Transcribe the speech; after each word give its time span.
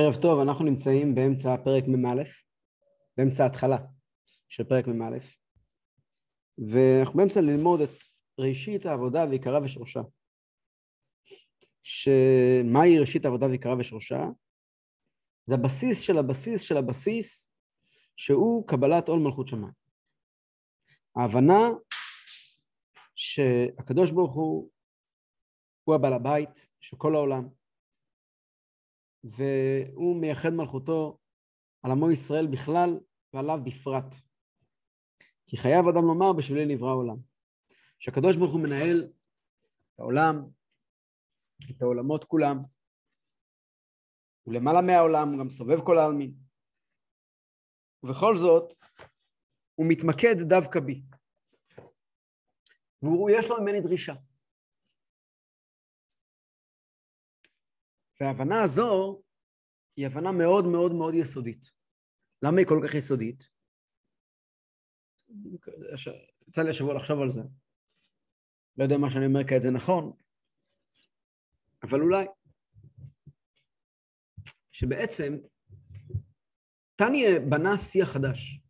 ערב 0.00 0.16
טוב, 0.22 0.40
אנחנו 0.40 0.64
נמצאים 0.64 1.14
באמצע 1.14 1.56
פרק 1.64 1.84
מ"א, 1.88 2.22
באמצע 3.16 3.44
ההתחלה 3.44 3.78
של 4.48 4.64
פרק 4.64 4.86
מ"א, 4.86 5.18
ואנחנו 6.58 7.18
באמצע 7.18 7.40
ללמוד 7.40 7.80
את 7.80 7.88
ראשית 8.38 8.86
העבודה 8.86 9.24
ועיקרה 9.28 9.64
ושורשה. 9.64 10.00
שמהי 11.82 12.98
ראשית 12.98 13.24
העבודה 13.24 13.46
ועיקרה 13.46 13.74
ושורשה? 13.78 14.24
זה 15.44 15.54
הבסיס 15.54 16.00
של 16.00 16.18
הבסיס 16.18 16.62
של 16.62 16.76
הבסיס, 16.76 17.52
שהוא 18.16 18.68
קבלת 18.68 19.08
עול 19.08 19.20
מלכות 19.20 19.48
שמיים. 19.48 19.72
ההבנה 21.16 21.68
שהקדוש 23.14 24.10
ברוך 24.10 24.34
הוא 24.34 24.70
הוא 25.84 25.94
הבעל 25.94 26.12
הבית 26.12 26.68
של 26.80 26.96
כל 26.96 27.14
העולם, 27.14 27.48
והוא 29.24 30.20
מייחד 30.20 30.50
מלכותו 30.50 31.18
על 31.82 31.90
עמו 31.90 32.10
ישראל 32.10 32.46
בכלל 32.46 33.00
ועליו 33.32 33.58
בפרט. 33.64 34.14
כי 35.46 35.56
חייב 35.56 35.88
אדם 35.88 36.04
לומר 36.04 36.32
בשבילי 36.32 36.74
נברא 36.74 36.88
העולם. 36.88 37.16
שהקדוש 37.98 38.36
ברוך 38.36 38.52
הוא 38.52 38.60
מנהל 38.60 39.12
את 39.94 40.00
העולם, 40.00 40.44
את 41.70 41.82
העולמות 41.82 42.24
כולם, 42.24 42.56
ולמעלה 44.46 44.80
מהעולם 44.80 45.28
הוא 45.28 45.38
גם 45.38 45.50
סובב 45.50 45.86
כל 45.86 45.98
העלמין. 45.98 46.34
ובכל 48.02 48.36
זאת, 48.36 48.74
הוא 49.74 49.86
מתמקד 49.88 50.36
דווקא 50.48 50.80
בי. 50.80 51.02
ויש 53.02 53.50
לו 53.50 53.60
ממני 53.60 53.80
דרישה. 53.80 54.14
וההבנה 58.20 58.62
הזו 58.62 59.22
היא 59.96 60.06
הבנה 60.06 60.32
מאוד 60.32 60.64
מאוד 60.64 60.92
מאוד 60.92 61.14
יסודית. 61.14 61.70
למה 62.42 62.58
היא 62.58 62.66
כל 62.66 62.80
כך 62.84 62.94
יסודית? 62.94 63.48
יצא 66.48 66.62
לי 66.62 66.70
השבוע 66.70 66.94
לחשוב 66.94 67.20
על 67.20 67.30
זה. 67.30 67.42
לא 68.76 68.84
יודע 68.84 68.98
מה 68.98 69.10
שאני 69.10 69.26
אומר 69.26 69.48
כעת 69.48 69.62
זה 69.62 69.70
נכון, 69.70 70.12
אבל 71.82 72.00
אולי. 72.00 72.26
שבעצם 74.72 75.38
טניה 76.96 77.40
בנה 77.50 77.78
שיח 77.78 78.08
חדש. 78.08 78.60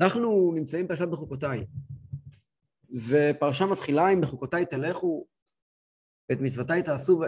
אנחנו 0.00 0.52
נמצאים 0.54 0.88
פרשת 0.88 1.08
בחוקותיי, 1.12 1.66
ופרשה 3.08 3.64
מתחילה 3.72 4.08
עם 4.08 4.20
בחוקותיי 4.20 4.66
תלכו 4.66 5.26
ואת 6.30 6.38
מצוותיי 6.40 6.82
תעשו, 6.82 7.20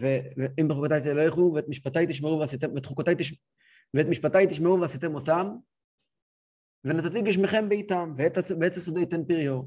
ואם 0.00 0.68
בחוקותיי 0.68 1.00
תלכו, 1.02 1.52
ואת 1.54 1.68
משפטיי 1.68 2.06
תשמרו 2.06 2.40
ועשיתם, 2.40 2.74
ואת 2.74 2.86
חוקותיי 2.86 3.14
תשמרו, 3.18 3.40
ואת 3.94 4.06
משפטיי 4.06 4.46
תשמעו 4.46 4.80
ועשיתם 4.80 5.14
אותם, 5.14 5.48
ונתתי 6.84 7.22
גשמכם 7.22 7.68
בעיתם, 7.68 8.14
ועץ 8.60 8.76
השדה 8.78 9.00
ייתן 9.00 9.24
פריו, 9.24 9.62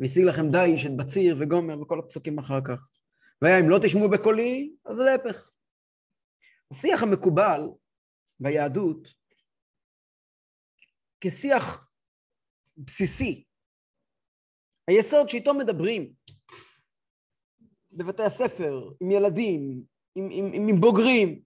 והשיג 0.00 0.24
לכם 0.24 0.50
דיש, 0.50 0.86
את 0.86 0.96
בציר 0.96 1.36
וגומר, 1.40 1.80
וכל 1.80 1.98
הפסוקים 1.98 2.38
אחר 2.38 2.60
כך. 2.64 2.78
והיה 3.42 3.60
אם 3.60 3.68
לא 3.68 3.78
תשמעו 3.82 4.10
בקולי, 4.10 4.72
אז 4.84 4.98
להפך. 4.98 5.50
השיח 6.70 7.02
המקובל 7.02 7.60
ביהדות, 8.40 9.08
כשיח 11.20 11.90
בסיסי, 12.76 13.44
היסוד 14.88 15.28
שאיתו 15.28 15.54
מדברים, 15.54 16.12
בבתי 17.96 18.22
הספר, 18.22 18.90
עם 19.00 19.10
ילדים, 19.10 19.82
עם, 20.14 20.28
עם, 20.30 20.44
עם, 20.54 20.68
עם 20.68 20.80
בוגרים. 20.80 21.42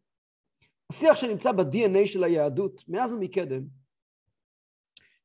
השיח 0.92 1.16
שנמצא 1.16 1.52
ב-DNA 1.52 2.06
של 2.06 2.24
היהדות, 2.24 2.88
מאז 2.88 3.12
ומקדם, 3.12 3.62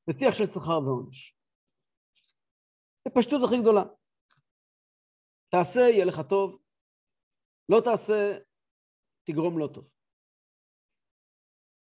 זה 0.07 0.19
שיח 0.19 0.35
של 0.35 0.45
שכר 0.45 0.79
ועונש. 0.85 1.37
זה 3.05 3.13
פשטות 3.15 3.41
הכי 3.45 3.61
גדולה. 3.61 3.83
תעשה, 5.49 5.79
יהיה 5.79 6.05
לך 6.05 6.21
טוב, 6.29 6.59
לא 7.69 7.81
תעשה, 7.83 8.37
תגרום 9.23 9.59
לא 9.59 9.69
טוב. 9.73 9.89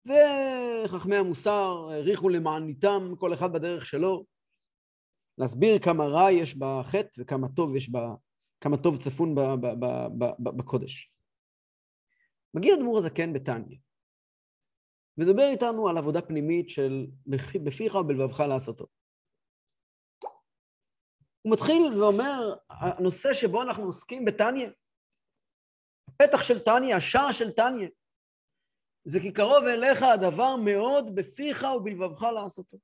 וחכמי 0.05 1.15
המוסר 1.15 1.89
העריכו 1.91 2.29
למעניתם 2.29 3.15
כל 3.19 3.33
אחד 3.33 3.53
בדרך 3.53 3.85
שלו, 3.85 4.25
להסביר 5.37 5.79
כמה 5.79 6.03
רע 6.05 6.31
יש 6.31 6.55
בחטא 6.55 7.21
וכמה 7.21 7.47
טוב 7.55 7.75
יש 7.75 7.89
כמה 8.63 8.77
טוב 8.77 8.97
צפון 8.97 9.35
בקודש. 10.39 11.13
מגיע 12.53 12.75
אדמו"ר 12.75 12.97
הזקן 12.97 13.33
בתניא, 13.33 13.77
מדבר 15.17 15.43
איתנו 15.43 15.89
על 15.89 15.97
עבודה 15.97 16.21
פנימית 16.21 16.69
של 16.69 17.07
בפיך 17.63 17.95
ובלבבך 17.95 18.39
לעשותו. 18.39 18.87
הוא 21.41 21.53
מתחיל 21.53 21.81
ואומר, 21.99 22.55
הנושא 22.69 23.33
שבו 23.33 23.61
אנחנו 23.61 23.83
עוסקים 23.83 24.25
בתניא, 24.25 24.69
הפתח 26.07 26.41
של 26.41 26.59
תניא, 26.59 26.95
השער 26.95 27.31
של 27.31 27.51
תניא, 27.51 27.87
זה 29.03 29.19
כי 29.19 29.33
קרוב 29.33 29.63
אליך 29.63 30.03
הדבר 30.03 30.55
מאוד 30.55 31.15
בפיך 31.15 31.65
ובלבבך 31.77 32.21
לעשותו. 32.21 32.77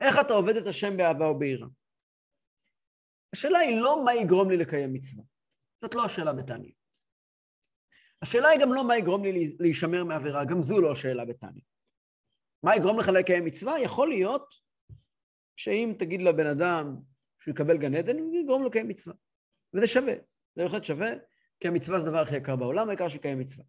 איך 0.00 0.16
אתה 0.20 0.34
עובד 0.34 0.56
את 0.56 0.66
השם 0.66 0.96
באהבה 0.96 1.30
וביראה? 1.30 1.68
השאלה 3.32 3.58
היא 3.58 3.80
לא 3.80 4.04
מה 4.04 4.14
יגרום 4.14 4.50
לי 4.50 4.56
לקיים 4.56 4.92
מצווה. 4.92 5.24
זאת 5.82 5.94
לא 5.94 6.04
השאלה 6.04 6.32
בתניא. 6.32 6.72
השאלה 8.22 8.48
היא 8.48 8.60
גם 8.60 8.72
לא 8.72 8.88
מה 8.88 8.96
יגרום 8.96 9.24
לי 9.24 9.56
להישמר 9.60 10.04
מעבירה, 10.04 10.44
גם 10.44 10.62
זו 10.62 10.80
לא 10.80 10.92
השאלה 10.92 11.24
בתניא. 11.24 11.62
מה 12.62 12.76
יגרום 12.76 12.98
לך 12.98 13.08
לקיים 13.08 13.44
מצווה? 13.44 13.80
יכול 13.80 14.08
להיות 14.08 14.54
שאם 15.56 15.94
תגיד 15.98 16.22
לבן 16.22 16.46
אדם 16.46 16.96
שהוא 17.38 17.54
יקבל 17.54 17.78
גן 17.78 17.94
עדן, 17.94 18.18
הוא 18.18 18.34
יגרום 18.34 18.62
לו 18.62 18.68
לקיים 18.68 18.88
מצווה. 18.88 19.14
וזה 19.74 19.86
שווה, 19.86 20.14
זה 20.56 20.62
בהחלט 20.62 20.84
שווה, 20.84 21.08
כי 21.60 21.68
המצווה 21.68 21.98
זה 21.98 22.06
הדבר 22.06 22.18
הכי 22.18 22.36
יקר 22.36 22.56
בעולם, 22.56 22.88
העיקר 22.88 23.08
שיקיים 23.08 23.38
מצווה. 23.38 23.64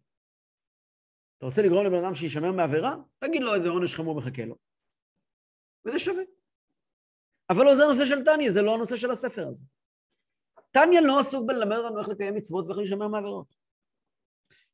אתה 1.38 1.46
רוצה 1.46 1.62
לגרום 1.62 1.86
לבן 1.86 2.04
אדם 2.04 2.14
שישמר 2.14 2.52
מעבירה? 2.52 2.94
תגיד 3.18 3.42
לו 3.42 3.54
איזה 3.54 3.68
עונש 3.68 3.94
חמור 3.94 4.16
מחכה 4.16 4.44
לו. 4.44 4.56
וזה 5.86 5.98
שווה. 5.98 6.22
אבל 7.50 7.64
לא 7.64 7.76
זה 7.76 7.84
הנושא 7.84 8.06
של 8.06 8.24
טניה, 8.24 8.52
זה 8.52 8.62
לא 8.62 8.74
הנושא 8.74 8.96
של 8.96 9.10
הספר 9.10 9.48
הזה. 9.48 9.64
טניה 10.70 11.00
לא 11.00 11.20
עסוק 11.20 11.46
בללמד 11.46 11.76
אותנו 11.76 11.98
איך 11.98 12.08
לקיים 12.08 12.34
מצוות 12.34 12.66
ואיך 12.66 12.78
להישמר 12.78 13.08
מעבירות. 13.08 13.46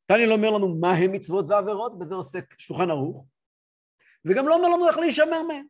טניה 0.05 0.27
לא 0.27 0.33
אומר 0.33 0.49
לנו 0.49 0.75
מה 0.79 0.91
הם 0.91 1.11
מצוות 1.11 1.45
ועבירות, 1.49 1.99
בזה 1.99 2.15
עוסק 2.15 2.59
שולחן 2.59 2.89
ערוך, 2.89 3.25
וגם 4.25 4.47
לא 4.47 4.55
אומר 4.55 4.67
לנו 4.67 4.87
איך 4.87 4.97
להישמר 4.97 5.43
מהם. 5.47 5.65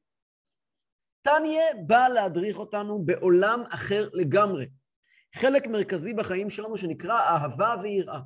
טניה 1.22 1.64
בא 1.88 2.08
להדריך 2.08 2.58
אותנו 2.58 3.06
בעולם 3.06 3.64
אחר 3.70 4.10
לגמרי. 4.14 4.70
חלק 5.36 5.68
מרכזי 5.68 6.14
בחיים 6.14 6.50
שלנו 6.50 6.78
שנקרא 6.78 7.20
אהבה 7.20 7.76
ויראה. 7.82 8.20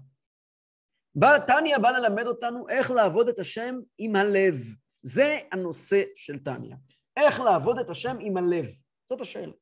טניה 1.47 1.80
בא 1.80 1.92
ללמד 1.92 2.28
אותנו 2.28 2.69
איך 2.69 2.92
לעבוד 2.92 3.30
את 3.30 3.40
השם 3.40 3.75
עם 3.97 4.16
הלב. 4.16 4.56
זה 5.02 5.38
הנושא 5.52 6.03
של 6.16 6.40
טניה. 6.40 6.75
איך 7.17 7.39
לעבוד 7.39 7.79
את 7.79 7.89
השם 7.89 8.17
עם 8.19 8.37
הלב? 8.37 8.65
זאת 9.09 9.21
השאלה. 9.21 9.53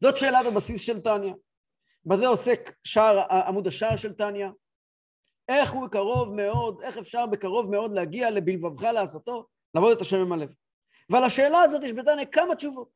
זאת 0.00 0.16
שאלת 0.16 0.46
הבסיס 0.46 0.82
של 0.82 1.00
טניה. 1.00 1.34
בזה 2.06 2.26
עוסק 2.26 2.72
שער, 2.84 3.18
עמוד 3.46 3.66
השער 3.66 3.96
של 3.96 4.12
טניה. 4.12 4.50
איך 5.48 5.72
הוא 5.72 5.88
קרוב 5.88 6.34
מאוד, 6.34 6.80
איך 6.82 6.98
אפשר 6.98 7.26
בקרוב 7.26 7.70
מאוד 7.70 7.92
להגיע 7.94 8.30
לבלבבך 8.30 8.82
לעשותו, 8.82 9.46
לעבוד 9.74 9.96
את 9.96 10.00
השם 10.00 10.16
עם 10.16 10.32
הלב. 10.32 10.48
ועל 11.10 11.24
השאלה 11.24 11.60
הזאת 11.62 11.82
יש 11.82 11.92
בטניה 11.92 12.26
כמה 12.26 12.54
תשובות. 12.54 12.88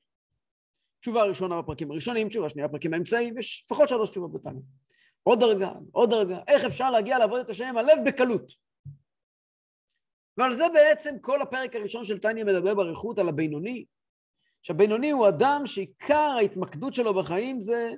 תשובה 1.01 1.23
ראשונה 1.23 1.63
בפרקים 1.63 1.91
הראשונים, 1.91 2.29
תשובה 2.29 2.49
שנייה 2.49 2.69
בפרקים 2.69 2.95
האמצעיים, 2.95 3.39
יש 3.39 3.65
לפחות 3.67 3.89
שלוש 3.89 4.11
תשובות 4.11 4.33
בטניה. 4.33 4.63
עוד 5.23 5.41
דרגה, 5.41 5.73
עוד 5.93 6.11
דרגה, 6.11 6.39
איך 6.49 6.65
אפשר 6.65 6.91
להגיע 6.91 7.19
לעבוד 7.19 7.41
את 7.41 7.51
השם 7.51 7.65
עם 7.65 7.79
הלב 7.79 7.99
בקלות. 8.07 8.53
ועל 10.37 10.53
זה 10.53 10.65
בעצם 10.75 11.15
כל 11.21 11.43
הפרק 11.43 11.77
הראשון 11.77 12.05
של 12.05 12.19
טניה 12.19 12.45
מדבר 12.45 12.75
באריכות 12.75 13.19
על 13.19 13.29
הבינוני, 13.29 13.85
שהבינוני 14.63 15.11
הוא 15.11 15.29
אדם 15.29 15.63
שעיקר 15.65 16.35
ההתמקדות 16.39 16.95
שלו 16.95 17.15
בחיים 17.15 17.61
זה 17.61 17.91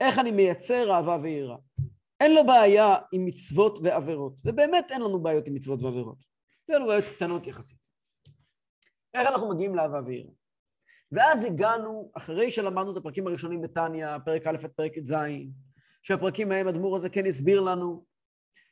איך 0.00 0.18
אני 0.18 0.30
מייצר 0.30 0.94
אהבה 0.94 1.18
ויראה. 1.22 1.56
אין 2.20 2.34
לו 2.34 2.46
בעיה 2.46 2.96
עם 3.12 3.24
מצוות 3.24 3.78
ועבירות, 3.82 4.34
ובאמת 4.44 4.90
אין 4.90 5.02
לנו 5.02 5.22
בעיות 5.22 5.46
עם 5.46 5.54
מצוות 5.54 5.82
ועבירות. 5.82 6.18
יש 6.68 6.76
לנו 6.76 6.86
בעיות 6.86 7.04
קטנות 7.04 7.46
יחסית. 7.46 7.78
איך 9.14 9.30
אנחנו 9.30 9.48
מגיעים 9.48 9.74
לאהבה 9.74 10.00
ויראה? 10.06 10.32
ואז 11.12 11.44
הגענו, 11.44 12.10
אחרי 12.16 12.50
שלמדנו 12.50 12.92
את 12.92 12.96
הפרקים 12.96 13.26
הראשונים 13.26 13.62
בתניא, 13.62 14.18
פרק 14.24 14.46
א' 14.46 14.56
עד 14.64 14.70
פרק 14.70 14.96
י"ז, 14.96 15.14
שהפרקים 16.02 16.52
ההם 16.52 16.68
אדמו"ר 16.68 16.96
הזה 16.96 17.10
כן 17.10 17.26
הסביר 17.26 17.60
לנו 17.60 18.04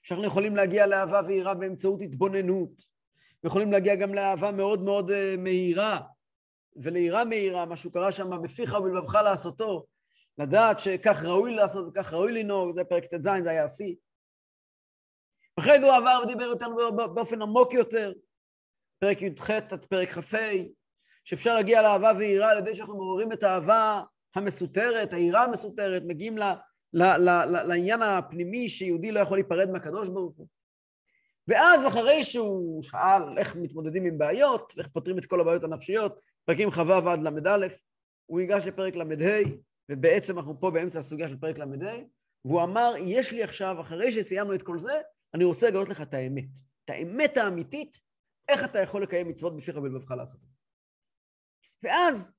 שאנחנו 0.03 0.27
יכולים 0.27 0.57
להגיע 0.57 0.87
לאהבה 0.87 1.21
ויראה 1.27 1.55
באמצעות 1.55 2.03
התבוננות, 2.03 2.94
ויכולים 3.45 3.73
להגיע 3.73 3.95
גם 3.95 4.15
לאהבה 4.15 4.51
מאוד 4.51 4.83
מאוד 4.83 5.11
uh, 5.11 5.15
מהירה, 5.39 6.01
וליראה 6.77 7.25
מהירה, 7.25 7.67
מה 7.67 7.77
שהוא 7.77 7.93
קרא 7.93 8.11
שם, 8.11 8.43
בפיך 8.43 8.75
ובלבבך 8.75 9.15
לעשותו, 9.15 9.87
לדעת 10.39 10.79
שכך 10.79 11.25
ראוי 11.25 11.55
לעשות 11.55 11.87
וכך 11.89 12.13
ראוי 12.13 12.33
לנהוג, 12.33 12.75
זה 12.75 12.85
פרק 12.85 13.05
ט"ז, 13.05 13.29
זה 13.43 13.51
היה 13.51 13.65
השיא. 13.65 13.95
אחרי 15.57 15.81
זה 15.81 15.87
הוא 15.87 15.95
עבר 15.95 16.21
ודיבר 16.23 16.53
איתנו 16.53 16.77
באופן 17.15 17.43
עמוק 17.43 17.75
יותר, 17.75 18.13
פרק 18.99 19.23
י"ח, 19.23 19.51
באופן 19.51 19.53
עמוק 19.53 19.73
יותר, 19.73 19.73
פרק 19.73 19.73
י"ח 19.73 19.73
עד 19.73 19.85
פרק 19.85 20.09
כ"ה, 20.09 20.39
שאפשר 21.25 21.55
להגיע 21.55 21.83
לאהבה 21.83 22.13
ויראה 22.19 22.51
על 22.51 22.59
ידי 22.59 22.75
שאנחנו 22.75 22.97
מעוררים 22.97 23.33
את 23.33 23.43
האהבה 23.43 24.03
המסותרת, 24.35 25.13
היראה 25.13 25.45
המסותרת, 25.45 26.03
מגיעים 26.07 26.39
ל, 26.39 26.43
ל, 26.93 27.03
ל, 27.03 27.63
לעניין 27.69 28.03
הפנימי 28.03 28.69
שיהודי 28.69 29.13
לא 29.13 29.21
יכול 29.21 29.37
להיפרד 29.39 29.71
מהקדוש 29.71 30.09
ברוך 30.09 30.37
הוא. 30.37 30.47
ואז 31.49 31.87
אחרי 31.87 32.23
שהוא 32.23 32.83
שאל 32.83 33.39
איך 33.39 33.57
מתמודדים 33.57 34.05
עם 34.05 34.19
בעיות, 34.19 34.75
איך 34.79 34.89
פותרים 34.89 35.19
את 35.19 35.27
כל 35.27 35.41
הבעיות 35.41 35.65
הנפשיות, 35.65 36.21
פרקים 36.45 36.71
כ"ו 36.71 37.11
עד 37.11 37.19
ל"א, 37.19 37.67
הוא 38.27 38.41
ניגש 38.41 38.67
לפרק 38.67 38.95
ל"ה, 38.95 39.05
ובעצם 39.89 40.39
אנחנו 40.39 40.61
פה 40.61 40.71
באמצע 40.71 40.99
הסוגיה 40.99 41.29
של 41.29 41.37
פרק 41.37 41.59
ל"ה, 41.59 41.65
והוא 42.45 42.63
אמר, 42.63 42.95
יש 42.99 43.33
לי 43.33 43.43
עכשיו, 43.43 43.81
אחרי 43.81 44.13
שסיימנו 44.13 44.55
את 44.55 44.63
כל 44.63 44.79
זה, 44.79 45.01
אני 45.35 45.45
רוצה 45.45 45.69
לגלות 45.69 45.89
לך 45.89 46.01
את 46.01 46.15
האמת. 46.15 46.49
את 46.85 46.91
האמת 46.91 47.37
האמיתית, 47.37 48.01
איך 48.49 48.65
אתה 48.65 48.79
יכול 48.79 49.03
לקיים 49.03 49.29
מצוות 49.29 49.57
בפיך 49.57 49.77
ובלבבך 49.77 50.11
לעשות. 50.11 50.41
ואז, 51.83 52.35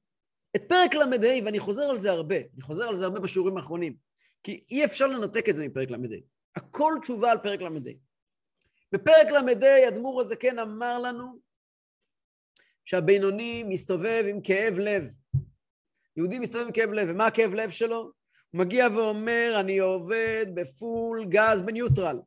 את 0.55 0.63
פרק 0.69 0.93
ל"ה, 0.93 1.05
ואני 1.45 1.59
חוזר 1.59 1.83
על 1.83 1.97
זה 1.97 2.11
הרבה, 2.11 2.35
אני 2.35 2.61
חוזר 2.61 2.83
על 2.83 2.95
זה 2.95 3.05
הרבה 3.05 3.19
בשיעורים 3.19 3.57
האחרונים, 3.57 3.95
כי 4.43 4.63
אי 4.69 4.85
אפשר 4.85 5.07
לנתק 5.07 5.49
את 5.49 5.55
זה 5.55 5.67
מפרק 5.67 5.89
ל"ה. 5.89 5.97
הכל 6.55 6.93
תשובה 7.01 7.31
על 7.31 7.37
פרק 7.37 7.61
ל"ה. 7.61 7.69
בפרק 8.95 9.31
ל"ה, 9.31 9.87
אדמו"ר 9.87 10.21
הזקן 10.21 10.59
אמר 10.59 10.99
לנו 10.99 11.39
שהבינוני 12.85 13.63
מסתובב 13.63 14.23
עם 14.29 14.41
כאב 14.41 14.79
לב. 14.79 15.03
יהודי 16.17 16.39
מסתובב 16.39 16.65
עם 16.65 16.71
כאב 16.71 16.89
לב, 16.89 17.07
ומה 17.11 17.27
הכאב 17.27 17.53
לב 17.53 17.69
שלו? 17.69 17.97
הוא 17.97 18.11
מגיע 18.53 18.87
ואומר, 18.95 19.57
אני 19.59 19.77
עובד 19.77 20.45
בפול 20.53 21.25
גז 21.25 21.61
בניוטרל. 21.61 22.19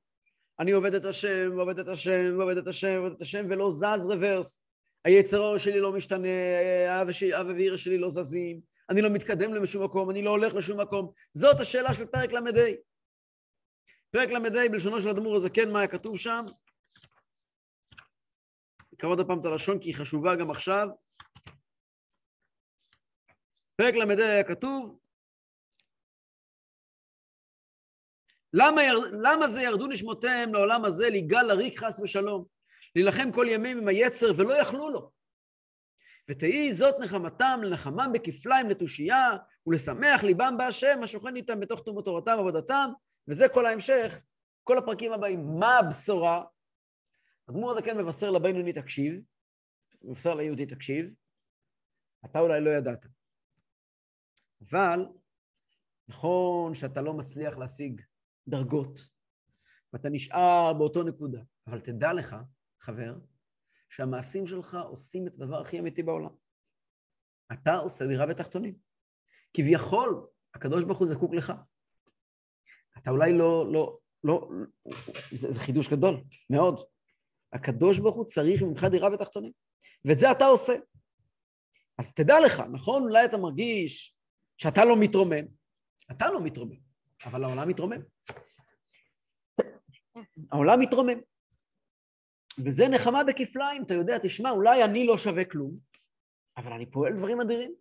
אני 0.61 0.70
עובד 0.70 0.94
את 0.94 1.05
השם, 1.05 1.59
עובד 1.59 1.79
את 1.79 1.88
השם, 1.88 2.41
עובד 2.41 2.56
את 2.56 2.67
השם, 2.67 2.99
עובד 2.99 3.12
את 3.12 3.21
השם, 3.21 3.47
ולא 3.49 3.71
זז 3.71 4.06
רוורס. 4.06 4.62
היצר 5.05 5.38
אור 5.38 5.59
שלי 5.59 5.81
לא 5.81 5.93
משתנה, 5.93 6.29
אב 7.00 7.47
ואיר 7.56 7.76
שלי 7.76 7.99
לא 7.99 8.11
זזים, 8.11 8.61
אני 8.91 9.03
לא 9.03 9.11
מתקדם 9.11 9.55
לשום 9.55 9.85
מקום, 9.85 10.11
אני 10.11 10.23
לא 10.23 10.31
הולך 10.31 10.55
לשום 10.55 10.81
מקום. 10.81 11.11
זאת 11.32 11.61
השאלה 11.61 11.93
של 11.93 12.06
פרק 12.06 12.32
ל"ה. 12.32 12.41
פרק 14.10 14.31
ל"ה 14.31 14.69
בלשונו 14.70 15.00
של 15.00 15.08
אדמו"ר 15.08 15.37
הזקן, 15.37 15.72
מה 15.72 15.78
היה 15.78 15.88
כתוב 15.88 16.19
שם? 16.19 16.44
נקרא 18.93 19.08
עוד 19.08 19.26
פעם 19.26 19.40
את 19.40 19.44
הלשון 19.44 19.78
כי 19.78 19.88
היא 19.88 19.94
חשובה 19.94 20.37
גם 20.37 20.50
עכשיו. 20.50 20.88
פרק 23.76 23.94
ל"ה 23.94 24.25
היה 24.25 24.44
כתוב, 24.44 24.99
למה, 28.52 28.82
יר... 28.82 28.99
למה 29.22 29.49
זה 29.49 29.62
ירדו 29.62 29.87
נשמותיהם 29.87 30.54
לעולם 30.54 30.84
הזה 30.84 31.11
ליגל 31.11 31.43
לריק 31.43 31.78
חס 31.78 32.00
ושלום? 32.00 32.44
להילחם 32.96 33.32
כל 33.32 33.46
ימים 33.50 33.78
עם 33.78 33.88
היצר 33.88 34.26
ולא 34.37 34.54
יכלו 34.61 34.90
לו. 34.90 35.11
ותהי 36.31 36.72
זאת 36.72 36.94
נחמתם 37.00 37.61
לנחמם 37.62 38.11
בכפליים 38.12 38.70
לתושייה 38.70 39.37
ולשמח 39.66 40.25
ליבם 40.25 40.54
בהשם 40.58 41.00
השוכן 41.02 41.37
איתם 41.37 41.61
בתוך 41.61 41.82
תומות 41.84 42.04
תורתם 42.04 42.32
ועבודתם 42.37 42.90
וזה 43.28 43.48
כל 43.54 43.66
ההמשך, 43.66 44.22
כל 44.64 44.78
הפרקים 44.78 45.12
הבאים. 45.12 45.46
מה 45.60 45.78
הבשורה? 45.78 46.44
אדמו"ר 47.50 47.72
הזקן 47.72 47.98
מבשר 47.98 48.30
לבינוני 48.30 48.72
תקשיב, 48.72 49.20
מבשר 50.02 50.34
ליהודי 50.34 50.66
תקשיב, 50.66 51.14
אתה 52.25 52.40
אולי 52.40 52.60
לא 52.60 52.70
ידעת. 52.70 53.06
אבל 54.60 55.06
נכון 56.08 56.75
שאתה 56.75 57.02
לא 57.02 57.14
מצליח 57.14 57.58
להשיג 57.58 58.02
דרגות, 58.48 59.00
ואתה 59.92 60.08
נשאר 60.08 60.72
באותו 60.78 61.02
נקודה, 61.02 61.40
אבל 61.66 61.80
תדע 61.80 62.12
לך, 62.12 62.36
חבר, 62.80 63.19
שהמעשים 63.90 64.46
שלך 64.46 64.76
עושים 64.88 65.26
את 65.26 65.34
הדבר 65.34 65.60
הכי 65.60 65.78
אמיתי 65.78 66.02
בעולם. 66.02 66.30
אתה 67.52 67.75
עושה 67.75 68.06
דירה 68.06 68.26
בתחתונים. 68.26 68.75
כביכול, 69.54 70.26
הקדוש 70.54 70.84
ברוך 70.84 70.98
הוא 70.98 71.06
זקוק 71.06 71.34
לך. 71.34 71.52
אתה 73.03 73.11
אולי 73.11 73.33
לא, 73.33 73.73
לא, 73.73 73.99
לא, 74.25 74.49
זה, 75.33 75.50
זה 75.50 75.61
חידוש 75.61 75.89
גדול, 75.89 76.21
מאוד. 76.50 76.81
הקדוש 77.53 77.99
ברוך 77.99 78.17
הוא 78.17 78.25
צריך 78.25 78.62
ממך 78.62 78.85
דירה 78.85 79.11
בתחתונים, 79.11 79.53
ואת 80.05 80.19
זה 80.19 80.31
אתה 80.31 80.45
עושה. 80.45 80.73
אז 81.99 82.12
תדע 82.12 82.35
לך, 82.47 82.62
נכון? 82.73 83.03
אולי 83.03 83.25
אתה 83.25 83.37
מרגיש 83.37 84.17
שאתה 84.56 84.85
לא 84.85 84.97
מתרומם, 84.97 85.45
אתה 86.11 86.31
לא 86.31 86.41
מתרומם, 86.41 86.77
אבל 87.25 87.45
העולם 87.45 87.69
מתרומם. 87.69 88.00
העולם 90.53 90.81
מתרומם. 90.81 91.19
וזה 92.65 92.89
נחמה 92.89 93.25
בכפליים, 93.25 93.83
אתה 93.83 93.95
יודע, 93.95 94.19
תשמע, 94.23 94.50
אולי 94.50 94.85
אני 94.85 95.06
לא 95.06 95.19
שווה 95.19 95.45
כלום, 95.45 95.79
אבל 96.56 96.73
אני 96.73 96.91
פועל 96.91 97.12
דברים 97.17 97.41
אדירים. 97.41 97.75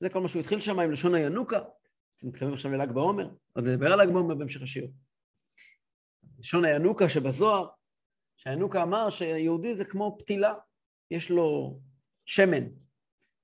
זה 0.00 0.10
כל 0.10 0.20
מה 0.20 0.28
שהוא 0.28 0.40
התחיל 0.40 0.60
שם 0.60 0.80
עם 0.80 0.90
לשון 0.90 1.14
הינוקה. 1.14 1.58
אתם 2.16 2.28
מתכוונים 2.28 2.54
עכשיו 2.54 2.70
לל"ג 2.70 2.92
בעומר? 2.92 3.28
עוד 3.52 3.64
נדבר 3.64 3.92
על 3.92 4.02
ל"ג 4.02 4.12
בעומר 4.12 4.34
בהמשך 4.34 4.62
השיעור. 4.62 4.90
לשון 6.38 6.64
הינוקה 6.64 7.08
שבזוהר, 7.08 7.68
שהינוקה 8.36 8.82
אמר 8.82 9.10
שיהודי 9.10 9.74
זה 9.74 9.84
כמו 9.84 10.16
פתילה, 10.18 10.54
יש 11.10 11.30
לו 11.30 11.80
שמן, 12.24 12.64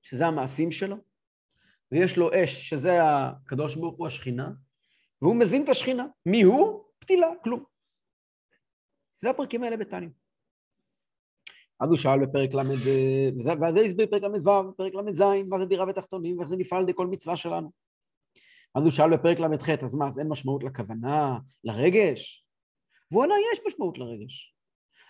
שזה 0.01 0.27
המעשים 0.27 0.71
שלו, 0.71 0.95
ויש 1.91 2.17
לו 2.17 2.29
אש, 2.33 2.69
שזה 2.69 2.91
הקדוש 3.03 3.75
ברוך 3.75 3.97
הוא, 3.97 4.07
השכינה, 4.07 4.51
והוא 5.21 5.35
מזין 5.35 5.63
את 5.63 5.69
השכינה. 5.69 6.05
מי 6.25 6.41
הוא? 6.41 6.83
פתילה, 6.99 7.27
כלום. 7.43 7.63
זה 9.19 9.29
הפרקים 9.29 9.63
האלה 9.63 9.77
בתניא. 9.77 10.09
אז 11.79 11.89
הוא 11.89 11.97
שאל 11.97 12.25
בפרק 12.25 12.53
ל', 12.53 12.57
ואז 13.61 13.73
זה 13.75 13.81
הסביר 13.81 14.07
פרק 14.07 14.23
ל"ו, 14.23 14.77
פרק 14.77 14.93
ל"ז, 14.93 15.23
מה 15.49 15.59
זה 15.59 15.65
דירה 15.65 15.89
ותחתונים, 15.89 16.37
ואיך 16.37 16.49
זה 16.49 16.55
נפעל 16.55 16.85
לכל 16.85 17.07
מצווה 17.07 17.37
שלנו. 17.37 17.71
אז 18.75 18.83
הוא 18.83 18.91
שאל 18.91 19.17
בפרק 19.17 19.39
ל"ח, 19.39 19.69
אז 19.83 19.95
מה, 19.95 20.07
אז 20.07 20.19
אין 20.19 20.27
משמעות 20.27 20.63
לכוונה, 20.63 21.37
לרגש? 21.63 22.45
והוא 23.11 23.23
ענה, 23.23 23.33
יש 23.53 23.59
משמעות 23.67 23.97
לרגש. 23.97 24.55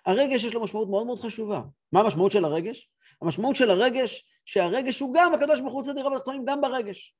הרגש 0.05 0.43
יש 0.43 0.53
לו 0.53 0.63
משמעות 0.63 0.89
מאוד 0.89 1.05
מאוד 1.05 1.19
חשובה. 1.19 1.61
מה 1.91 1.99
המשמעות 1.99 2.31
של 2.31 2.45
הרגש? 2.45 2.89
המשמעות 3.21 3.55
של 3.55 3.69
הרגש, 3.69 4.25
שהרגש 4.45 4.99
הוא 4.99 5.13
גם, 5.13 5.33
הקדוש 5.33 5.61
ברוך 5.61 5.73
הוא 5.73 5.79
רוצה 5.79 5.93
דירה 5.93 6.09
בתחתונים 6.09 6.45
גם 6.45 6.61
ברגש. 6.61 7.15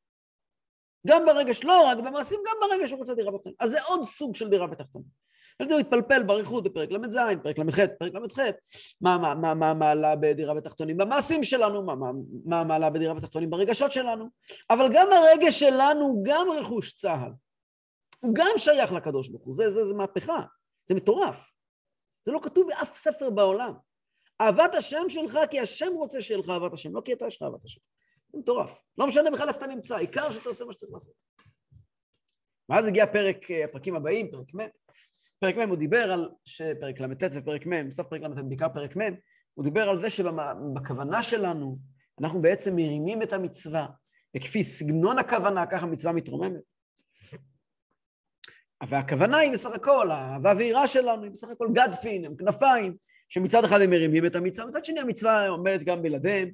גם 1.08 1.26
ברגש, 1.26 1.64
לא 1.64 1.88
רק 1.88 1.98
במעשים, 1.98 2.40
גם 2.48 2.70
ברגש 2.70 2.92
הוא 2.92 3.00
רוצה 3.00 3.16
דירה 3.16 3.32
בתחתונים. 3.32 3.56
אז 3.60 3.70
זה 3.70 3.78
עוד 3.84 4.04
סוג 4.04 4.36
של 4.36 4.50
דירה 4.50 4.68
בתחתונים. 4.68 5.08
הוא 5.70 5.80
התפלפל 5.80 6.24
באריכות 6.24 6.64
בפרק 6.64 6.92
ל"ז, 6.92 7.18
פרק 7.44 7.60
ל"ח, 7.60 7.80
פרק 8.00 8.14
ל"ח, 8.14 8.40
מה 9.02 9.70
המעלה 9.70 10.16
בדירה 10.16 10.54
בתחתונים 10.54 10.98
במעשים 10.98 11.44
שלנו, 11.44 11.84
מה 12.46 12.60
המעלה 12.60 12.90
בדירה 12.90 13.14
בתחתונים 13.14 13.50
ברגשות 13.50 13.92
שלנו, 13.92 14.30
אבל 14.70 14.86
גם 14.94 15.08
הרגש 15.12 15.60
שלנו 15.60 16.06
הוא 16.06 16.24
גם 16.26 16.48
רכוש 16.60 16.94
צה"ל. 16.94 17.32
הוא 18.20 18.36
גם 18.36 18.58
שייך 18.58 18.92
לקדוש 18.92 19.30
ברוך 19.30 19.44
הוא, 19.44 19.54
זה, 19.54 19.70
זה, 19.70 19.86
זה 19.86 19.94
מהפכה, 19.94 20.42
זה 20.90 20.96
מטורף. 20.96 21.42
זה 22.26 22.32
לא 22.32 22.40
כתוב 22.44 22.68
באף 22.68 22.96
ספר 22.96 23.30
בעולם. 23.30 23.74
אהבת 24.42 24.76
השם 24.76 25.10
שלך 25.10 25.40
כי 25.52 25.60
השם 25.60 25.94
רוצה 25.94 26.22
שיהיה 26.22 26.40
לך 26.40 26.50
אהבת 26.50 26.74
השם, 26.74 26.96
לא 26.96 27.02
כי 27.06 27.14
אתה 27.14 27.28
יש 27.28 27.36
לך 27.36 27.42
אהבת 27.42 27.66
השם. 27.66 27.82
זה 28.34 28.40
מטורף. 28.40 28.72
לא 28.98 29.08
משנה 29.08 29.32
בכלל 29.32 29.48
איפה 29.48 29.58
אתה 29.58 29.68
נמצא, 29.68 29.96
העיקר 29.96 30.32
שאתה 30.32 30.50
עושה 30.50 30.66
מה 30.66 30.74
שצריך 30.74 30.94
לעשות. 30.94 31.14
ואז 32.70 32.88
הגיע 32.88 33.06
פרק, 33.06 33.38
הפרקים 33.64 33.96
הבאים, 33.96 34.32
פרק 34.32 34.56
מ', 34.56 34.68
פרק 35.42 35.58
מ' 35.58 35.70
הוא 35.70 35.78
דיבר 35.78 36.12
על, 36.12 36.30
שפרק 36.46 37.00
ל"ט 37.00 37.24
ופרק 37.34 37.66
מ', 37.66 37.88
בסוף 37.88 38.08
פרק 38.08 38.22
ל"ט, 38.22 38.38
בעיקר 38.48 38.70
פרק 38.70 38.98
מ', 38.98 39.02
הוא 39.54 39.66
דיבר 39.66 39.90
על 39.90 40.02
זה 40.02 40.10
שבכוונה 40.10 41.24
שלנו 41.24 41.78
אנחנו 42.22 42.42
בעצם 42.42 42.76
מרימים 42.76 43.22
את 43.22 43.34
המצווה, 43.34 43.88
וכפי 44.38 44.64
סגנון 44.64 45.20
הכוונה, 45.20 45.66
ככה 45.66 45.86
המצווה 45.86 46.14
מתרוממת. 46.14 46.62
והכוונה 48.90 49.38
היא 49.38 49.52
בסך 49.52 49.70
הכל, 49.72 50.12
האהבה 50.12 50.54
והיראה 50.58 50.88
שלנו 50.88 51.24
היא 51.24 51.32
בסך 51.32 51.48
הכל 51.50 51.68
גדפין, 51.74 52.26
הם 52.26 52.36
כנפיים, 52.36 52.98
שמצד 53.30 53.64
אחד 53.66 53.82
הם 53.82 53.90
מרימים 53.90 54.26
את 54.26 54.36
המצווה, 54.36 54.68
מצד 54.68 54.86
שני 54.86 55.00
המצווה 55.00 55.48
עומדת 55.48 55.84
גם 55.84 56.02
בלעדיהם, 56.02 56.50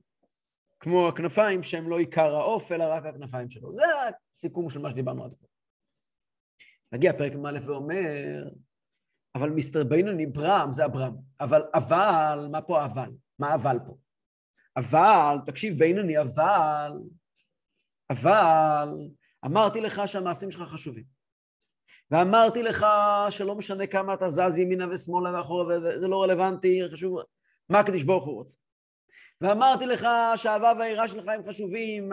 כמו 0.80 1.08
הכנפיים 1.08 1.64
שהם 1.64 1.90
לא 1.90 2.00
עיקר 2.00 2.36
העוף, 2.36 2.72
אלא 2.72 2.84
רק 2.84 3.06
הכנפיים 3.06 3.50
שלו. 3.50 3.72
זה 3.72 3.84
הסיכום 4.36 4.70
של 4.70 4.80
מה 4.80 4.92
שדיברנו 4.92 5.26
עד 5.26 5.34
פה. 5.34 5.48
מגיע 6.92 7.14
פרק 7.14 7.36
מ"א 7.36 7.60
ואומר, 7.66 8.44
אבל 9.36 9.50
מיסטר 9.50 9.84
ביינוני 9.84 10.26
ברם 10.26 10.74
זה 10.74 10.86
אברהם. 10.86 11.14
אבל, 11.40 11.64
אבל, 11.74 12.48
מה 12.52 12.62
פה 12.62 12.86
אבל? 12.86 13.10
מה 13.40 13.56
אבל 13.56 13.78
פה? 13.86 13.98
אבל, 14.78 15.38
תקשיב 15.46 15.80
ביינוני, 15.80 16.22
אבל, 16.22 16.92
אבל, 18.10 18.90
אמרתי 19.46 19.82
לך 19.82 20.02
שהמעשים 20.06 20.52
שלך 20.52 20.62
חשובים. 20.62 21.04
ואמרתי 22.12 22.64
לך 22.64 22.86
שלא 23.30 23.56
משנה 23.56 23.88
כמה 23.88 24.14
אתה 24.14 24.30
זז 24.30 24.58
ימינה 24.58 24.86
ושמאלה 24.90 25.38
ואחורה, 25.38 25.66
וזה 25.66 26.08
לא 26.08 26.24
רלוונטי, 26.24 26.82
חשוב, 26.92 27.20
מה 27.70 27.80
הקדיש 27.80 28.04
ברוך 28.04 28.26
הוא 28.26 28.36
רוצה. 28.36 28.58
ואמרתי 29.42 29.86
לך 29.86 30.08
שהאהבה 30.36 30.74
והיראה 30.80 31.08
שלך 31.08 31.28
הם 31.28 31.42
חשובים, 31.48 32.10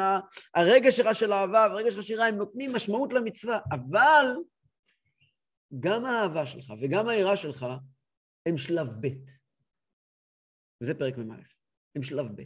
הרגש 0.55 0.97
שלך 0.97 1.15
של 1.15 1.33
אהבה 1.33 1.67
והרגש 1.71 1.95
שלך 1.95 2.03
של 2.03 2.13
יראה 2.13 2.27
הם 2.27 2.37
נותנים 2.37 2.75
משמעות 2.75 3.13
למצווה, 3.13 3.59
אבל 3.73 4.37
גם 5.81 6.05
האהבה 6.05 6.47
שלך 6.47 6.73
וגם 6.83 7.09
היראה 7.09 7.37
שלך 7.37 7.67
הם 8.47 8.57
שלב 8.57 8.89
ב'. 9.01 9.09
וזה 10.83 10.95
פרק 10.95 11.19
מ"א. 11.19 11.35
הם 11.97 12.03
שלב 12.03 12.27
ב'. 12.37 12.43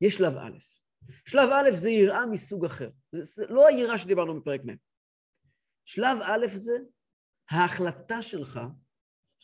יש 0.00 0.14
שלב 0.14 0.36
א'. 0.36 0.58
שלב 1.24 1.48
א' 1.52 1.76
זה 1.76 1.90
יראה 1.90 2.26
מסוג 2.26 2.64
אחר. 2.64 2.90
זה 3.12 3.46
לא 3.48 3.68
היראה 3.68 3.98
שדיברנו 3.98 4.40
בפרק 4.40 4.60
מ'. 4.60 4.76
שלב 5.84 6.18
א' 6.22 6.46
זה 6.54 6.72
ההחלטה 7.50 8.22
שלך 8.22 8.60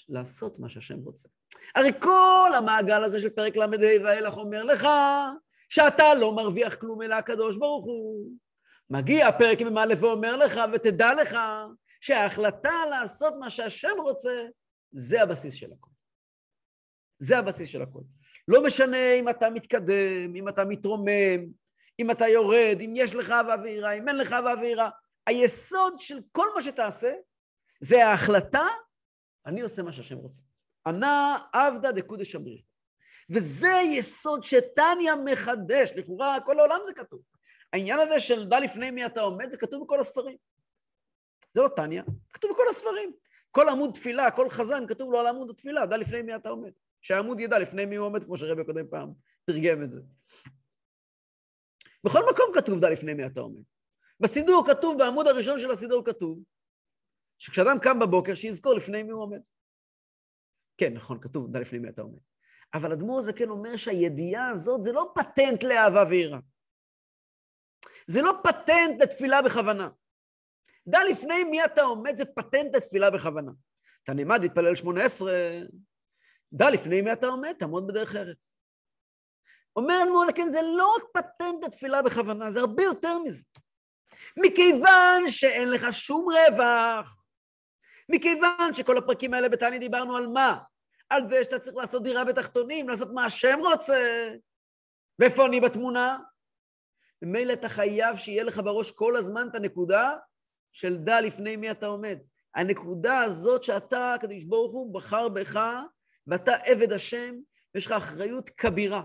לעשות 0.08 0.58
מה 0.58 0.68
שהשם 0.68 0.98
רוצה. 0.98 1.28
הרי 1.74 1.90
כל 2.02 2.50
המעגל 2.56 3.04
הזה 3.04 3.20
של 3.20 3.30
פרק 3.30 3.56
ל"ה 3.56 3.66
ואילך 4.04 4.36
אומר 4.36 4.64
לך 4.64 4.86
שאתה 5.68 6.14
לא 6.20 6.36
מרוויח 6.36 6.74
כלום 6.74 7.02
אלא 7.02 7.14
הקדוש 7.14 7.56
ברוך 7.56 7.84
הוא. 7.84 8.30
מגיע 8.90 9.32
פרק 9.38 9.62
מ"א 9.62 9.94
ואומר 10.00 10.36
לך, 10.36 10.60
ותדע 10.74 11.08
לך 11.22 11.36
שההחלטה 12.02 12.74
לעשות 12.90 13.34
מה 13.40 13.50
שהשם 13.50 13.96
רוצה, 13.98 14.46
זה 14.92 15.22
הבסיס 15.22 15.54
של 15.54 15.72
הכל. 15.72 15.90
זה 17.18 17.38
הבסיס 17.38 17.68
של 17.68 17.82
הכל. 17.82 18.00
לא 18.48 18.62
משנה 18.62 19.14
אם 19.14 19.28
אתה 19.28 19.50
מתקדם, 19.50 20.36
אם 20.36 20.48
אתה 20.48 20.64
מתרומם, 20.64 21.40
אם 22.00 22.10
אתה 22.10 22.28
יורד, 22.28 22.76
אם 22.80 22.92
יש 22.96 23.14
לך 23.14 23.30
אהבה 23.30 23.54
ויראה, 23.62 23.92
אם 23.92 24.08
אין 24.08 24.18
לך 24.18 24.32
אהבה 24.32 24.54
ויראה. 24.60 24.88
היסוד 25.26 25.94
של 25.98 26.20
כל 26.32 26.46
מה 26.54 26.62
שתעשה 26.62 27.12
זה 27.80 28.06
ההחלטה, 28.06 28.66
אני 29.46 29.60
עושה 29.60 29.82
מה 29.82 29.92
שהשם 29.92 30.16
רוצה. 30.16 30.42
ענה 30.86 31.36
עבדה 31.52 31.92
דקודש 31.92 32.36
אמריך. 32.36 32.62
וזה 33.30 33.74
יסוד 33.84 34.44
שטניה 34.44 35.16
מחדש, 35.24 35.92
לכאורה 35.96 36.36
כל 36.44 36.58
העולם 36.58 36.78
זה 36.86 36.94
כתוב. 36.94 37.20
העניין 37.72 37.98
הזה 37.98 38.20
של 38.20 38.48
דע 38.48 38.60
לפני 38.60 38.90
מי 38.90 39.06
אתה 39.06 39.20
עומד, 39.20 39.50
זה 39.50 39.56
כתוב 39.56 39.84
בכל 39.84 40.00
הספרים. 40.00 40.36
זה 41.52 41.60
לא 41.60 41.68
טניה, 41.76 42.02
כתוב 42.32 42.50
בכל 42.52 42.68
הספרים. 42.70 43.12
כל 43.50 43.68
עמוד 43.68 43.90
תפילה, 43.94 44.30
כל 44.30 44.50
חזן, 44.50 44.86
כתוב 44.88 45.12
לו 45.12 45.20
על 45.20 45.26
עמוד 45.26 45.50
התפילה, 45.50 45.86
דע 45.86 45.96
לפני 45.96 46.22
מי 46.22 46.36
אתה 46.36 46.48
עומד. 46.48 46.72
שהעמוד 47.00 47.40
ידע 47.40 47.58
לפני 47.58 47.84
מי 47.84 47.96
הוא 47.96 48.06
עומד, 48.06 48.24
כמו 48.24 48.36
שרבי 48.36 48.64
קודם 48.64 48.88
פעם 48.90 49.12
תרגם 49.44 49.82
את 49.82 49.90
זה. 49.90 50.00
בכל 52.04 52.20
מקום 52.32 52.46
כתוב 52.54 52.80
דע 52.80 52.90
לפני 52.90 53.14
מי 53.14 53.26
אתה 53.26 53.40
עומד. 53.40 53.62
בסידור 54.20 54.64
כתוב, 54.66 54.98
בעמוד 54.98 55.26
הראשון 55.26 55.58
של 55.58 55.70
הסידור 55.70 56.04
כתוב, 56.04 56.38
שכשאדם 57.38 57.78
קם 57.82 57.98
בבוקר, 57.98 58.34
שיזכור 58.34 58.74
לפני 58.74 59.02
מי 59.02 59.10
הוא 59.10 59.22
עומד. 59.22 59.40
כן, 60.78 60.94
נכון, 60.94 61.18
כתוב 61.20 61.52
דע 61.52 61.60
לפני 61.60 61.78
מי 61.78 61.88
אתה 61.88 62.02
עומד. 62.02 62.18
אבל 62.74 62.92
אדמו"ר 62.92 63.32
כן 63.36 63.48
אומר 63.48 63.76
שהידיעה 63.76 64.48
הזאת 64.48 64.82
זה 64.82 64.92
לא 64.92 65.12
פטנט 65.14 65.62
לאהבה 65.62 66.04
ויראה. 66.10 66.38
זה 68.06 68.22
לא 68.22 68.32
פטנט 68.44 69.02
לתפילה 69.02 69.42
בכוונה. 69.42 69.88
דע 70.86 70.98
לפני 71.10 71.44
מי 71.44 71.64
אתה 71.64 71.82
עומד, 71.82 72.16
זה 72.16 72.24
פטנט 72.24 72.76
לתפילה 72.76 73.10
בכוונה. 73.10 73.52
אתה 74.04 74.12
נעמד 74.12 74.40
להתפלל 74.42 74.76
שמונה 74.76 75.04
עשרה, 75.04 75.32
דע 76.52 76.70
לפני 76.70 77.02
מי 77.02 77.12
אתה 77.12 77.26
עומד, 77.26 77.52
תעמוד 77.58 77.86
בדרך 77.86 78.16
ארץ. 78.16 78.56
אומר 79.76 79.94
אדמו"ר 80.02 80.32
כן, 80.34 80.48
זה 80.50 80.62
לא 80.62 80.94
רק 80.96 81.02
פטנט 81.12 81.64
לתפילה 81.64 82.02
בכוונה, 82.02 82.50
זה 82.50 82.60
הרבה 82.60 82.82
יותר 82.82 83.18
מזה. 83.18 83.44
מכיוון 84.38 85.30
שאין 85.30 85.70
לך 85.70 85.86
שום 85.90 86.26
רווח, 86.30 87.28
מכיוון 88.08 88.74
שכל 88.74 88.98
הפרקים 88.98 89.34
האלה 89.34 89.48
בתניא 89.48 89.78
דיברנו 89.78 90.16
על 90.16 90.26
מה? 90.26 90.58
על 91.10 91.28
זה 91.28 91.44
שאתה 91.44 91.58
צריך 91.58 91.76
לעשות 91.76 92.02
דירה 92.02 92.24
בתחתונים, 92.24 92.88
לעשות 92.88 93.08
מה 93.14 93.24
השם 93.24 93.58
רוצה. 93.58 94.30
ואיפה 95.18 95.46
אני 95.46 95.60
בתמונה? 95.60 96.18
ממילא 97.22 97.52
אתה 97.52 97.68
חייב 97.68 98.16
שיהיה 98.16 98.44
לך 98.44 98.60
בראש 98.64 98.90
כל 98.90 99.16
הזמן 99.16 99.48
את 99.50 99.54
הנקודה 99.54 100.16
של 100.72 100.96
דע 100.96 101.20
לפני 101.20 101.56
מי 101.56 101.70
אתה 101.70 101.86
עומד. 101.86 102.18
הנקודה 102.54 103.20
הזאת 103.20 103.64
שאתה, 103.64 104.14
הקדוש 104.14 104.44
ברוך 104.44 104.72
הוא, 104.72 104.94
בחר 104.94 105.28
בך, 105.28 105.60
ואתה 106.26 106.52
עבד 106.54 106.92
השם, 106.92 107.34
ויש 107.74 107.86
לך 107.86 107.92
אחריות 107.92 108.48
כבירה. 108.48 109.02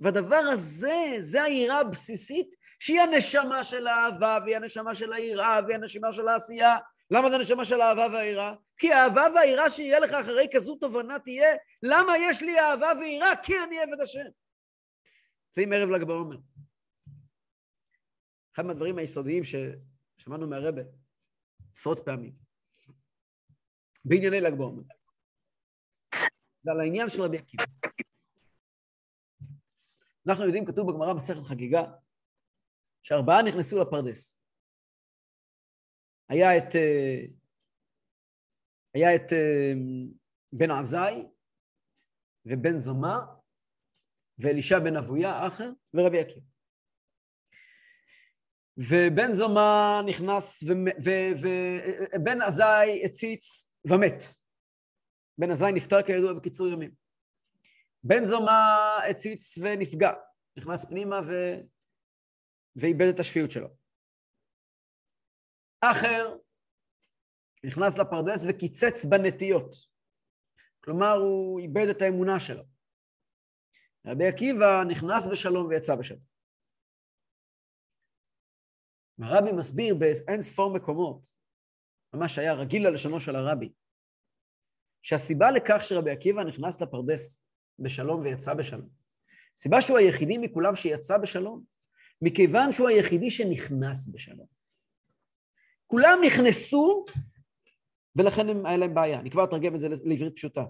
והדבר 0.00 0.40
הזה, 0.52 1.16
זה 1.20 1.42
היראה 1.42 1.80
הבסיסית, 1.80 2.54
שהיא 2.80 3.00
הנשמה 3.00 3.64
של 3.64 3.86
האהבה, 3.86 4.38
והיא 4.44 4.56
הנשמה 4.56 4.94
של 4.94 5.12
היראה, 5.12 5.60
והיא 5.64 5.76
הנשמה 5.76 6.12
של 6.12 6.28
העשייה. 6.28 6.76
למה 7.10 7.30
זה 7.30 7.36
הנשמה 7.36 7.64
של 7.64 7.80
האהבה 7.80 8.06
והיראה? 8.12 8.54
כי 8.78 8.92
האהבה 8.92 9.26
והיראה 9.34 9.70
שיהיה 9.70 10.00
לך 10.00 10.12
אחרי 10.12 10.46
כזו 10.52 10.76
תובנה 10.76 11.18
תהיה, 11.18 11.48
למה 11.82 12.12
יש 12.30 12.42
לי 12.42 12.60
אהבה 12.60 12.92
ויראה? 13.00 13.36
כי 13.42 13.52
אני 13.68 13.78
עבד 13.78 14.00
השם. 14.00 14.20
יוצאים 15.46 15.72
ערב 15.72 15.88
ל"ג 15.88 16.04
בעומר. 16.04 16.36
אחד 18.54 18.66
מהדברים 18.66 18.98
היסודיים 18.98 19.42
ששמענו 20.24 20.48
מהרבה 20.48 20.82
עשרות 21.70 21.98
פעמים, 22.04 22.34
בענייני 24.04 24.40
ל"ג 24.40 24.58
בעומר, 24.58 24.82
זה 26.62 26.70
על 26.70 26.80
העניין 26.80 27.08
של 27.08 27.22
רבי 27.22 27.38
עקיבא. 27.38 27.64
אנחנו 30.28 30.44
יודעים, 30.44 30.66
כתוב 30.66 30.90
בגמרא 30.90 31.14
מסכת 31.14 31.42
חגיגה, 31.48 31.82
שארבעה 33.02 33.42
נכנסו 33.42 33.82
לפרדס. 33.82 34.40
היה 36.28 36.58
את, 36.58 36.74
אה, 36.74 37.26
היה 38.94 39.16
את 39.16 39.32
אה, 39.32 39.72
בן 40.52 40.70
עזאי 40.70 41.28
ובן 42.46 42.76
זומא 42.76 43.16
ואלישע 44.38 44.78
בן 44.78 44.96
אבויה, 44.96 45.46
אחר, 45.46 45.70
ורבי 45.94 46.20
עקיבא. 46.20 46.53
ובן 48.76 49.32
זומא 49.32 50.00
נכנס, 50.06 50.62
ובן 52.14 52.42
עזאי 52.42 53.04
הציץ 53.04 53.70
ומת. 53.84 54.24
בן 55.38 55.50
עזאי 55.50 55.72
נפטר 55.72 56.02
כידוע 56.02 56.32
בקיצור 56.32 56.68
ימים. 56.68 56.90
בן 58.04 58.24
זומא 58.24 58.50
הציץ 59.10 59.58
ונפגע, 59.58 60.12
נכנס 60.56 60.84
פנימה 60.84 61.16
ו... 61.16 61.30
ואיבד 62.76 63.06
את 63.14 63.20
השפיות 63.20 63.50
שלו. 63.50 63.68
אחר 65.80 66.36
נכנס 67.64 67.98
לפרדס 67.98 68.46
וקיצץ 68.48 69.04
בנטיות. 69.04 69.74
כלומר, 70.84 71.12
הוא 71.12 71.60
איבד 71.60 71.88
את 71.90 72.02
האמונה 72.02 72.40
שלו. 72.40 72.62
רבי 74.06 74.26
עקיבא 74.26 74.82
נכנס 74.88 75.26
בשלום 75.26 75.66
ויצא 75.66 75.94
בשלום. 75.94 76.33
הרבי 79.22 79.52
מסביר 79.52 79.94
באין 79.94 80.42
ספור 80.42 80.74
מקומות, 80.74 81.26
ממש 82.14 82.38
היה 82.38 82.52
רגיל 82.52 82.88
ללשונו 82.88 83.20
של 83.20 83.36
הרבי, 83.36 83.72
שהסיבה 85.02 85.50
לכך 85.50 85.84
שרבי 85.84 86.10
עקיבא 86.10 86.44
נכנס 86.44 86.82
לפרדס 86.82 87.46
בשלום 87.78 88.20
ויצא 88.20 88.54
בשלום, 88.54 88.88
הסיבה 89.56 89.80
שהוא 89.80 89.98
היחידי 89.98 90.38
מכולם 90.38 90.74
שיצא 90.74 91.18
בשלום, 91.18 91.64
מכיוון 92.22 92.72
שהוא 92.72 92.88
היחידי 92.88 93.30
שנכנס 93.30 94.08
בשלום. 94.08 94.46
כולם 95.86 96.18
נכנסו, 96.26 97.04
ולכן 98.16 98.48
הם, 98.48 98.66
היה 98.66 98.76
להם 98.76 98.94
בעיה. 98.94 99.20
אני 99.20 99.30
כבר 99.30 99.44
אתרגם 99.44 99.74
את 99.74 99.80
זה 99.80 99.88
לעברית 100.04 100.36
פשוטה. 100.36 100.64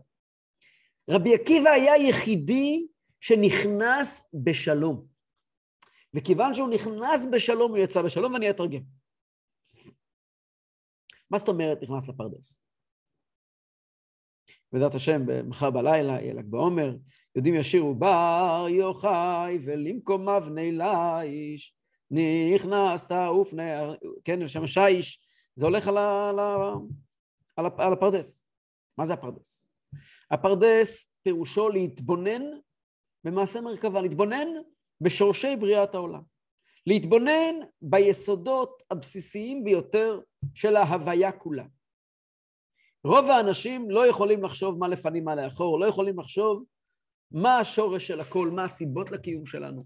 רבי 1.11 1.35
עקיבא 1.35 1.71
היה 1.71 1.93
היחידי 1.93 2.87
שנכנס 3.21 4.31
בשלום. 4.45 5.14
וכיוון 6.15 6.55
שהוא 6.55 6.69
נכנס 6.69 7.27
בשלום, 7.33 7.71
הוא 7.71 7.79
יצא 7.79 8.03
בשלום, 8.03 8.33
ואני 8.33 8.51
אתרגם. 8.51 8.83
מה 11.31 11.39
זאת 11.39 11.49
אומרת 11.49 11.79
נכנס 11.83 12.09
לפרדס? 12.09 12.65
בעזרת 14.73 14.95
השם, 14.95 15.49
מחר 15.49 15.71
בלילה, 15.71 16.13
יהיה 16.13 16.35
ל"ג 16.35 16.47
בעומר, 16.47 16.97
יודעים 17.37 17.55
ישירו 17.55 17.95
בר 17.95 18.67
יוחאי 18.71 19.59
ולמקום 19.65 20.29
אבני 20.29 20.73
ליש, 20.73 21.75
נכנסת 22.11 23.13
ופני, 23.41 23.71
כן, 24.25 24.41
לשם 24.41 24.63
השיש, 24.63 25.21
זה 25.55 25.67
הולך 25.67 25.89
על, 25.89 25.97
ה, 25.97 26.31
על, 26.31 26.39
ה, 26.39 26.73
על, 27.57 27.67
ה, 27.67 27.69
על 27.79 27.93
הפרדס. 27.93 28.47
מה 28.99 29.07
זה 29.07 29.15
הפרדס? 29.15 29.69
הפרדס 30.31 31.13
פירושו 31.23 31.69
להתבונן 31.69 32.43
במעשה 33.25 33.61
מרכבה, 33.61 34.01
להתבונן 34.01 34.47
בשורשי 35.01 35.57
בריאת 35.57 35.95
העולם. 35.95 36.23
להתבונן 36.87 37.55
ביסודות 37.83 38.83
הבסיסיים 38.91 39.65
ביותר 39.65 40.21
של 40.55 40.77
ההוויה 40.77 41.33
כולה. 41.33 41.65
רוב 43.05 43.25
האנשים 43.25 43.91
לא 43.91 44.07
יכולים 44.07 44.43
לחשוב 44.43 44.79
מה 44.79 44.89
לפנים, 44.89 45.25
מה 45.25 45.35
לאחור, 45.35 45.81
לא 45.81 45.87
יכולים 45.87 46.19
לחשוב 46.19 46.65
מה 47.31 47.59
השורש 47.59 48.07
של 48.07 48.21
הכל, 48.21 48.51
מה 48.51 48.65
הסיבות 48.65 49.11
לקיום 49.11 49.47
שלנו. 49.47 49.85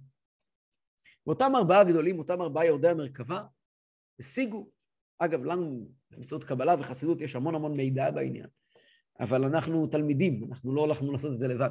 ואותם 1.27 1.57
ארבעה 1.57 1.85
גדולים, 1.85 2.19
אותם 2.19 2.43
ארבעה 2.43 2.67
יורדי 2.67 2.89
המרכבה, 2.89 3.41
השיגו. 4.21 4.69
אגב, 5.19 5.45
לנו 5.45 5.89
באמצעות 6.11 6.45
קבלה 6.45 6.75
וחסידות 6.81 7.21
יש 7.21 7.37
המון 7.37 7.55
המון 7.55 7.77
מידע 7.77 8.11
בעניין, 8.11 8.47
אבל 9.21 9.45
אנחנו 9.45 9.87
תלמידים, 9.87 10.45
אנחנו 10.49 10.75
לא 10.75 10.85
הלכנו 10.85 11.13
לעשות 11.13 11.33
את 11.33 11.39
זה 11.39 11.49
לבד. 11.49 11.71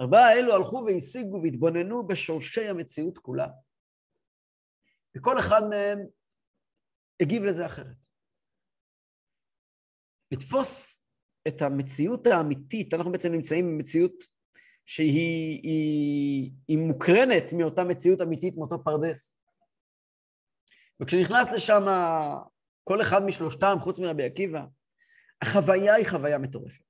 ארבעה 0.00 0.28
האלו 0.28 0.54
הלכו 0.54 0.84
והשיגו 0.86 1.42
והתבוננו 1.42 2.06
בשורשי 2.06 2.68
המציאות 2.68 3.18
כולה. 3.18 3.46
וכל 5.16 5.38
אחד 5.38 5.62
מהם 5.70 5.98
הגיב 7.22 7.42
לזה 7.42 7.66
אחרת. 7.66 8.06
לתפוס 10.32 11.02
את 11.48 11.62
המציאות 11.62 12.26
האמיתית, 12.26 12.94
אנחנו 12.94 13.12
בעצם 13.12 13.32
נמצאים 13.32 13.66
במציאות 13.66 14.24
שהיא 14.86 15.60
היא, 15.62 16.52
היא 16.68 16.78
מוקרנת 16.78 17.52
מאותה 17.52 17.84
מציאות 17.84 18.20
אמיתית, 18.20 18.56
מאותו 18.56 18.84
פרדס. 18.84 19.38
וכשנכנס 21.02 21.52
לשם 21.52 21.82
כל 22.84 23.02
אחד 23.02 23.22
משלושתם, 23.22 23.76
חוץ 23.80 23.98
מרבי 23.98 24.24
עקיבא, 24.24 24.64
החוויה 25.42 25.94
היא 25.94 26.06
חוויה 26.06 26.38
מטורפת. 26.38 26.87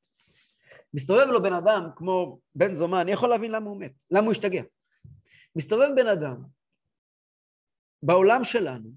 מסתובב 0.94 1.26
לו 1.32 1.42
בן 1.42 1.52
אדם 1.52 1.90
כמו 1.96 2.40
בן 2.54 2.74
זומה, 2.74 3.00
אני 3.00 3.12
יכול 3.12 3.28
להבין 3.28 3.50
למה 3.50 3.70
הוא 3.70 3.80
מת, 3.80 4.02
למה 4.10 4.24
הוא 4.24 4.30
השתגע. 4.30 4.62
מסתובב 5.56 5.88
בן 5.96 6.06
אדם 6.06 6.42
בעולם 8.02 8.44
שלנו, 8.44 8.90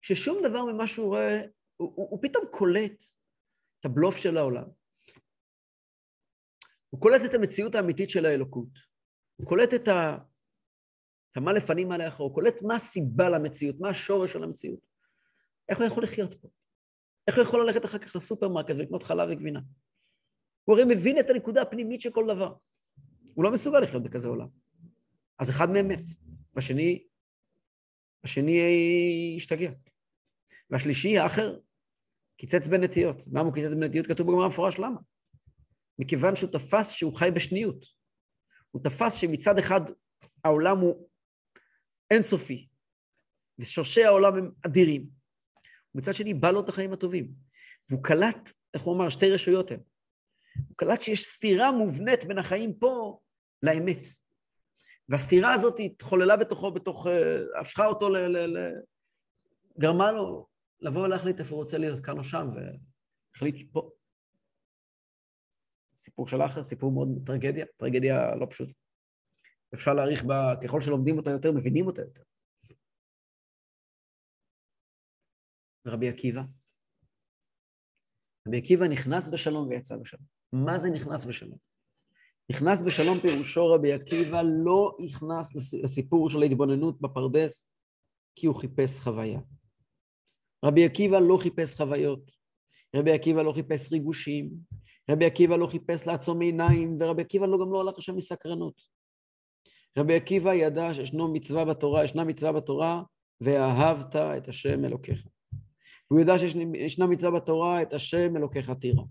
ששום 0.00 0.38
דבר 0.48 0.64
ממה 0.64 0.86
שהוא 0.86 1.06
רואה, 1.06 1.40
הוא, 1.76 1.92
הוא, 1.96 2.08
הוא 2.10 2.22
פתאום 2.22 2.44
קולט 2.50 3.04
את 3.80 3.84
הבלוף 3.84 4.16
של 4.16 4.36
העולם. 4.36 4.64
הוא 6.90 7.00
קולט 7.00 7.20
את 7.24 7.34
המציאות 7.34 7.74
האמיתית 7.74 8.10
של 8.10 8.26
האלוקות. 8.26 8.68
הוא 9.36 9.46
קולט 9.46 9.74
את 9.74 9.88
ה... 9.88 10.18
המה 11.36 11.52
לפנים 11.52 11.88
מה 11.88 11.98
לאחור, 11.98 12.26
הוא 12.26 12.34
קולט 12.34 12.62
מה 12.62 12.74
הסיבה 12.74 13.28
למציאות, 13.28 13.76
מה 13.80 13.88
השורש 13.88 14.32
של 14.32 14.42
המציאות. 14.42 14.80
איך 15.68 15.78
הוא 15.78 15.86
יכול 15.86 16.02
לחיות 16.02 16.34
פה? 16.34 16.48
איך 17.28 17.36
הוא 17.36 17.44
יכול 17.44 17.66
ללכת 17.66 17.84
אחר 17.84 17.98
כך 17.98 18.16
לסופרמרקט 18.16 18.70
ולקנות 18.70 19.02
חלב 19.02 19.28
וגבינה? 19.30 19.60
הוא 20.66 20.76
הרי 20.76 20.84
מבין 20.94 21.18
את 21.18 21.30
הנקודה 21.30 21.62
הפנימית 21.62 22.00
של 22.00 22.10
כל 22.10 22.24
דבר. 22.28 22.54
הוא 23.34 23.44
לא 23.44 23.52
מסוגל 23.52 23.80
לחיות 23.80 24.02
בכזה 24.02 24.28
עולם. 24.28 24.48
אז 25.38 25.50
אחד 25.50 25.70
מהם 25.70 25.88
מת, 25.88 26.02
והשני, 26.54 27.04
השני 28.24 28.60
השתגע. 29.36 29.70
והשלישי, 30.70 31.18
האחר, 31.18 31.58
קיצץ 32.36 32.68
בנטיות. 32.68 33.24
למה 33.32 33.40
הוא 33.40 33.54
קיצץ 33.54 33.74
בנטיות? 33.74 34.06
כתוב 34.06 34.26
בגמרא 34.26 34.48
מפורש 34.48 34.78
למה. 34.78 35.00
מכיוון 35.98 36.36
שהוא 36.36 36.50
תפס 36.50 36.90
שהוא 36.90 37.14
חי 37.14 37.30
בשניות. 37.34 37.84
הוא 38.70 38.82
תפס 38.82 39.14
שמצד 39.14 39.58
אחד 39.58 39.80
העולם 40.44 40.78
הוא 40.78 41.08
אינסופי, 42.10 42.68
ושורשי 43.58 44.04
העולם 44.04 44.36
הם 44.36 44.50
אדירים. 44.66 45.06
ומצד 45.94 46.14
שני 46.14 46.34
בא 46.34 46.50
לו 46.50 46.60
את 46.60 46.68
החיים 46.68 46.92
הטובים. 46.92 47.32
והוא 47.90 48.04
קלט, 48.04 48.52
איך 48.74 48.82
הוא 48.82 48.96
אמר, 48.96 49.08
שתי 49.08 49.30
רשויות 49.30 49.70
הן. 49.70 49.80
הוא 50.68 50.76
קלט 50.76 51.02
שיש 51.02 51.24
סתירה 51.24 51.72
מובנית 51.72 52.24
בין 52.24 52.38
החיים 52.38 52.74
פה 52.78 53.20
לאמת. 53.62 54.06
והסתירה 55.08 55.54
הזאת 55.54 55.74
התחוללה 55.84 56.36
בתוכו, 56.36 56.72
בתוך, 56.72 57.06
אה, 57.06 57.60
הפכה 57.60 57.86
אותו 57.86 58.08
ל... 58.08 58.16
ל, 58.18 58.58
ל 58.58 58.72
גרמה 59.78 60.12
לו 60.12 60.46
לבוא 60.80 61.04
ולהחליט 61.04 61.40
איפה 61.40 61.54
הוא 61.54 61.62
רוצה 61.62 61.78
להיות, 61.78 62.04
כאן 62.04 62.18
או 62.18 62.24
שם, 62.24 62.46
והחליט 62.54 63.72
פה. 63.72 63.90
סיפור 65.96 66.28
של 66.28 66.42
אחר, 66.42 66.62
סיפור 66.62 66.92
מאוד 66.92 67.08
טרגדיה, 67.26 67.66
טרגדיה 67.76 68.34
לא 68.34 68.46
פשוט. 68.50 68.68
אפשר 69.74 69.94
להעריך 69.94 70.24
בה, 70.24 70.54
ככל 70.64 70.80
שלומדים 70.80 71.16
אותה 71.16 71.30
יותר, 71.30 71.52
מבינים 71.52 71.86
אותה 71.86 72.02
יותר. 72.02 72.22
ורבי 75.86 76.08
עקיבא? 76.08 76.42
רבי 78.48 78.58
עקיבא 78.58 78.88
נכנס 78.88 79.28
בשלום 79.28 79.68
ויצא 79.68 79.96
בשלום. 79.96 80.35
מה 80.52 80.78
זה 80.78 80.90
נכנס 80.90 81.24
בשלום? 81.24 81.58
נכנס 82.50 82.82
בשלום 82.82 83.18
פירושו 83.18 83.66
רבי 83.66 83.92
עקיבא 83.92 84.42
לא 84.64 84.96
נכנס 85.04 85.54
לסיפור 85.82 86.30
של 86.30 86.42
ההתבוננות 86.42 87.00
בפרדס 87.00 87.68
כי 88.34 88.46
הוא 88.46 88.54
חיפש 88.54 89.00
חוויה. 89.00 89.40
רבי 90.64 90.84
עקיבא 90.84 91.18
לא 91.18 91.36
חיפש 91.40 91.74
חוויות, 91.74 92.30
רבי 92.96 93.12
עקיבא 93.12 93.42
לא 93.42 93.52
חיפש 93.52 93.92
ריגושים, 93.92 94.50
רבי 95.10 95.24
עקיבא 95.24 95.56
לא 95.56 95.66
חיפש 95.66 96.06
לעצום 96.06 96.40
עיניים, 96.40 96.98
ורבי 97.00 97.22
עקיבא 97.22 97.46
לא 97.46 97.58
גם 97.60 97.72
לא 97.72 97.80
הלך 97.80 97.98
לשם 97.98 98.16
מסקרנות. 98.16 98.82
רבי 99.98 100.14
עקיבא 100.14 100.54
ידע 100.54 100.94
שישנו 100.94 101.32
מצווה 101.32 101.64
בתורה, 101.64 102.04
ישנה 102.04 102.24
מצווה 102.24 102.52
בתורה, 102.52 103.02
ואהבת 103.40 104.16
את 104.16 104.48
השם 104.48 104.84
אלוקיך. 104.84 105.26
והוא 106.10 106.20
ידע 106.20 106.38
שישנה 106.38 107.06
מצווה 107.06 107.40
בתורה, 107.40 107.82
את 107.82 107.92
השם 107.92 108.36
אלוקיך 108.36 108.70
תירא. 108.70 109.02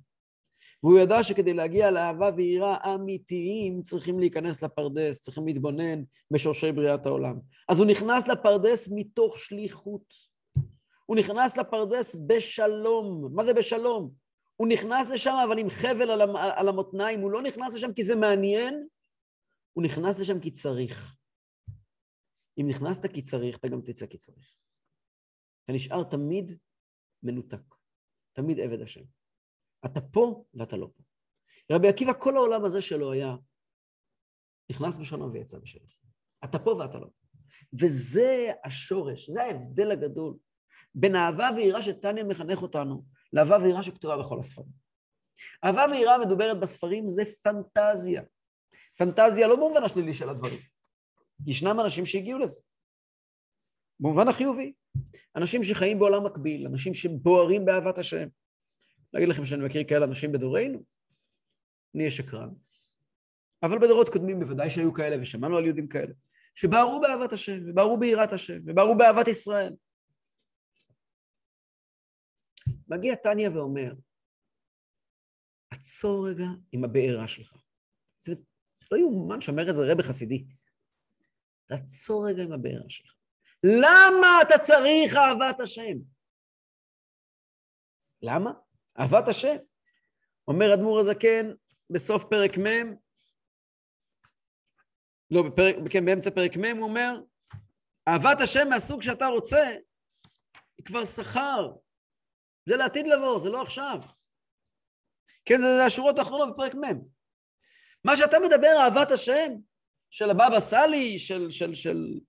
והוא 0.84 1.00
ידע 1.00 1.24
שכדי 1.24 1.54
להגיע 1.54 1.92
לאהבה 1.92 2.30
ויראה 2.38 2.96
אמיתיים 2.96 3.82
צריכים 3.82 4.20
להיכנס 4.20 4.64
לפרדס, 4.64 5.20
צריכים 5.20 5.46
להתבונן 5.46 6.04
בשורשי 6.32 6.72
בריאת 6.72 7.06
העולם. 7.06 7.40
אז 7.70 7.80
הוא 7.80 7.88
נכנס 7.88 8.28
לפרדס 8.28 8.90
מתוך 8.92 9.40
שליחות. 9.40 10.14
הוא 11.06 11.18
נכנס 11.18 11.58
לפרדס 11.58 12.16
בשלום. 12.28 13.30
מה 13.36 13.46
זה 13.46 13.54
בשלום? 13.54 14.12
הוא 14.56 14.68
נכנס 14.68 15.10
לשם 15.10 15.36
אבל 15.48 15.60
עם 15.60 15.70
חבל 15.70 16.22
על 16.32 16.70
המותניים, 16.70 17.20
הוא 17.20 17.32
לא 17.32 17.42
נכנס 17.42 17.76
לשם 17.76 17.94
כי 17.94 18.04
זה 18.04 18.16
מעניין, 18.16 18.88
הוא 19.74 19.84
נכנס 19.84 20.20
לשם 20.20 20.40
כי 20.40 20.52
צריך. 20.52 21.16
אם 22.58 22.66
נכנסת 22.70 23.06
כי 23.14 23.22
צריך, 23.22 23.58
אתה 23.58 23.68
גם 23.68 23.82
תצא 23.82 24.06
כי 24.06 24.18
צריך. 24.18 24.56
אתה 25.64 25.74
נשאר 25.74 26.04
תמיד 26.04 26.52
מנותק, 27.24 27.76
תמיד 28.34 28.60
עבד 28.60 28.82
השם. 28.82 29.04
אתה 29.86 30.02
פה 30.02 30.46
ואתה 30.54 30.78
לא 30.78 30.90
פה. 30.96 31.04
רבי 31.72 31.88
עקיבא, 31.88 32.14
כל 32.20 32.36
העולם 32.36 32.66
הזה 32.66 32.82
שלו 32.82 33.12
היה 33.12 33.36
נכנס 34.72 34.98
בשלום 34.98 35.32
ויצא 35.32 35.58
בשלום. 35.60 35.88
אתה 36.44 36.60
פה 36.60 36.70
ואתה 36.72 36.98
לא. 37.00 37.08
וזה 37.80 38.52
השורש, 38.64 39.30
זה 39.30 39.44
ההבדל 39.44 39.92
הגדול 39.92 40.38
בין 40.96 41.16
אהבה 41.16 41.50
ויראה 41.56 41.82
שטניה 41.82 42.24
מחנך 42.24 42.62
אותנו 42.62 43.06
לאהבה 43.34 43.58
ויראה 43.64 43.84
שכתובה 43.84 44.18
בכל 44.18 44.40
הספרים. 44.40 44.70
אהבה 45.64 45.86
ויראה 45.92 46.18
מדוברת 46.18 46.60
בספרים 46.60 47.10
זה 47.10 47.24
פנטזיה. 47.44 48.22
פנטזיה 48.98 49.48
לא 49.48 49.56
במובן 49.56 49.84
השלילי 49.84 50.14
של 50.14 50.30
הדברים. 50.30 50.60
ישנם 51.48 51.80
אנשים 51.80 52.06
שהגיעו 52.06 52.40
לזה. 52.40 52.62
במובן 54.00 54.28
החיובי. 54.28 54.74
אנשים 55.36 55.64
שחיים 55.64 56.00
בעולם 56.00 56.26
מקביל, 56.26 56.68
אנשים 56.68 56.94
שבוערים 56.94 57.66
באהבת 57.66 57.98
השם. 57.98 58.28
להגיד 59.14 59.30
לכם 59.30 59.46
שאני 59.46 59.66
מכיר 59.66 59.84
כאלה 59.88 60.06
אנשים 60.06 60.32
בדורנו? 60.32 60.84
אני 61.96 62.04
אהיה 62.04 62.12
שקרן. 62.12 62.50
אבל 63.64 63.80
בדורות 63.80 64.10
קודמים 64.10 64.40
בוודאי 64.40 64.70
שהיו 64.70 64.94
כאלה, 64.94 65.22
ושמענו 65.22 65.58
על 65.58 65.66
יהודים 65.66 65.88
כאלה, 65.88 66.14
שבערו 66.56 67.02
באהבת 67.02 67.34
השם, 67.34 67.70
ובערו 67.70 68.00
ביראת 68.00 68.32
השם, 68.32 68.60
ובערו 68.66 68.98
באהבת 68.98 69.28
ישראל. 69.28 69.76
מגיע 72.88 73.16
טניה 73.16 73.52
ואומר, 73.52 73.94
עצור 75.72 76.30
רגע 76.30 76.46
עם 76.72 76.84
הבעירה 76.84 77.28
שלך. 77.28 77.54
אומרת, 78.28 78.42
לא 78.92 78.98
יאומן 78.98 79.42
שאומר 79.42 79.70
את 79.70 79.76
זה 79.76 79.82
רבי 79.92 80.04
חסידי. 80.04 80.46
תעצור 81.66 82.28
רגע 82.30 82.44
עם 82.44 82.52
הבעירה 82.52 82.90
שלך. 82.90 83.16
למה 83.64 84.28
אתה 84.42 84.58
צריך 84.58 85.16
אהבת 85.16 85.60
השם? 85.60 85.98
למה? 88.22 88.52
אהבת 89.00 89.28
השם. 89.28 89.56
אומר 90.48 90.74
אדמו"ר 90.74 91.00
הזקן 91.00 91.52
בסוף 91.90 92.24
פרק 92.24 92.58
מ', 92.58 92.96
לא, 95.32 95.44
בפרק, 95.44 95.76
כן, 95.90 96.06
באמצע 96.06 96.30
פרק 96.30 96.58
מ', 96.58 96.78
הוא 96.78 96.90
אומר, 96.90 97.22
אהבת 98.08 98.42
השם 98.42 98.70
מהסוג 98.70 99.02
שאתה 99.02 99.28
רוצה, 99.28 99.68
היא 100.78 100.86
כבר 100.86 101.06
שכר. 101.06 101.72
זה 102.66 102.76
לעתיד 102.76 103.08
לבוא, 103.08 103.40
זה 103.40 103.50
לא 103.50 103.62
עכשיו. 103.62 103.98
כן, 105.46 105.58
זה, 105.58 105.78
זה 105.78 105.86
השורות 105.86 106.20
האחרונות 106.20 106.54
בפרק 106.54 106.76
מ'. 106.76 107.16
מה 108.04 108.18
שאתה 108.18 108.38
מדבר, 108.40 108.76
אהבת 108.84 109.12
השם, 109.12 109.54
של 110.10 110.30
הבבא 110.30 110.60
סאלי, 110.60 111.20
של, 111.20 111.52
של, 111.52 111.74
של 111.74 112.20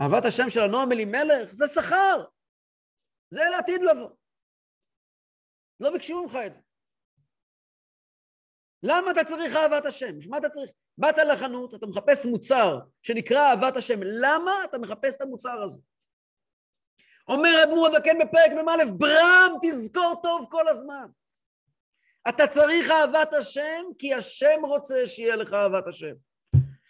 אהבת 0.00 0.24
השם 0.24 0.50
של 0.50 0.60
הנועם 0.60 0.92
אלימלך, 0.92 1.52
זה 1.52 1.66
שכר. 1.66 2.24
זה 3.30 3.40
לעתיד 3.56 3.82
לבוא. 3.82 4.10
לא 5.82 5.90
ביקשו 5.90 6.22
ממך 6.22 6.38
את 6.46 6.54
זה. 6.54 6.60
למה 8.82 9.10
אתה 9.10 9.24
צריך 9.24 9.56
אהבת 9.56 9.86
השם? 9.86 10.14
מה 10.28 10.38
אתה 10.38 10.48
צריך? 10.48 10.70
באת 10.98 11.16
לחנות, 11.18 11.74
אתה 11.74 11.86
מחפש 11.86 12.26
מוצר 12.26 12.78
שנקרא 13.02 13.50
אהבת 13.50 13.76
השם. 13.76 14.00
למה 14.02 14.52
אתה 14.64 14.78
מחפש 14.78 15.16
את 15.16 15.20
המוצר 15.20 15.62
הזה? 15.62 15.80
אומר 17.28 17.50
אדמו"ר 17.62 17.86
הזקן 17.86 18.18
בפרק 18.18 18.52
מ"א, 18.52 18.84
ברם 18.96 19.58
תזכור 19.62 20.20
טוב 20.22 20.46
כל 20.50 20.68
הזמן. 20.68 21.06
אתה 22.28 22.46
צריך 22.46 22.90
אהבת 22.90 23.34
השם 23.34 23.84
כי 23.98 24.14
השם 24.14 24.60
רוצה 24.62 25.06
שיהיה 25.06 25.36
לך 25.36 25.52
אהבת 25.52 25.86
השם. 25.86 26.14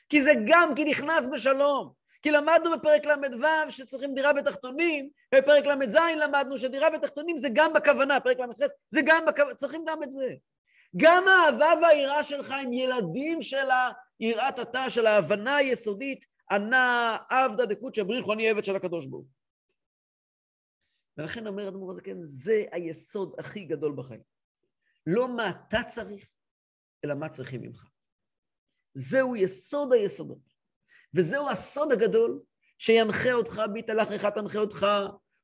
כי 0.08 0.22
זה 0.22 0.30
גם 0.46 0.72
כי 0.76 0.84
נכנס 0.84 1.26
בשלום. 1.32 2.01
כי 2.22 2.30
למדנו 2.30 2.70
בפרק 2.78 3.06
ל"ו 3.06 3.70
שצריכים 3.70 4.14
דירה 4.14 4.32
בתחתונים, 4.32 5.10
בפרק 5.34 5.64
ל"ז 5.64 5.96
למדנו 6.16 6.58
שדירה 6.58 6.90
בתחתונים 6.90 7.38
זה 7.38 7.48
גם 7.52 7.72
בכוונה, 7.72 8.20
פרק 8.20 8.38
ל"ח 8.38 8.66
זה 8.88 9.00
גם 9.06 9.24
בכוונה, 9.26 9.54
צריכים 9.54 9.84
גם 9.88 10.02
את 10.02 10.10
זה. 10.10 10.34
גם 10.96 11.24
האהבה 11.28 11.72
והיראה 11.82 12.24
שלך 12.24 12.50
הם 12.50 12.72
ילדים 12.72 13.42
של 13.42 13.66
היראת 14.20 14.58
התא, 14.58 14.88
של 14.88 15.06
ההבנה 15.06 15.56
היסודית, 15.56 16.26
ענה 16.50 17.16
עבדא 17.30 17.64
דקודשא 17.64 18.02
בריחו 18.02 18.32
אני 18.32 18.48
עבד 18.48 18.64
של 18.64 18.76
הקדוש 18.76 19.06
ברוך 19.06 19.26
ולכן 21.16 21.46
אומר 21.46 21.68
אדמו"ר 21.68 21.90
הזקן, 21.90 22.22
זה 22.22 22.64
היסוד 22.72 23.34
הכי 23.38 23.64
גדול 23.64 23.92
בחיים. 23.96 24.20
לא 25.06 25.28
מה 25.28 25.50
אתה 25.50 25.78
צריך, 25.86 26.30
אלא 27.04 27.14
מה 27.14 27.28
צריכים 27.28 27.62
ממך. 27.62 27.88
זהו 28.94 29.36
יסוד 29.36 29.92
היסודות. 29.92 30.51
וזהו 31.14 31.50
הסוד 31.50 31.92
הגדול 31.92 32.40
שינחה 32.78 33.32
אותך, 33.32 33.62
בהתהלכך 33.72 34.24
תנחה 34.24 34.58
אותך, 34.58 34.86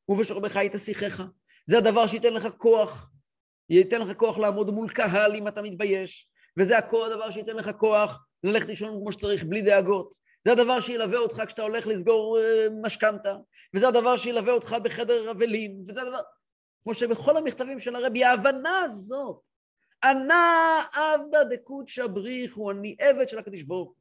ובשוכבך 0.09 0.57
היית 0.57 0.73
שיחך. 0.79 1.23
זה 1.67 1.79
הדבר 1.79 2.07
שייתן 2.07 2.33
לך 2.33 2.49
כוח. 2.57 3.11
ייתן 3.71 4.01
לך 4.01 4.17
כוח 4.17 4.39
לעמוד 4.39 4.71
מול 4.71 4.89
קהל 4.89 5.37
אם 5.37 5.49
אתה 5.49 5.63
מתבייש, 5.63 6.29
וזה 6.57 6.79
הכל 6.79 7.13
הדבר 7.13 7.31
שייתן 7.31 7.57
לך 7.57 7.71
כוח 7.79 8.25
ללכת 8.45 8.69
לישון 8.69 9.01
כמו 9.01 9.13
שצריך, 9.13 9.45
בלי 9.45 9.63
דאגות. 9.63 10.15
זה 10.45 10.53
הדבר 10.53 10.81
שילווה 10.81 11.19
אותך 11.19 11.43
כשאתה 11.47 11.63
הולך 11.63 11.87
לסגור 11.87 12.39
אה, 12.39 12.67
משכנתה, 12.83 13.37
וזה 13.75 13.89
הדבר 13.89 14.17
שילווה 14.17 14.53
אותך 14.53 14.77
בחדר 14.83 15.31
אבלים, 15.31 15.83
וזה 15.87 16.03
הדבר... 16.03 16.21
כמו 16.83 16.95
שבכל 16.95 17.37
המכתבים 17.37 17.81
של 17.81 17.97
הרבי, 17.97 18.25
ההבנה 18.25 18.81
הזאת, 18.81 19.41
ענה 20.05 20.83
עבדא 20.93 21.43
דקודשא 21.43 22.07
בריחו, 22.07 22.71
אני 22.71 22.97
עבד 23.01 23.29
של 23.29 23.39
הקדוש 23.39 23.63
ברוך 23.63 23.89
הוא. 23.89 23.98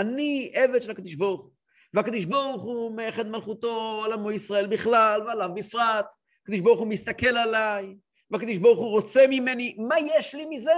אני 0.00 0.52
עבד 0.54 0.82
של 0.82 0.90
הקדוש 0.90 1.14
ברוך 1.14 1.40
הוא. 1.40 1.50
והקדוש 1.94 2.24
ברוך 2.24 2.62
הוא 2.62 2.96
מאחד 2.96 3.26
מלכותו 3.26 4.02
על 4.04 4.12
עמו 4.12 4.32
ישראל 4.32 4.66
בכלל 4.66 5.22
ועליו 5.26 5.50
בפרט. 5.54 6.14
הקדוש 6.42 6.60
ברוך 6.60 6.78
הוא 6.80 6.88
מסתכל 6.88 7.36
עליי, 7.36 7.96
והקדוש 8.30 8.58
ברוך 8.58 8.78
הוא 8.78 8.90
רוצה 8.90 9.20
ממני, 9.30 9.76
מה 9.88 9.94
יש 10.16 10.34
לי 10.34 10.46
מזה? 10.46 10.70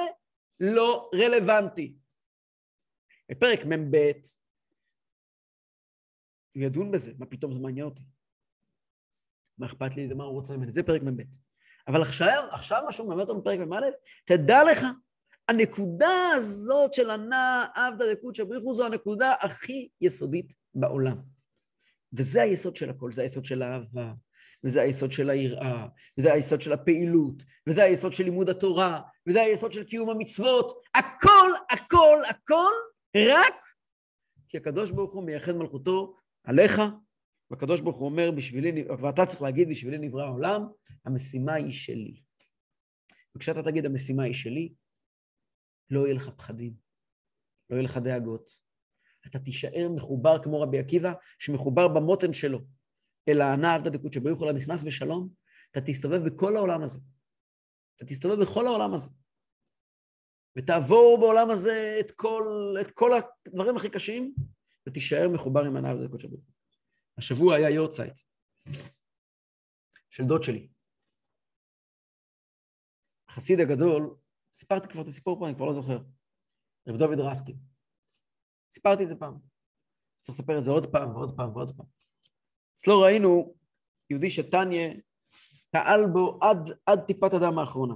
לא 0.61 1.11
רלוונטי. 1.15 1.95
בפרק 3.31 3.65
מ"ב, 3.65 3.97
הוא 6.55 6.63
ידון 6.63 6.91
בזה, 6.91 7.13
מה 7.19 7.27
פתאום 7.27 7.53
זה 7.53 7.59
מעניין 7.59 7.87
אותי? 7.87 8.03
מה 9.59 9.67
אכפת 9.67 9.97
לי 9.97 10.09
ומה 10.13 10.25
הוא 10.25 10.33
רוצה 10.33 10.57
ממני? 10.57 10.73
זה 10.73 10.83
פרק 10.83 11.03
מ"ב. 11.03 11.23
אבל 11.89 12.03
עכשיו, 12.03 12.43
עכשיו 12.53 12.83
מה 12.85 12.93
שהוא 12.93 13.09
מלמד 13.09 13.21
אותנו 13.21 13.41
בפרק 13.41 13.59
מ"א, 13.59 13.77
תדע 14.25 14.59
לך, 14.73 14.87
הנקודה 15.53 16.31
הזאת 16.35 16.95
של 16.95 17.11
הנע 17.11 17.65
עבדא 17.75 18.15
דקודשא 18.15 18.45
בריחו 18.45 18.75
זו 18.75 18.87
הנקודה 18.87 19.35
הכי 19.41 19.89
יסודית 20.01 20.55
בעולם. 20.75 21.17
וזה 22.13 22.43
היסוד 22.43 22.77
של 22.77 22.91
הכל, 22.91 23.13
זה 23.13 23.23
היסוד 23.23 23.45
של 23.45 23.63
האהבה, 23.63 24.13
וזה 24.65 24.83
היסוד 24.83 25.13
של 25.13 25.31
היראה, 25.31 25.87
וזה 26.19 26.33
היסוד 26.33 26.61
של 26.61 26.73
הפעילות, 26.73 27.43
וזה 27.69 27.85
היסוד 27.85 28.13
של 28.13 28.25
לימוד 28.25 28.49
התורה, 28.49 29.01
וזה 29.29 29.43
היסוד 29.43 29.73
של 29.73 29.85
קיום 29.85 30.11
המצוות. 30.11 30.83
הכל, 30.95 31.51
הכל, 31.71 32.19
הכל, 32.29 32.73
רק 33.17 33.55
כי 34.49 34.57
הקדוש 34.57 34.91
ברוך 34.91 35.13
הוא 35.13 35.25
מייחד 35.25 35.53
מלכותו 35.53 36.17
עליך, 36.45 36.83
והקדוש 37.51 37.81
ברוך 37.81 37.99
הוא 37.99 38.09
אומר 38.09 38.31
בשבילי, 38.31 38.85
ואתה 39.03 39.27
צריך 39.27 39.43
להגיד 39.43 39.69
בשבילי 39.69 39.99
נברא 39.99 40.23
העולם, 40.23 40.63
המשימה 41.05 41.55
היא 41.55 41.73
שלי. 41.73 42.21
וכשאתה 43.37 43.63
תגיד 43.63 43.87
המשימה 43.87 44.23
היא 44.23 44.35
שלי, 44.35 44.73
לא 45.93 46.01
יהיה 46.01 46.15
לך 46.15 46.29
פחדים, 46.29 46.75
לא 47.71 47.77
יהיה 47.77 47.85
לך 47.85 47.97
דאגות. 47.97 48.51
אתה 49.27 49.39
תישאר 49.39 49.89
מחובר 49.97 50.43
כמו 50.43 50.61
רבי 50.61 50.79
עקיבא, 50.79 51.13
שמחובר 51.39 51.89
במותן 51.89 52.33
שלו 52.33 52.59
אל 53.29 53.41
הענה 53.41 53.75
עבדא 53.75 53.91
דקות 53.91 54.13
שבו 54.13 54.31
יכולה 54.31 54.53
נכנס 54.53 54.83
בשלום, 54.83 55.29
אתה 55.71 55.81
תסתובב 55.81 56.21
בכל 56.27 56.57
העולם 56.57 56.83
הזה. 56.83 57.01
אתה 57.97 58.05
תסתובב 58.05 58.43
בכל 58.43 58.67
העולם 58.67 58.95
הזה. 58.95 59.11
ותעבור 60.59 61.19
בעולם 61.21 61.51
הזה 61.51 61.97
את 62.01 62.11
כל, 62.11 62.75
את 62.81 62.91
כל 62.91 63.11
הדברים 63.47 63.77
הכי 63.77 63.91
קשים, 63.91 64.35
ותישאר 64.89 65.29
מחובר 65.35 65.65
עם 65.65 65.77
הנעל 65.77 66.07
דקות 66.07 66.21
שבו. 66.21 66.37
השבוע 67.19 67.57
היה 67.57 67.71
יורצייט 67.71 68.19
של 70.11 70.25
דוד 70.25 70.43
שלי. 70.43 70.69
החסיד 73.29 73.61
הגדול, 73.61 74.17
סיפרתי 74.53 74.89
כבר 74.89 75.03
את 75.03 75.07
הסיפור 75.07 75.39
פה, 75.39 75.47
אני 75.47 75.55
כבר 75.55 75.67
לא 75.67 75.73
זוכר. 75.73 75.99
רב 76.89 76.97
דוד 76.97 77.21
רסקין. 77.21 77.57
סיפרתי 78.71 79.03
את 79.03 79.09
זה 79.09 79.17
פעם. 79.17 79.39
צריך 80.23 80.39
לספר 80.39 80.59
את 80.59 80.63
זה 80.63 80.71
עוד 80.71 80.93
פעם 80.93 81.17
ועוד 81.17 81.37
פעם 81.37 81.57
ועוד 81.57 81.77
פעם. 81.77 81.87
אצלו 82.75 83.01
ראינו 83.01 83.55
יהודי 84.11 84.31
שטניה 84.31 84.95
פעל 85.71 86.01
בו 86.13 86.39
עד, 86.43 86.71
עד 86.87 87.01
טיפת 87.07 87.35
הדם 87.35 87.59
האחרונה. 87.59 87.95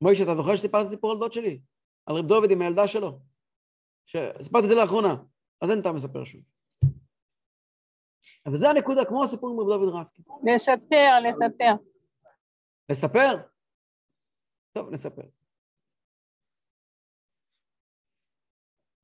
מוישה, 0.00 0.22
אתה 0.22 0.34
זוכר 0.36 0.56
שסיפרתי 0.56 0.86
את 0.86 0.90
סיפור 0.90 1.12
על 1.12 1.18
דוד 1.18 1.32
שלי? 1.32 1.60
על 2.06 2.16
רב 2.16 2.26
דוד 2.26 2.50
עם 2.50 2.62
הילדה 2.62 2.86
שלו? 2.86 3.20
סיפרתי 4.42 4.64
את 4.64 4.68
זה 4.68 4.74
לאחרונה, 4.74 5.14
אז 5.60 5.70
אין 5.70 5.82
טעם 5.82 5.96
לספר 5.96 6.24
שוב. 6.24 6.42
אבל 8.46 8.56
זה 8.56 8.70
הנקודה, 8.70 9.04
כמו 9.04 9.24
הסיפור 9.24 9.50
עם 9.50 9.60
רב 9.60 9.80
דוד 9.80 9.94
רסקי. 9.94 10.22
לספר, 10.54 11.10
לספר. 11.22 11.74
לספר? 12.90 13.57
טוב, 14.78 14.90
נספר. 14.90 15.22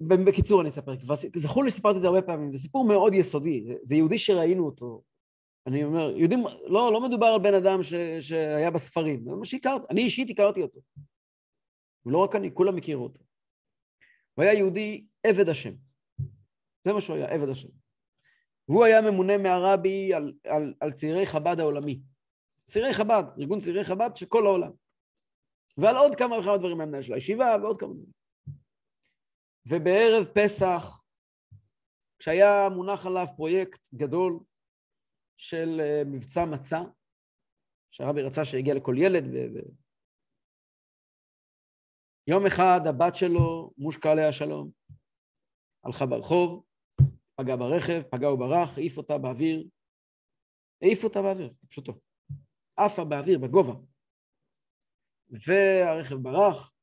בקיצור 0.00 0.60
אני 0.60 0.68
אספר, 0.68 0.96
כבר 1.00 1.14
זכור 1.37 1.64
לי 1.64 1.70
שסיפרתי 1.70 1.96
את 1.96 2.02
זה 2.02 2.08
הרבה 2.08 2.22
פעמים, 2.22 2.52
זה 2.52 2.58
סיפור 2.58 2.88
מאוד 2.88 3.14
יסודי, 3.14 3.64
זה 3.82 3.94
יהודי 3.94 4.18
שראינו 4.18 4.66
אותו. 4.66 5.02
אני 5.66 5.84
אומר, 5.84 6.16
יהודים, 6.16 6.44
לא, 6.66 6.92
לא 6.92 7.00
מדובר 7.08 7.26
על 7.26 7.40
בן 7.40 7.54
אדם 7.54 7.82
ש, 7.82 7.94
שהיה 8.20 8.70
בספרים, 8.70 9.24
זה 9.24 9.30
מה 9.30 9.44
שהכרתי, 9.44 9.84
אני 9.90 10.00
אישית 10.00 10.30
הכרתי 10.30 10.62
אותו. 10.62 10.80
ולא 12.06 12.18
רק 12.18 12.37
אני, 12.37 12.54
כולם 12.54 12.76
הכירו 12.76 13.04
אותו. 13.04 13.20
הוא 14.34 14.42
היה 14.42 14.54
יהודי 14.54 15.06
עבד 15.22 15.48
השם. 15.48 15.74
זה 16.84 16.92
מה 16.92 17.00
שהוא 17.00 17.16
היה, 17.16 17.26
עבד 17.26 17.48
השם. 17.48 17.68
והוא 18.68 18.84
היה 18.84 19.00
ממונה 19.00 19.38
מהרבי 19.38 20.14
על, 20.14 20.32
על, 20.44 20.74
על 20.80 20.92
צעירי 20.92 21.26
חב"ד 21.26 21.60
העולמי. 21.60 22.00
צעירי 22.66 22.92
חב"ד, 22.92 23.24
ארגון 23.38 23.60
צעירי 23.60 23.84
חב"ד 23.84 24.10
של 24.14 24.26
כל 24.26 24.46
העולם. 24.46 24.70
ועל 25.76 25.96
עוד 25.96 26.14
כמה 26.18 26.38
וכמה 26.38 26.58
דברים 26.58 26.78
מהמנהל 26.78 27.02
של 27.02 27.12
הישיבה 27.12 27.56
ועוד 27.62 27.80
כמה 27.80 27.94
דברים. 27.94 28.12
ובערב 29.66 30.24
פסח, 30.24 31.02
כשהיה 32.18 32.68
מונח 32.68 33.06
עליו 33.06 33.26
פרויקט 33.37 33.94
גדול 33.94 34.40
של 35.37 35.80
אה, 35.80 36.02
מבצע 36.06 36.44
מצה, 36.44 36.80
שהרבי 37.90 38.22
רצה 38.22 38.44
שיגיע 38.44 38.74
לכל 38.74 38.94
ילד, 38.98 39.24
ו... 39.24 39.58
יום 42.26 42.46
אחד 42.46 42.80
הבת 42.88 43.16
שלו, 43.16 43.70
מושקה 43.78 44.10
עליה 44.12 44.32
שלום, 44.32 44.70
הלכה 45.84 46.06
ברחוב, 46.06 46.64
פגע 47.37 47.56
ברכב, 47.56 48.02
פגע 48.10 48.30
וברח, 48.30 48.78
העיף 48.78 48.98
אותה 48.98 49.18
באוויר, 49.18 49.68
העיף 50.82 51.04
אותה 51.04 51.22
באוויר, 51.22 51.54
פשוטו. 51.68 51.92
עפה 52.76 53.04
באוויר, 53.04 53.38
בגובה. 53.38 53.93
והרכב 55.30 56.14
ברח, 56.14 56.74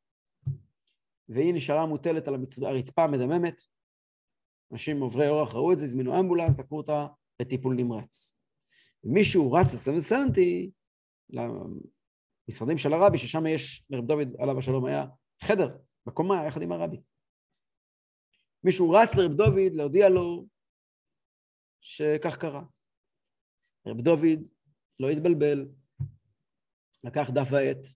והיא 1.29 1.53
נשארה 1.53 1.85
מוטלת 1.85 2.27
על 2.27 2.35
הרצפה 2.63 3.03
המדממת. 3.03 3.61
אנשים 4.71 5.01
עוברי 5.01 5.27
אורח 5.27 5.55
ראו 5.55 5.73
את 5.73 5.79
זה, 5.79 5.85
הזמינו 5.85 6.19
אמבולנס, 6.19 6.59
לקחו 6.59 6.77
אותה 6.77 7.07
לטיפול 7.39 7.75
נמרץ. 7.75 8.37
ומישהו 9.03 9.51
רץ 9.51 9.87
ל-770, 9.87 10.39
למשרדים 11.29 12.77
של 12.77 12.93
הרבי, 12.93 13.17
ששם 13.17 13.45
יש, 13.47 13.85
לרב 13.89 14.05
דוד 14.05 14.35
עליו 14.39 14.59
השלום 14.59 14.85
היה 14.85 15.05
חדר 15.43 15.77
בקומה 16.05 16.45
יחד 16.47 16.61
עם 16.61 16.71
הרבי. 16.71 17.01
מישהו 18.63 18.91
רץ 18.91 19.15
לרב 19.15 19.33
דוד 19.33 19.73
להודיע 19.73 20.09
לו 20.09 20.47
שכך 21.81 22.37
קרה. 22.37 22.63
רב 23.87 24.01
דוד 24.01 24.47
לא 24.99 25.09
התבלבל, 25.09 25.67
לקח 27.03 27.29
דף 27.29 27.47
ועט, 27.51 27.87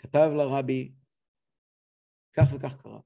כתב 0.00 0.30
לרבי, 0.36 0.92
כך 2.32 2.44
וכך 2.54 2.82
קרה. 2.82 3.00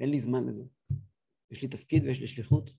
אין 0.00 0.10
לי 0.10 0.20
זמן 0.20 0.46
לזה. 0.46 0.64
יש 1.50 1.62
לי 1.62 1.68
תפקיד 1.68 2.04
ויש 2.04 2.20
לי 2.20 2.26
שליחות. 2.26 2.70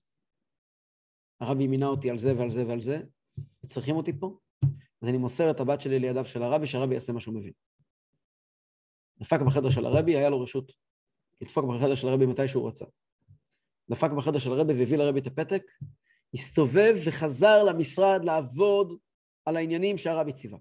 הרבי 1.40 1.66
מינה 1.66 1.86
אותי 1.86 2.10
על 2.10 2.18
זה 2.18 2.38
ועל 2.38 2.50
זה 2.50 2.66
ועל 2.66 2.80
זה, 2.80 3.00
צריכים 3.66 3.96
אותי 3.96 4.12
פה, 4.20 4.38
אז 5.02 5.08
אני 5.08 5.18
מוסר 5.18 5.50
את 5.50 5.60
הבת 5.60 5.80
שלי 5.80 5.98
לידיו 5.98 6.24
של 6.24 6.42
הרבי, 6.42 6.66
שהרבי 6.66 6.94
יעשה 6.94 7.12
מה 7.12 7.20
שהוא 7.20 7.34
מבין. 7.34 7.52
דפק 9.20 9.40
בחדר 9.46 9.70
של 9.70 9.86
הרבי, 9.86 10.16
היה 10.16 10.30
לו 10.30 10.40
רשות 10.40 10.72
לדפוק 11.40 11.64
בחדר 11.64 11.94
של 11.94 12.08
הרבי 12.08 12.26
מתי 12.26 12.48
שהוא 12.48 12.68
רצה. 12.68 12.84
דפק 13.90 14.10
בחדר 14.10 14.38
של 14.38 14.52
הרבי 14.52 14.72
והביא 14.72 14.96
לרבי 14.96 15.20
את 15.20 15.26
הפתק, 15.26 15.62
הסתובב 16.34 16.94
וחזר 17.06 17.64
למשרד 17.64 18.24
לעבוד 18.24 18.98
על 19.44 19.56
העניינים 19.56 19.98
שהרבי 19.98 20.32
ציווה. 20.32 20.58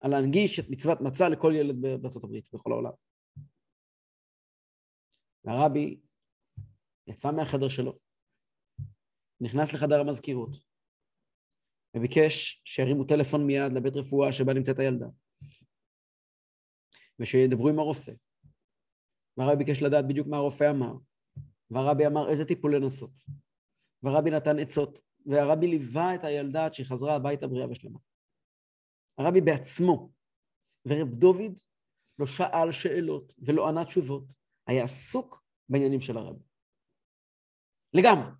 על 0.00 0.10
להנגיש 0.10 0.60
את 0.60 0.64
מצוות 0.70 1.00
מצה 1.00 1.28
לכל 1.28 1.52
ילד 1.56 1.76
בארצות 2.02 2.24
הברית, 2.24 2.48
בכל 2.52 2.72
העולם. 2.72 2.92
והרבי 5.44 6.00
יצא 7.06 7.32
מהחדר 7.32 7.68
שלו, 7.68 7.98
נכנס 9.40 9.72
לחדר 9.74 10.00
המזכירות, 10.00 10.50
וביקש 11.96 12.62
שירימו 12.64 13.04
טלפון 13.04 13.46
מיד 13.46 13.72
לבית 13.72 13.96
רפואה 13.96 14.32
שבה 14.32 14.54
נמצאת 14.54 14.78
הילדה, 14.78 15.06
ושידברו 17.18 17.68
עם 17.68 17.78
הרופא. 17.78 18.12
והרבי 19.36 19.64
ביקש 19.64 19.82
לדעת 19.82 20.08
בדיוק 20.08 20.26
מה 20.26 20.36
הרופא 20.36 20.70
אמר, 20.70 20.94
והרבי 21.70 22.06
אמר 22.06 22.30
איזה 22.30 22.44
טיפול 22.44 22.76
לנסות. 22.76 23.10
והרבי 24.02 24.30
נתן 24.30 24.58
עצות, 24.58 25.00
והרבי 25.26 25.66
ליווה 25.66 26.14
את 26.14 26.24
הילדה 26.24 26.64
עד 26.64 26.74
שהיא 26.74 26.86
חזרה 26.86 27.16
הביתה 27.16 27.46
בריאה 27.46 27.70
ושלמה. 27.70 27.98
הרבי 29.18 29.40
בעצמו 29.40 30.10
ורב 30.86 31.08
דוד 31.08 31.60
לא 32.18 32.26
שאל 32.26 32.72
שאלות 32.72 33.32
ולא 33.38 33.68
ענה 33.68 33.84
תשובות, 33.84 34.24
היה 34.66 34.84
עסוק 34.84 35.42
בעניינים 35.68 36.00
של 36.00 36.16
הרב. 36.16 36.36
לגמרי. 37.94 38.30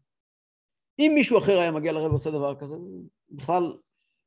אם 0.98 1.12
מישהו 1.14 1.38
אחר 1.38 1.58
היה 1.58 1.70
מגיע 1.70 1.92
לרב 1.92 2.10
ועושה 2.10 2.30
דבר 2.30 2.60
כזה, 2.60 2.76
בכלל, 3.30 3.78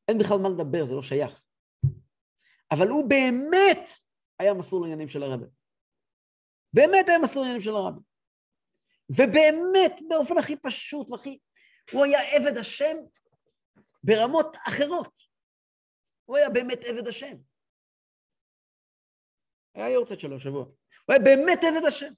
אין 0.08 0.18
בכלל 0.18 0.38
מה 0.38 0.50
לדבר, 0.50 0.86
זה 0.86 0.94
לא 0.94 1.04
שייך. 1.04 1.42
אבל 2.72 2.88
הוא 2.88 3.10
באמת 3.10 3.90
היה 4.40 4.54
מסור 4.54 4.82
לעניינים 4.82 5.08
של 5.08 5.24
הרב. 5.24 5.40
באמת 6.74 7.10
היה 7.10 7.20
מסור 7.24 7.42
לעניינים 7.42 7.62
של 7.62 7.76
הרב. 7.76 7.94
ובאמת, 9.10 10.02
באופן 10.10 10.38
הכי 10.38 10.56
פשוט 10.56 11.10
והכי... 11.12 11.40
הוא 11.92 12.06
היה 12.06 12.20
עבד 12.22 12.58
השם 12.58 12.98
ברמות 14.04 14.56
אחרות. 14.68 15.27
הוא 16.28 16.38
היה 16.38 16.50
באמת 16.50 16.80
עבד 16.86 17.08
השם. 17.08 17.38
היה 19.76 19.90
יורצת 19.90 20.20
שלו 20.20 20.40
שבוע. 20.40 20.63
הוא 20.63 20.76
היה 21.10 21.20
באמת 21.20 21.60
עבד 21.63 21.88
השם. 21.88 22.13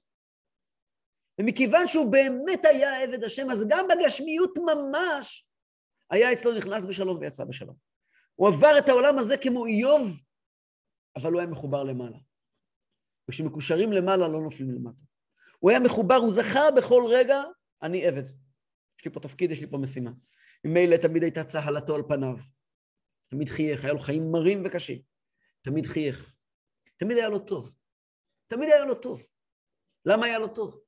ומכיוון 1.40 1.86
שהוא 1.86 2.12
באמת 2.12 2.64
היה 2.64 3.02
עבד 3.02 3.24
השם, 3.24 3.50
אז 3.50 3.64
גם 3.68 3.86
בגשמיות 3.88 4.58
ממש 4.58 5.46
היה 6.10 6.32
אצלו 6.32 6.58
נכנס 6.58 6.84
בשלום 6.84 7.18
ויצא 7.18 7.44
בשלום. 7.44 7.76
הוא 8.34 8.48
עבר 8.48 8.78
את 8.78 8.88
העולם 8.88 9.18
הזה 9.18 9.36
כמו 9.36 9.66
איוב, 9.66 10.20
אבל 11.16 11.32
הוא 11.32 11.40
היה 11.40 11.50
מחובר 11.50 11.84
למעלה. 11.84 12.18
וכשמקושרים 13.28 13.92
למעלה 13.92 14.28
לא 14.28 14.40
נופלים 14.40 14.70
למטה. 14.70 15.02
הוא 15.58 15.70
היה 15.70 15.80
מחובר, 15.80 16.14
הוא 16.14 16.30
זכר 16.30 16.68
בכל 16.76 17.02
רגע, 17.08 17.42
אני 17.82 18.06
עבד. 18.06 18.28
יש 18.98 19.04
לי 19.04 19.12
פה 19.12 19.20
תפקיד, 19.20 19.50
יש 19.50 19.60
לי 19.60 19.70
פה 19.70 19.78
משימה. 19.78 20.10
ממילא 20.64 20.96
תמיד 20.96 21.22
הייתה 21.22 21.44
צהלתו 21.44 21.94
על 21.94 22.02
פניו. 22.08 22.36
תמיד 23.30 23.48
חייך, 23.48 23.84
היה 23.84 23.92
לו 23.92 23.98
חיים 23.98 24.32
מרים 24.32 24.62
וקשים. 24.66 25.02
תמיד 25.60 25.86
חייך. 25.86 26.34
תמיד 26.96 27.16
היה 27.16 27.28
לו 27.28 27.38
טוב. 27.38 27.70
תמיד 28.46 28.68
היה 28.68 28.84
לו 28.84 28.94
טוב. 28.94 29.22
למה 30.04 30.26
היה 30.26 30.38
לו 30.38 30.54
טוב? 30.54 30.80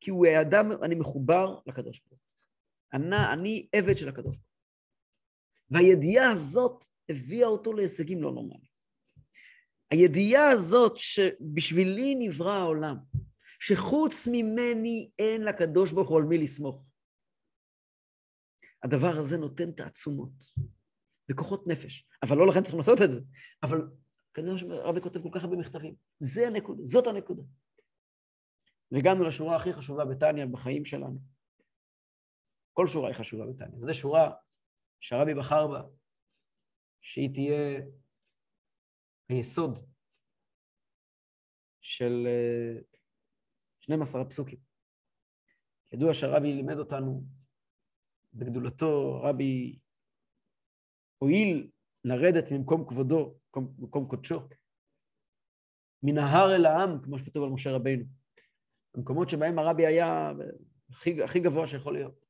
כי 0.00 0.10
הוא 0.10 0.26
היה 0.26 0.40
אדם, 0.40 0.72
אני 0.82 0.94
מחובר 0.94 1.58
לקדוש 1.66 2.00
ברוך 2.00 2.20
הוא. 2.20 3.02
אני 3.32 3.68
עבד 3.72 3.96
של 3.96 4.08
הקדוש 4.08 4.36
ברוך 4.36 4.48
הוא. 4.48 5.76
והידיעה 5.76 6.30
הזאת 6.30 6.84
הביאה 7.08 7.46
אותו 7.48 7.72
להישגים 7.72 8.22
לא 8.22 8.32
נורמליים. 8.32 8.68
הידיעה 9.90 10.50
הזאת 10.50 10.96
שבשבילי 10.96 12.14
נברא 12.18 12.52
העולם, 12.52 12.96
שחוץ 13.60 14.28
ממני 14.32 15.10
אין 15.18 15.42
לקדוש 15.42 15.92
ברוך 15.92 16.08
הוא 16.08 16.18
על 16.18 16.24
מי 16.24 16.38
לסמוך. 16.38 16.84
הדבר 18.82 19.18
הזה 19.18 19.36
נותן 19.36 19.72
תעצומות 19.72 20.32
וכוחות 21.30 21.66
נפש, 21.66 22.08
אבל 22.22 22.36
לא 22.36 22.46
לכן 22.46 22.62
צריכים 22.62 22.78
לעשות 22.78 22.98
את 23.04 23.10
זה. 23.10 23.20
אבל 23.62 23.78
כנראה 24.34 24.58
שרבי 24.58 25.00
כותב 25.00 25.22
כל 25.22 25.30
כך 25.32 25.44
הרבה 25.44 25.56
מכתבים. 25.56 25.94
זה 26.20 26.46
הנקודה, 26.46 26.84
זאת 26.84 27.06
הנקודה. 27.06 27.42
והגענו 28.92 29.24
לשורה 29.24 29.56
הכי 29.56 29.72
חשובה 29.72 30.04
בתניא 30.04 30.44
בחיים 30.44 30.84
שלנו. 30.84 31.18
כל 32.72 32.86
שורה 32.86 33.08
היא 33.08 33.16
חשובה 33.16 33.46
בתניא. 33.46 33.78
וזו 33.82 33.94
שורה 33.94 34.30
שהרבי 35.00 35.34
בחר 35.34 35.66
בה, 35.66 35.82
שהיא 37.00 37.30
תהיה 37.34 37.80
היסוד 39.28 39.78
של 41.80 42.26
12 43.80 44.20
אה, 44.20 44.26
הפסוקים. 44.26 44.58
ידוע 45.92 46.14
שהרבי 46.14 46.54
לימד 46.54 46.78
אותנו 46.78 47.24
בגדולתו, 48.32 49.20
רבי 49.22 49.78
הואיל 51.18 51.70
לרדת 52.04 52.52
ממקום 52.52 52.88
כבודו, 52.88 53.34
מקום, 53.48 53.74
מקום 53.78 54.08
קודשו, 54.08 54.40
מן 56.02 56.18
ההר 56.18 56.56
אל 56.56 56.66
העם, 56.66 57.02
כמו 57.02 57.18
שכתוב 57.18 57.44
על 57.44 57.50
משה 57.50 57.72
רבינו. 57.72 58.04
המקומות 58.94 59.28
שבהם 59.28 59.58
הרבי 59.58 59.86
היה 59.86 60.32
הכי, 60.90 61.22
הכי 61.22 61.40
גבוה 61.40 61.66
שיכול 61.66 61.92
להיות. 61.92 62.24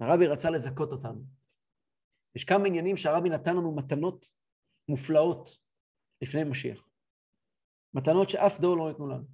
הרבי 0.00 0.26
רצה 0.26 0.50
לזכות 0.50 0.92
אותנו. 0.92 1.22
יש 2.34 2.44
כמה 2.44 2.66
עניינים 2.66 2.96
שהרבי 2.96 3.28
נתן 3.28 3.56
לנו 3.56 3.76
מתנות 3.76 4.32
מופלאות 4.88 5.48
לפני 6.22 6.44
משיח. 6.44 6.88
מתנות 7.94 8.28
שאף 8.30 8.60
דור 8.60 8.76
לא 8.76 8.90
נתנו 8.90 9.08
לנו. 9.08 9.24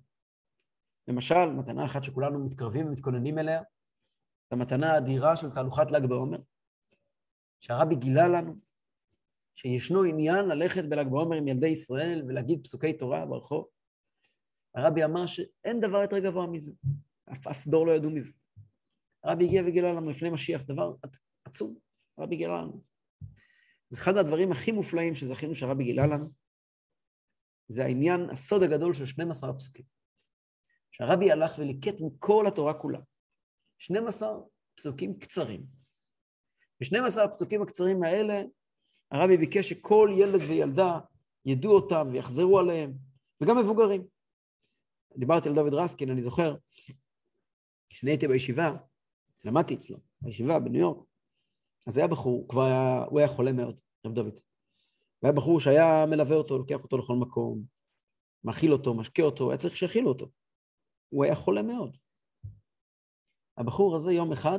למשל, 1.09 1.47
מתנה 1.59 1.85
אחת 1.85 2.05
שכולנו 2.05 2.45
מתקרבים 2.45 2.87
ומתכוננים 2.87 3.39
אליה, 3.39 3.63
המתנה 4.51 4.93
האדירה 4.93 5.37
של 5.37 5.51
תהלוכת 5.51 5.91
ל"ג 5.91 6.07
בעומר, 6.09 6.39
שהרבי 7.61 7.97
גילה 7.97 8.29
לנו 8.29 8.55
שישנו 9.55 10.05
עניין 10.05 10.49
ללכת 10.49 10.85
בל"ג 10.85 11.07
בעומר 11.11 11.37
עם 11.37 11.49
ילדי 11.49 11.69
ישראל 11.69 12.23
ולהגיד 12.29 12.65
פסוקי 12.65 12.93
תורה 12.93 13.27
ברחוב. 13.27 13.67
הרבי 14.75 15.05
אמר 15.05 15.27
שאין 15.27 15.81
דבר 15.81 15.99
יותר 16.03 16.19
גבוה 16.19 16.47
מזה, 16.47 16.73
אף, 17.33 17.47
אף 17.47 17.67
דור 17.67 17.87
לא 17.87 17.93
ידעו 17.93 18.11
מזה. 18.11 18.33
הרבי 19.25 19.45
הגיע 19.45 19.63
וגילה 19.67 19.93
לנו 19.93 20.11
לפני 20.11 20.31
משיח 20.31 20.63
דבר 20.63 20.95
עצום, 21.45 21.79
הרבי 22.19 22.37
גילה 22.37 22.63
לנו. 22.63 22.83
זה 23.89 24.01
אחד 24.01 24.17
הדברים 24.17 24.53
הכי 24.53 24.73
מופלאים 24.73 25.15
שזכינו 25.15 25.55
שהרבי 25.55 25.85
גילה 25.85 26.07
לנו, 26.07 26.31
זה 27.69 27.85
העניין, 27.85 28.31
הסוד 28.31 28.63
הגדול 28.63 28.95
של 28.95 29.07
12 29.07 29.51
הפסוקים. 29.51 29.85
שהרבי 30.91 31.31
הלך 31.31 31.59
וליקט 31.59 31.95
מכל 32.01 32.45
התורה 32.49 32.75
כולה. 32.75 32.99
12 33.79 34.29
פסוקים 34.75 35.19
קצרים. 35.19 35.78
ב-12 36.81 37.21
הפסוקים 37.21 37.63
הקצרים 37.63 38.03
האלה, 38.03 38.43
הרבי 39.11 39.37
ביקש 39.37 39.69
שכל 39.69 40.11
ילד 40.13 40.41
וילדה 40.49 40.99
ידעו 41.45 41.73
אותם 41.73 42.09
ויחזרו 42.13 42.59
עליהם, 42.59 42.93
וגם 43.41 43.59
מבוגרים. 43.59 44.07
דיברתי 45.17 45.49
על 45.49 45.55
דוד 45.55 45.75
רסקין, 45.75 46.11
אני 46.11 46.23
זוכר, 46.23 46.57
כשאני 47.89 48.11
הייתי 48.11 48.29
בישיבה, 48.29 48.77
למדתי 49.45 49.75
אצלו, 49.75 49.99
בישיבה 50.21 50.59
בניו 50.59 50.81
יורק, 50.81 51.07
אז 51.87 51.99
היה 51.99 52.09
בחור, 52.09 52.33
הוא 52.33 52.49
כבר 52.49 52.63
היה, 52.63 53.05
הוא 53.05 53.19
היה 53.19 53.29
חולה 53.29 53.53
מאוד, 53.53 53.81
רב 54.07 54.15
דוד. 54.15 54.39
והיה 55.23 55.33
בחור 55.33 55.61
שהיה 55.61 56.07
מלווה 56.11 56.37
אותו, 56.37 56.59
לוקח 56.59 56.83
אותו 56.83 56.99
לכל 56.99 57.15
מקום, 57.15 57.63
מאכיל 58.45 58.73
אותו, 58.73 58.95
משקה 58.95 59.23
אותו, 59.23 59.51
היה 59.51 59.59
צריך 59.59 59.77
שיאכילו 59.77 60.09
אותו. 60.09 60.31
הוא 61.09 61.25
היה 61.25 61.35
חולה 61.35 61.63
מאוד. 61.63 61.97
הבחור 63.57 63.97
הזה 63.97 64.13
יום 64.13 64.33
אחד 64.33 64.59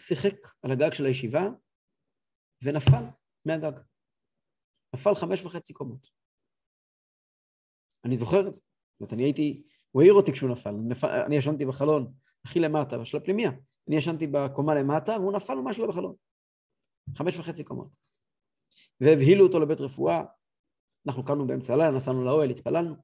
שיחק 0.00 0.34
על 0.62 0.70
הגג 0.70 0.92
של 0.92 1.04
הישיבה 1.04 1.42
ונפל 2.64 3.04
מהגג. 3.44 3.80
נפל 4.94 5.14
חמש 5.14 5.44
וחצי 5.44 5.72
קומות. 5.72 6.08
אני 8.04 8.16
זוכר 8.16 8.40
את 8.48 8.54
זה. 8.54 8.60
זאת 8.60 9.00
אומרת, 9.00 9.12
אני 9.12 9.22
הייתי, 9.22 9.62
הוא 9.90 10.02
העיר 10.02 10.14
אותי 10.14 10.32
כשהוא 10.32 10.50
נפל. 10.50 10.74
אני 11.26 11.36
ישנתי 11.36 11.66
בחלון 11.66 12.14
הכי 12.44 12.60
למטה, 12.60 13.04
של 13.04 13.16
הפנימיה. 13.16 13.50
אני 13.88 13.96
ישנתי 13.96 14.26
בקומה 14.26 14.74
למטה, 14.74 15.12
והוא 15.12 15.32
נפל 15.32 15.54
ממש 15.54 15.78
לא 15.78 15.86
בחלון. 15.88 16.14
חמש 17.18 17.36
וחצי 17.38 17.64
קומות. 17.64 17.88
והבהילו 19.00 19.46
אותו 19.46 19.60
לבית 19.60 19.80
רפואה. 19.80 20.24
אנחנו 21.08 21.24
קמנו 21.24 21.46
באמצע 21.46 21.72
הלילה, 21.72 21.96
נסענו 21.96 22.24
לאוהל, 22.24 22.50
התפללנו. 22.50 22.94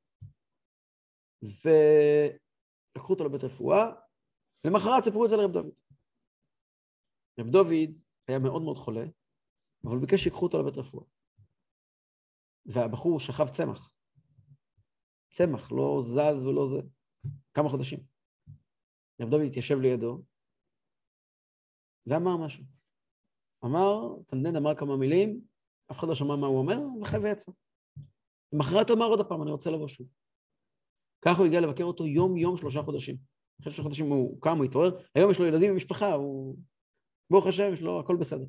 ולקחו 1.43 3.13
אותו 3.13 3.25
לבית 3.25 3.45
רפואה, 3.45 3.91
למחרת 4.65 5.05
סיפרו 5.05 5.25
את 5.25 5.31
זה 5.31 5.37
לרב 5.37 5.53
דוד. 5.53 5.71
רב 7.41 7.47
דוד 7.51 8.03
היה 8.29 8.39
מאוד 8.39 8.63
מאוד 8.63 8.77
חולה, 8.77 9.05
אבל 9.85 9.99
ביקש 9.99 10.25
שיקחו 10.25 10.47
אותו 10.47 10.59
לבית 10.59 10.77
רפואה. 10.77 11.05
והבחור 12.67 13.21
שכב 13.21 13.49
צמח. 13.49 13.91
צמח, 15.29 15.73
לא 15.73 15.99
זז 16.03 16.45
ולא 16.45 16.67
זה. 16.67 16.81
כמה 17.55 17.69
חודשים. 17.69 17.99
רב 19.21 19.31
דוד 19.31 19.43
התיישב 19.47 19.79
לידו 19.79 20.23
ואמר 22.07 22.37
משהו. 22.47 22.65
אמר, 23.65 24.23
תנדנד 24.27 24.57
אמר 24.57 24.75
כמה 24.75 24.97
מילים, 24.97 25.41
אף 25.91 25.99
אחד 25.99 26.09
לא 26.09 26.15
שמע 26.15 26.37
מה 26.37 26.47
הוא 26.47 26.59
אומר, 26.59 26.79
וחי 27.03 27.17
ויצא. 27.17 27.53
למחרת 28.53 28.91
הוא 28.91 28.97
אמר 28.97 29.07
עוד 29.07 29.29
פעם, 29.29 29.43
אני 29.43 29.51
רוצה 29.51 29.71
לבוא 29.71 29.89
שוב. 29.89 30.09
ככה 31.25 31.39
הוא 31.39 31.47
הגיע 31.47 31.61
לבקר 31.61 31.85
אותו 31.85 32.07
יום-יום 32.07 32.57
שלושה 32.57 32.83
חודשים. 32.83 33.17
אחרי 33.61 33.73
שלושה 33.73 33.83
חודשים 33.83 34.07
הוא 34.07 34.41
קם, 34.41 34.57
הוא 34.57 34.65
התעורר, 34.65 34.91
היום 35.15 35.31
יש 35.31 35.39
לו 35.39 35.47
ילדים 35.47 35.73
ומשפחה, 35.73 36.13
הוא... 36.13 36.57
ברוך 37.31 37.47
השם, 37.47 37.73
יש 37.73 37.81
לו 37.81 38.01
הכל 38.01 38.17
בסדר. 38.17 38.45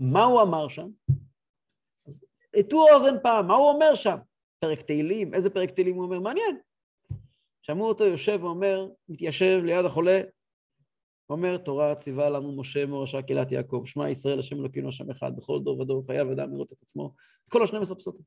מה 0.00 0.24
הוא 0.24 0.42
אמר 0.42 0.68
שם? 0.68 0.88
אז 2.06 2.24
הטו 2.54 2.86
אוזן 2.88 3.14
פעם, 3.22 3.46
מה 3.46 3.54
הוא 3.54 3.70
אומר 3.70 3.94
שם? 3.94 4.16
פרק 4.58 4.80
תהילים, 4.80 5.34
איזה 5.34 5.50
פרק 5.50 5.70
תהילים 5.70 5.96
הוא 5.96 6.04
אומר? 6.04 6.20
מעניין. 6.20 6.58
שמעו 7.62 7.88
אותו 7.88 8.04
יושב 8.04 8.38
ואומר, 8.42 8.88
מתיישב 9.08 9.60
ליד 9.64 9.84
החולה, 9.84 10.20
אומר, 11.30 11.56
תורה 11.56 11.94
ציווה 11.94 12.30
לנו 12.30 12.56
משה 12.56 12.86
מורשה 12.86 13.22
קהילת 13.22 13.52
יעקב, 13.52 13.82
שמע 13.86 14.10
ישראל 14.10 14.38
השם 14.38 14.60
אלוקינו 14.60 14.88
השם 14.88 15.10
אחד, 15.10 15.36
בכל 15.36 15.58
דור 15.64 15.80
ודור 15.80 16.06
חייב 16.06 16.28
אדם 16.28 16.52
לראות 16.52 16.72
את 16.72 16.82
עצמו, 16.82 17.14
את 17.44 17.48
כל 17.48 17.62
השנים 17.62 17.82
עשר 17.82 17.94
פסוקים. 17.94 18.24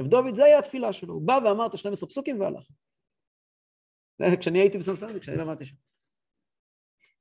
רב 0.00 0.08
דוד, 0.08 0.34
זה 0.34 0.44
היה 0.44 0.58
התפילה 0.58 0.92
שלו, 0.92 1.14
הוא 1.14 1.22
בא 1.26 1.38
ואמר 1.44 1.66
את 1.66 1.74
השנים 1.74 1.92
עשר 1.92 2.06
פסוקים 2.06 2.40
והלך. 2.40 2.68
כשאני 4.40 4.60
הייתי 4.60 4.78
בסמסונג, 4.78 5.18
כשאני 5.18 5.36
למדתי 5.36 5.64
שם. 5.64 5.76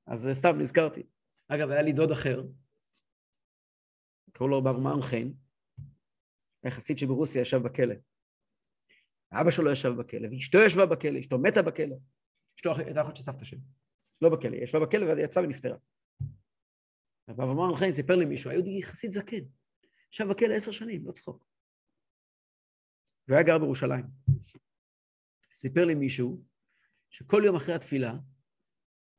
אז 0.07 0.29
סתם 0.33 0.59
נזכרתי. 0.59 1.03
אגב, 1.55 1.69
היה 1.69 1.81
לי 1.81 1.93
דוד 1.93 2.11
אחר, 2.11 2.43
קראו 4.31 4.47
לו 4.47 4.63
בר 4.63 4.77
היה 6.63 6.71
חסיד 6.71 6.97
שברוסיה 6.97 7.41
ישב 7.41 7.57
בכלא. 7.57 7.95
אבא 9.31 9.51
שלו 9.51 9.71
ישב 9.71 9.89
בכלא, 9.89 10.27
ואשתו 10.31 10.57
ישבה 10.65 10.85
בכלא, 10.85 11.19
אשתו 11.19 11.37
מתה 11.37 11.61
בכלא. 11.61 11.95
אשתו 12.57 12.75
הייתה 12.77 13.01
אחות 13.01 13.15
של 13.15 13.23
סבתא 13.23 13.45
שלי. 13.45 13.59
לא 14.21 14.29
בכלא, 14.29 14.55
היא 14.55 14.63
ישבה 14.63 14.79
בכלא 14.79 15.05
ואז 15.05 15.17
יצאה 15.17 15.43
ונפטרה. 15.43 15.77
הרב 17.27 17.39
אמר 17.39 17.71
לכם, 17.71 17.91
סיפר 17.91 18.15
לי 18.15 18.25
מישהו, 18.25 18.51
היה 18.51 18.85
חסיד 18.85 19.11
זקן. 19.11 19.43
ישב 20.11 20.27
בכלא 20.29 20.53
עשר 20.53 20.71
שנים, 20.71 21.05
לא 21.05 21.11
צחוק. 21.11 21.45
והוא 23.27 23.37
היה 23.37 23.45
גר 23.47 23.57
בירושלים. 23.57 24.05
סיפר 25.53 25.85
לי 25.85 25.95
מישהו 25.95 26.43
שכל 27.09 27.41
יום 27.45 27.55
אחרי 27.55 27.75
התפילה, 27.75 28.13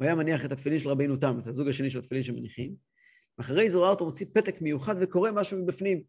הוא 0.02 0.06
היה 0.06 0.14
מניח 0.14 0.44
את 0.44 0.52
התפילין 0.52 0.78
של 0.78 0.88
רבינו 0.88 1.16
תם, 1.16 1.38
את 1.40 1.46
הזוג 1.46 1.68
השני 1.68 1.90
של 1.90 1.98
התפילין 1.98 2.24
שמניחים, 2.24 2.74
ואחרי 3.38 3.70
זה 3.70 3.78
הוא 3.78 3.84
ראה 3.84 3.92
אותו 3.92 4.04
מוציא 4.04 4.26
פתק 4.34 4.60
מיוחד 4.60 4.94
וקורא 5.00 5.30
משהו 5.30 5.58
מבפנים. 5.58 6.02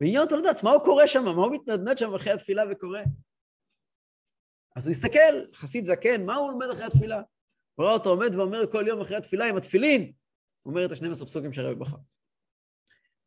ועניין 0.00 0.22
אותו 0.22 0.36
לדעת 0.36 0.62
מה 0.62 0.70
הוא 0.70 0.84
קורא 0.84 1.06
שם, 1.06 1.24
מה 1.24 1.30
הוא 1.30 1.52
מתנדנד 1.52 1.98
שם 1.98 2.14
אחרי 2.14 2.32
התפילה 2.32 2.62
וקורא. 2.70 3.00
אז 4.76 4.86
הוא 4.86 4.90
הסתכל, 4.90 5.44
חסיד 5.54 5.84
זקן, 5.84 6.26
מה 6.26 6.34
הוא 6.34 6.52
לומד 6.52 6.66
אחרי 6.72 6.84
התפילה? 6.84 7.20
הוא 7.74 7.86
ראה 7.86 7.94
אותו 7.94 8.10
עומד 8.10 8.34
ואומר 8.34 8.72
כל 8.72 8.84
יום 8.88 9.00
אחרי 9.00 9.16
התפילה 9.16 9.48
עם 9.48 9.56
התפילין, 9.56 10.12
הוא 10.62 10.70
אומר 10.70 10.86
את 10.86 10.92
השני 10.92 11.10
עשר 11.10 11.24
פסוקים 11.24 11.52
של 11.52 11.66
הרבי 11.66 11.80
בחר. 11.80 11.96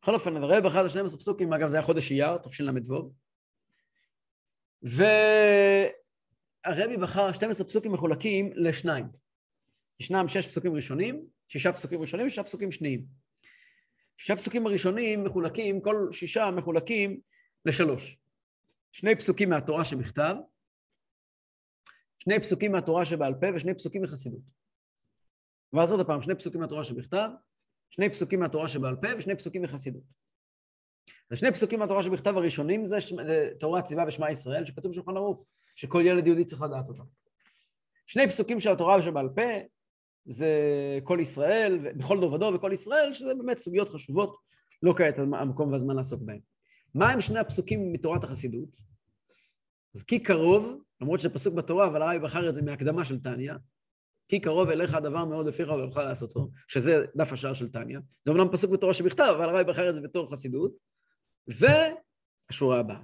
בכל 0.02 0.14
אופן, 0.14 0.36
הרבי 0.36 0.68
בחר 0.68 0.80
את 0.80 0.86
השני 0.86 1.02
עשר 1.02 1.16
פסוקים, 1.16 1.52
אגב 1.52 1.68
זה 1.68 1.76
היה 1.76 1.86
חודש 1.86 2.10
אייר, 2.10 2.38
תשל"ו, 2.38 3.12
והרבי 4.82 6.96
בחר 6.96 7.32
12 7.32 7.66
פסוקים 7.66 7.92
מחולקים 7.92 8.50
לשניים. 8.54 9.27
ישנם 10.00 10.28
שש 10.28 10.46
פסוקים 10.46 10.74
ראשונים, 10.74 11.26
שישה 11.48 11.72
פסוקים 11.72 12.00
ראשונים 12.00 12.26
ושישה 12.26 12.42
פסוקים 12.42 12.72
שניים. 12.72 13.04
שישה 14.16 14.36
פסוקים 14.36 14.66
הראשונים 14.66 15.24
מחולקים, 15.24 15.80
כל 15.80 16.08
שישה 16.12 16.50
מחולקים 16.50 17.20
לשלוש. 17.64 18.18
שני 18.92 19.16
פסוקים 19.16 19.50
מהתורה 19.50 19.84
שבכתב, 19.84 20.34
שני 22.18 22.40
פסוקים 22.40 22.72
מהתורה 22.72 23.04
שבעל 23.04 23.34
פה 23.40 23.46
ושני 23.54 23.74
פסוקים 23.74 24.02
מחסידות. 24.02 24.40
ואז 25.72 25.90
עוד 25.90 26.06
פעם, 26.06 26.22
שני 26.22 26.34
פסוקים 26.34 26.60
מהתורה 26.60 26.84
שבכתב, 26.84 27.28
שני 27.90 28.10
פסוקים 28.10 28.40
מהתורה 28.40 28.68
שבעל 28.68 28.96
פה 28.96 29.08
ושני 29.18 29.36
פסוקים 29.36 29.62
מחסידות. 29.62 30.02
אז 31.30 31.38
שני 31.38 31.52
פסוקים 31.52 31.78
מהתורה 31.78 32.02
שבכתב 32.02 32.36
הראשונים 32.36 32.84
זה 32.86 32.96
תורה 33.60 33.82
ציווה 33.82 34.04
ושמע 34.08 34.30
ישראל, 34.30 34.66
שכתוב 34.66 34.92
בשולחן 34.92 35.16
ערוך, 35.16 35.44
שכל 35.74 36.02
ילד 36.06 36.26
יהודי 36.26 36.44
צריך 36.44 36.62
לדעת 36.62 36.88
אותם. 36.88 37.04
שני 38.06 38.26
פסוקים 38.28 38.60
של 38.60 38.72
התורה 38.72 39.02
שבעל 39.02 39.28
פה 39.34 39.42
זה 40.28 40.48
כל 41.04 41.18
ישראל, 41.20 41.78
בכל 41.92 42.20
דור 42.20 42.32
ודור 42.32 42.54
וכל 42.54 42.70
ישראל, 42.72 43.14
שזה 43.14 43.34
באמת 43.34 43.58
סוגיות 43.58 43.88
חשובות, 43.88 44.36
לא 44.82 44.94
כעת 44.96 45.18
המקום 45.18 45.72
והזמן 45.72 45.96
לעסוק 45.96 46.22
בהן. 46.22 46.40
מה 46.94 47.10
הם 47.10 47.20
שני 47.20 47.38
הפסוקים 47.38 47.92
מתורת 47.92 48.24
החסידות? 48.24 48.68
אז 49.94 50.02
כי 50.02 50.18
קרוב, 50.22 50.82
למרות 51.00 51.20
שזה 51.20 51.28
פסוק 51.28 51.54
בתורה, 51.54 51.86
אבל 51.86 52.02
הרבי 52.02 52.18
בחר 52.18 52.48
את 52.48 52.54
זה 52.54 52.62
מהקדמה 52.62 53.04
של 53.04 53.20
טניה, 53.20 53.56
כי 54.28 54.40
קרוב 54.40 54.68
אליך 54.68 54.94
הדבר 54.94 55.24
מאוד 55.24 55.46
בפיך 55.46 55.68
ובלך 55.68 55.96
לעשותו, 55.96 56.48
שזה 56.68 57.04
דף 57.16 57.32
השער 57.32 57.52
של 57.52 57.72
טניה. 57.72 58.00
זה 58.24 58.30
אומנם 58.30 58.52
פסוק 58.52 58.70
בתורה 58.70 58.94
שבכתב, 58.94 59.34
אבל 59.36 59.48
הרבי 59.48 59.70
בחר 59.70 59.90
את 59.90 59.94
זה 59.94 60.00
בתור 60.00 60.32
חסידות. 60.32 60.72
והשורה 61.48 62.78
הבאה, 62.78 63.00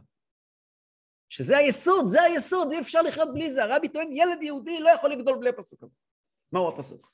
שזה 1.28 1.56
היסוד, 1.56 2.06
זה 2.06 2.22
היסוד, 2.22 2.72
אי 2.72 2.80
אפשר 2.80 3.02
לחיות 3.02 3.28
בלי 3.34 3.52
זה. 3.52 3.64
הרבי 3.64 3.88
טוען, 3.88 4.08
ילד 4.12 4.42
יהודי 4.42 4.80
לא 4.80 4.88
יכול 4.88 5.12
לגדול 5.12 5.38
בלי 5.38 5.48
הפסוק 5.48 5.82
הזה. 5.82 5.92
מהו 6.52 6.68
הפסוק? 6.68 7.13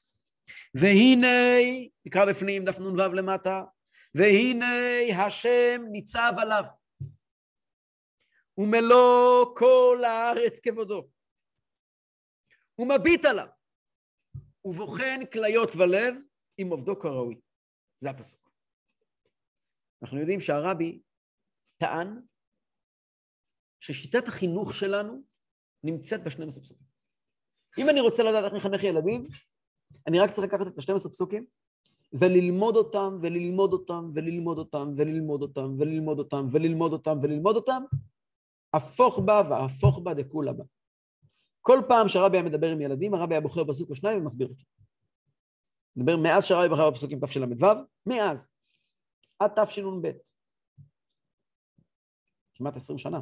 והנה, 0.75 1.57
נקרא 2.05 2.25
בפנים, 2.25 2.65
דף 2.65 2.79
נ"ו 2.79 2.97
למטה, 2.97 3.65
והנה 4.15 5.25
השם 5.27 5.83
ניצב 5.93 6.33
עליו, 6.39 6.65
ומלוא 8.59 9.57
כל 9.57 10.03
הארץ 10.07 10.61
כבודו, 10.61 11.09
ומביט 12.79 13.25
עליו, 13.25 13.47
ובוחן 14.65 15.27
כליות 15.33 15.71
ולב 15.77 16.15
עם 16.59 16.69
עובדו 16.69 17.01
כראוי. 17.01 17.41
זה 18.01 18.11
הפסוק. 18.11 18.51
אנחנו 20.03 20.19
יודעים 20.19 20.41
שהרבי 20.41 21.01
טען 21.79 22.21
ששיטת 23.81 24.29
החינוך 24.29 24.75
שלנו 24.75 25.23
נמצאת 25.85 26.25
בשני 26.25 26.47
עשרה 26.49 26.65
פסוקים. 26.65 26.87
אם 27.79 27.89
אני 27.89 28.01
רוצה 28.01 28.23
לדעת 28.23 28.45
איך 28.45 28.53
לחנך 28.53 28.83
ילדים, 28.83 29.25
אני 30.07 30.21
רק 30.21 30.31
צריך 30.31 30.47
לקחת 30.47 30.67
את 30.67 30.79
ה-12 30.79 31.09
פסוקים 31.09 31.47
וללמוד 32.13 32.77
אותם, 32.77 33.19
וללמוד 33.23 33.73
אותם, 33.73 34.11
וללמוד 34.15 34.59
אותם, 34.59 34.95
וללמוד 34.97 35.43
אותם, 35.43 35.77
וללמוד 35.79 36.19
אותם, 36.19 36.47
וללמוד 36.53 36.93
אותם, 36.93 37.19
וללמוד 37.23 37.57
אותם, 37.57 37.83
הפוך 38.75 39.19
בה 39.25 39.43
והפוך 39.51 39.99
בה 39.99 40.15
דכולה 40.15 40.53
בה. 40.53 40.65
כל 41.61 41.79
פעם 41.89 42.09
שהרבי 42.09 42.37
היה 42.37 42.45
מדבר 42.45 42.71
עם 42.71 42.81
ילדים, 42.81 43.15
הרבי 43.15 43.35
היה 43.35 43.41
בוחר 43.41 43.65
פסוק 43.69 43.91
או 43.91 43.95
שניים 43.95 44.21
ומסביר 44.21 44.49
אותו. 44.49 44.65
מדבר 45.97 46.17
מאז 46.17 46.45
שהרבי 46.45 46.75
בחר 46.75 46.91
בפסוקים 46.91 47.21
תשל"ו, 47.21 47.67
מאז, 48.07 48.49
עד 49.39 49.65
תשנ"ב. 49.65 50.11
כמעט 52.55 52.77
עשרים 52.77 52.99
שנה. 52.99 53.21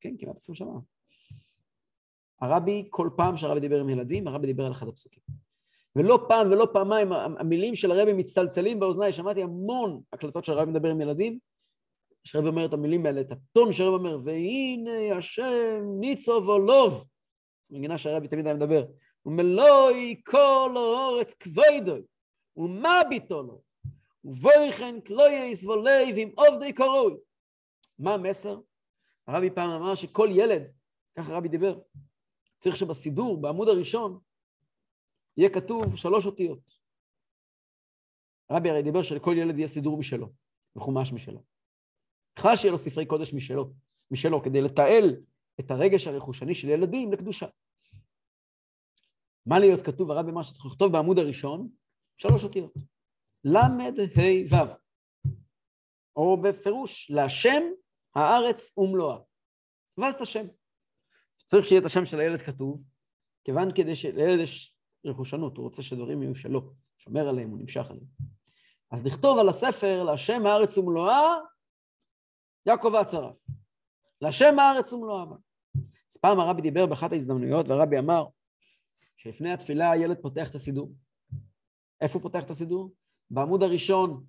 כן, 0.00 0.14
כמעט 0.18 0.36
עשרים 0.36 0.54
שנה. 0.54 0.93
הרבי, 2.40 2.86
כל 2.90 3.10
פעם 3.16 3.36
שהרבי 3.36 3.60
דיבר 3.60 3.80
עם 3.80 3.88
ילדים, 3.88 4.28
הרבי 4.28 4.46
דיבר 4.46 4.66
על 4.66 4.72
אחד 4.72 4.88
הפסוקים. 4.88 5.22
ולא 5.96 6.24
פעם 6.28 6.50
ולא 6.50 6.68
פעמיים 6.72 7.12
המילים 7.12 7.74
של 7.74 7.90
הרבי 7.90 8.12
מצטלצלים 8.12 8.80
באוזניי, 8.80 9.12
שמעתי 9.12 9.42
המון 9.42 10.00
הקלטות 10.12 10.44
של 10.44 10.52
הרבי 10.52 10.70
מדבר 10.70 10.88
עם 10.90 11.00
ילדים, 11.00 11.38
שהרבי 12.24 12.48
אומר 12.48 12.64
את 12.64 12.72
המילים 12.72 13.06
האלה, 13.06 13.20
את 13.20 13.32
הטון 13.32 13.72
שהרבי 13.72 13.94
אומר, 13.94 14.18
והנה 14.24 15.18
השם 15.18 15.84
ניצוב 16.00 16.48
עולוב, 16.48 17.04
מגינה 17.70 17.98
שהרבי 17.98 18.28
תמיד 18.28 18.46
היה 18.46 18.56
מדבר, 18.56 18.84
ומלואי 19.26 20.20
כל 20.26 20.72
האורץ 20.76 21.34
כבודוי, 21.34 22.02
ומה 22.56 23.00
ביטו 23.08 23.42
לו, 23.42 23.60
ובויכן 24.24 25.00
כלויס 25.00 25.64
ולוי 25.64 26.12
ועם 26.14 26.30
עובדי 26.34 26.72
קרוי. 26.72 27.14
מה 27.98 28.14
המסר? 28.14 28.58
הרבי 29.26 29.50
פעם 29.50 29.70
אמר 29.70 29.94
שכל 29.94 30.28
ילד, 30.32 30.62
ככה 31.18 31.32
הרבי 31.32 31.48
דיבר, 31.48 31.78
צריך 32.64 32.76
שבסידור, 32.76 33.40
בעמוד 33.40 33.68
הראשון, 33.68 34.18
יהיה 35.36 35.50
כתוב 35.50 35.96
שלוש 35.96 36.26
אותיות. 36.26 36.58
הרבי 38.50 38.70
הרי 38.70 38.82
דיבר 38.82 39.02
שלכל 39.02 39.34
ילד 39.38 39.58
יהיה 39.58 39.68
סידור 39.68 39.98
משלו, 39.98 40.32
וחומש 40.76 41.12
משלו. 41.12 41.44
בכלל 42.38 42.56
שיהיה 42.56 42.72
לו 42.72 42.78
ספרי 42.78 43.06
קודש 43.06 43.34
משלו, 43.34 43.72
משלו, 44.10 44.42
כדי 44.42 44.60
לתעל 44.60 45.16
את 45.60 45.70
הרגש 45.70 46.06
הרכושני 46.06 46.54
של 46.54 46.68
ילדים 46.68 47.12
לקדושה. 47.12 47.46
מה 49.46 49.58
להיות 49.58 49.86
כתוב? 49.86 50.10
הרבי 50.10 50.30
אמר 50.30 50.42
שצריך 50.42 50.66
לכתוב 50.66 50.92
בעמוד 50.92 51.18
הראשון 51.18 51.68
שלוש 52.16 52.44
אותיות. 52.44 52.74
למד 53.44 53.94
ה' 54.00 54.54
ו', 54.54 54.74
או 56.16 56.42
בפירוש, 56.42 57.10
להשם 57.10 57.62
הארץ 58.14 58.78
ומלואה. 58.78 59.18
ואז 59.98 60.14
את 60.14 60.20
השם. 60.20 60.46
צריך 61.54 61.66
שיהיה 61.66 61.80
את 61.80 61.86
השם 61.86 62.06
של 62.06 62.20
הילד 62.20 62.42
כתוב, 62.42 62.82
כיוון 63.44 63.74
כדי 63.74 63.96
שלילד 63.96 64.40
יש 64.40 64.76
רכושנות, 65.06 65.56
הוא 65.56 65.64
רוצה 65.64 65.82
שדברים 65.82 66.22
יהיו 66.22 66.34
שלו, 66.34 66.72
שומר 66.98 67.28
עליהם, 67.28 67.50
הוא 67.50 67.58
נמשך 67.58 67.90
עליהם. 67.90 68.06
אז 68.90 69.06
לכתוב 69.06 69.38
על 69.38 69.48
הספר, 69.48 70.02
להשם 70.02 70.46
הארץ 70.46 70.78
ומלואה, 70.78 71.36
יעקב 72.66 72.90
והצרף. 72.94 73.36
להשם 74.20 74.58
הארץ 74.58 74.92
ומלואה. 74.92 75.24
אז 76.12 76.16
פעם 76.20 76.40
הרבי 76.40 76.62
דיבר 76.62 76.86
באחת 76.86 77.12
ההזדמנויות, 77.12 77.68
והרבי 77.68 77.98
אמר 77.98 78.26
שלפני 79.16 79.52
התפילה 79.52 79.90
הילד 79.90 80.16
פותח 80.22 80.50
את 80.50 80.54
הסידור. 80.54 80.92
איפה 82.00 82.14
הוא 82.14 82.22
פותח 82.22 82.42
את 82.44 82.50
הסידור? 82.50 82.92
בעמוד 83.30 83.62
הראשון. 83.62 84.24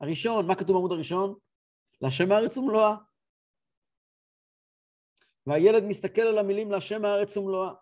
הראשון, 0.00 0.46
מה 0.46 0.54
כתוב 0.54 0.76
בעמוד 0.76 0.92
הראשון? 0.92 1.34
להשם 2.00 2.32
הארץ 2.32 2.58
ומלואה. 2.58 2.96
והילד 5.46 5.84
מסתכל 5.84 6.22
על 6.22 6.38
המילים 6.38 6.70
להשם 6.70 7.04
הארץ 7.04 7.36
ומלואה. 7.36 7.72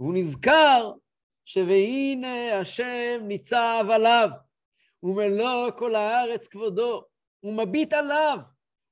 והוא 0.00 0.14
נזכר 0.14 0.92
ש"והנה 1.44 2.60
השם 2.60 3.20
ניצב 3.22 3.84
עליו, 3.90 4.28
ומלוא 5.02 5.70
כל 5.78 5.94
הארץ 5.94 6.48
כבודו, 6.48 7.04
ומביט 7.42 7.92
עליו, 7.92 8.38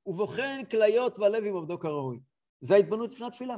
ובוחן 0.06 0.64
כליות 0.70 1.18
והלב 1.18 1.44
עם 1.44 1.54
עובדו 1.54 1.78
כראוי. 1.78 2.20
זה 2.60 2.74
ההתבוננות 2.74 3.10
לפני 3.10 3.26
התפילה. 3.26 3.56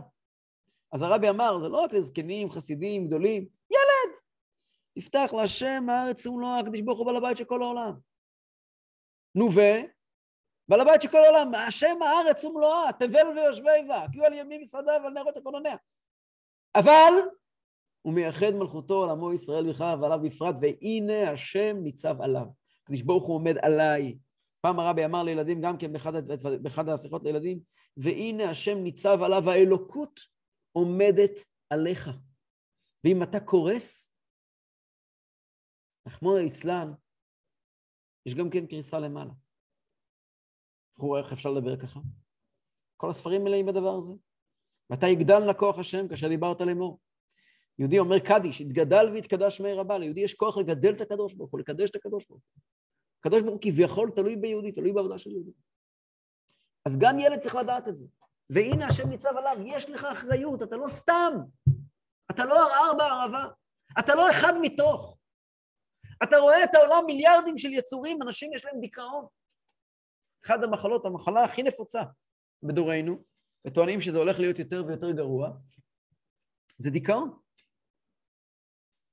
אז 0.92 1.02
הרבי 1.02 1.28
אמר, 1.28 1.58
זה 1.58 1.68
לא 1.68 1.80
רק 1.80 1.92
לזקנים, 1.92 2.50
חסידים, 2.50 3.06
גדולים, 3.06 3.46
ילד! 3.70 4.20
יפתח 4.96 5.30
להשם 5.36 5.86
הארץ 5.88 6.26
ומלואה, 6.26 6.58
הקדוש 6.58 6.80
ברוך 6.80 6.98
הוא 6.98 7.06
בעל 7.06 7.16
הבית 7.16 7.36
של 7.36 7.44
כל 7.44 7.62
העולם. 7.62 7.92
נו 9.34 9.48
ו... 9.54 9.60
בעל 10.70 10.80
הבית 10.80 11.02
של 11.02 11.08
כל 11.08 11.18
העולם, 11.18 11.54
השם 11.54 12.02
הארץ 12.02 12.44
ומלואה, 12.44 12.92
תבל 12.98 13.26
ויושבי 13.34 13.88
בה, 13.88 14.06
כי 14.12 14.18
הוא 14.18 14.26
על 14.26 14.34
ימין 14.34 14.60
משרדה 14.60 14.92
ועל 15.02 15.12
נרות 15.12 15.36
אקונוניה. 15.36 15.76
אבל 16.74 17.12
הוא 18.02 18.14
מייחד 18.14 18.50
מלכותו 18.58 19.04
על 19.04 19.10
עמו 19.10 19.32
ישראל 19.32 19.70
בכלל 19.70 20.02
ועליו 20.02 20.20
בפרט, 20.22 20.54
והנה 20.60 21.30
השם 21.30 21.76
ניצב 21.82 22.20
עליו. 22.20 22.46
הקדוש 22.82 23.02
ברוך 23.02 23.26
הוא 23.26 23.34
עומד 23.34 23.54
עליי. 23.62 24.18
פעם 24.60 24.80
הרבי 24.80 25.04
אמר 25.04 25.22
לילדים, 25.22 25.60
גם 25.60 25.78
כן 25.78 25.92
באחד, 25.92 26.12
באחד 26.62 26.88
השיחות 26.88 27.22
לילדים, 27.24 27.60
והנה 27.96 28.50
השם 28.50 28.78
ניצב 28.78 29.22
עליו, 29.22 29.50
האלוקות 29.50 30.20
עומדת 30.72 31.40
עליך. 31.70 32.10
ואם 33.04 33.22
אתה 33.22 33.40
קורס, 33.40 34.14
נחמוד 36.06 36.40
ליצלן, 36.40 36.92
יש 38.26 38.34
גם 38.34 38.50
כן 38.50 38.66
קריסה 38.66 38.98
למעלה. 38.98 39.32
איך 41.18 41.32
אפשר 41.32 41.50
לדבר 41.50 41.76
ככה? 41.76 42.00
כל 42.96 43.10
הספרים 43.10 43.44
מלאים 43.44 43.66
בדבר 43.66 43.96
הזה. 43.96 44.12
מתי 44.90 45.08
יגדל 45.08 45.38
נא 45.38 45.52
כוח 45.52 45.78
השם? 45.78 46.08
כאשר 46.08 46.28
דיברת 46.28 46.60
לאמור. 46.60 46.98
יהודי 47.78 47.98
אומר 47.98 48.18
קדיש, 48.18 48.60
התגדל 48.60 49.10
והתקדש 49.14 49.60
מאיר 49.60 49.80
הבא, 49.80 49.98
ליהודי 49.98 50.20
יש 50.20 50.34
כוח 50.34 50.56
לגדל 50.56 50.92
את 50.92 51.00
הקדוש 51.00 51.34
ברוך 51.34 51.50
הוא, 51.50 51.60
לקדש 51.60 51.90
את 51.90 51.96
הקדוש 51.96 52.26
ברוך 52.26 52.42
הוא. 52.42 52.62
הקדוש 53.20 53.42
ברוך 53.42 53.54
הוא 53.54 53.62
כביכול 53.62 54.10
תלוי 54.10 54.36
ביהודי, 54.36 54.72
תלוי 54.72 54.92
בעבודה 54.92 55.18
של 55.18 55.30
יהודי. 55.30 55.50
אז 56.86 56.98
גם 56.98 57.18
ילד 57.18 57.38
צריך 57.38 57.54
לדעת 57.54 57.88
את 57.88 57.96
זה. 57.96 58.06
והנה 58.50 58.86
השם 58.86 59.08
ניצב 59.08 59.36
עליו, 59.36 59.56
יש 59.66 59.90
לך 59.90 60.04
אחריות, 60.04 60.62
אתה 60.62 60.76
לא 60.76 60.88
סתם. 60.88 61.32
אתה 62.30 62.44
לא 62.44 62.54
ערער 62.54 62.94
בערבה, 62.98 63.44
אתה 63.98 64.14
לא 64.14 64.30
אחד 64.30 64.52
מתוך. 64.60 65.18
אתה 66.22 66.36
רואה 66.36 66.64
את 66.64 66.74
העולם 66.74 67.06
מיליארדים 67.06 67.58
של 67.58 67.72
יצורים, 67.72 68.22
אנשים 68.22 68.52
יש 68.52 68.64
להם 68.64 68.80
דיכאון. 68.80 69.26
אחת 70.44 70.62
המחלות, 70.62 71.06
המחלה 71.06 71.44
הכי 71.44 71.62
נפוצה 71.62 72.02
בדורנו, 72.62 73.24
וטוענים 73.66 74.00
שזה 74.00 74.18
הולך 74.18 74.38
להיות 74.38 74.58
יותר 74.58 74.84
ויותר 74.86 75.10
גרוע, 75.10 75.50
זה 76.76 76.90
דיכאון. 76.90 77.38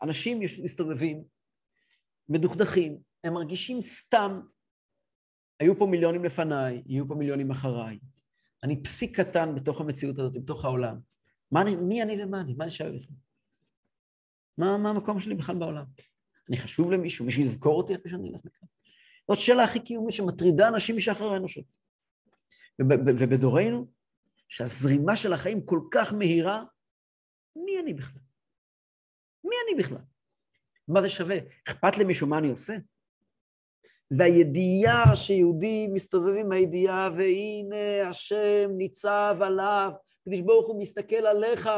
אנשים 0.01 0.39
מסתובבים, 0.39 1.23
מדוכדכים, 2.29 2.97
הם 3.23 3.33
מרגישים 3.33 3.81
סתם, 3.81 4.41
היו 5.59 5.77
פה 5.77 5.85
מיליונים 5.85 6.23
לפניי, 6.23 6.83
יהיו 6.85 7.07
פה 7.07 7.15
מיליונים 7.15 7.51
אחריי. 7.51 7.99
אני 8.63 8.83
פסיק 8.83 9.19
קטן 9.19 9.55
בתוך 9.55 9.81
המציאות 9.81 10.19
הזאת, 10.19 10.33
בתוך 10.33 10.65
העולם. 10.65 10.99
מה 11.51 11.61
אני, 11.61 11.75
מי 11.75 12.03
אני 12.03 12.23
ומה 12.23 12.41
אני? 12.41 12.53
מה 12.53 12.63
אני 12.63 12.71
שואל 12.71 12.97
בכלל? 12.99 13.15
מה, 14.57 14.77
מה 14.77 14.89
המקום 14.89 15.19
שלי 15.19 15.35
בכלל 15.35 15.55
בעולם? 15.55 15.85
אני 16.49 16.57
חשוב 16.57 16.91
למישהו? 16.91 17.25
מישהו 17.25 17.41
יזכור 17.41 17.77
אותי 17.77 17.93
איפה 17.93 18.09
שאני 18.09 18.29
אלך 18.29 18.45
מכאן? 18.45 18.67
זאת 19.27 19.39
שאלה 19.39 19.63
הכי 19.63 19.79
קיומית 19.79 20.13
שמטרידה 20.13 20.67
אנשים 20.67 20.95
משחר 20.95 21.33
האנושות. 21.33 21.65
ובדורנו, 22.79 23.87
שהזרימה 24.47 25.15
של 25.15 25.33
החיים 25.33 25.65
כל 25.65 25.79
כך 25.91 26.13
מהירה, 26.13 26.63
מי 27.55 27.79
אני 27.79 27.93
בכלל? 27.93 28.21
מי 29.43 29.55
אני 29.65 29.83
בכלל? 29.83 30.01
מה 30.87 31.01
זה 31.01 31.09
שווה? 31.09 31.35
אכפת 31.67 31.97
למישהו 31.97 32.27
מה 32.27 32.37
אני 32.37 32.49
עושה? 32.49 32.73
והידיעה 34.11 35.15
שיהודי 35.15 35.87
מסתובב 35.93 36.33
עם 36.39 36.51
הידיעה, 36.51 37.09
והנה 37.17 38.09
השם 38.09 38.69
ניצב 38.77 39.37
עליו, 39.41 39.91
הקדוש 40.21 40.41
ברוך 40.41 40.67
הוא 40.67 40.81
מסתכל 40.81 41.25
עליך. 41.25 41.69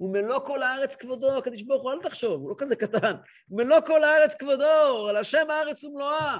ומלוא 0.00 0.38
כל 0.38 0.62
הארץ 0.62 0.96
כבודו, 0.96 1.38
הקדוש 1.38 1.62
ברוך 1.62 1.82
הוא, 1.82 1.92
אל 1.92 2.02
תחשוב, 2.02 2.40
הוא 2.40 2.50
לא 2.50 2.54
כזה 2.58 2.76
קטן. 2.76 3.12
מלוא 3.48 3.80
כל 3.86 4.04
הארץ 4.04 4.34
כבודו, 4.34 5.08
על 5.08 5.16
השם 5.16 5.50
הארץ 5.50 5.84
ומלואה. 5.84 6.38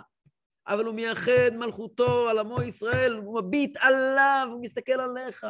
אבל 0.68 0.84
הוא 0.84 0.94
מייחד 0.94 1.50
מלכותו 1.52 2.28
על 2.28 2.38
עמו 2.38 2.62
ישראל, 2.62 3.12
הוא 3.12 3.40
מביט 3.40 3.76
עליו, 3.80 4.48
הוא 4.50 4.62
מסתכל 4.62 5.00
עליך. 5.00 5.46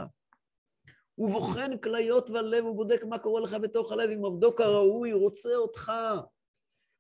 הוא 1.15 1.31
בוחן 1.31 1.77
כליות 1.79 2.31
ולב, 2.31 2.65
הוא 2.65 2.77
בודק 2.77 3.05
מה 3.05 3.19
קורה 3.19 3.41
לך 3.41 3.53
בתוך 3.53 3.93
הלב, 3.93 4.11
אם 4.11 4.19
עובדו 4.19 4.57
כראוי, 4.57 5.11
הוא 5.11 5.23
רוצה 5.23 5.55
אותך. 5.55 5.93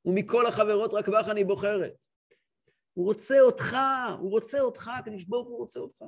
ומכל 0.04 0.46
החברות 0.46 0.94
רק 0.94 1.08
בך 1.08 1.28
אני 1.28 1.44
בוחרת. 1.44 2.06
הוא 2.92 3.06
רוצה 3.06 3.40
אותך, 3.40 3.76
הוא 4.18 4.30
רוצה 4.30 4.60
אותך, 4.60 4.90
הקדוש 4.98 5.24
ברוך 5.24 5.48
הוא 5.48 5.58
רוצה 5.58 5.80
אותך. 5.80 6.04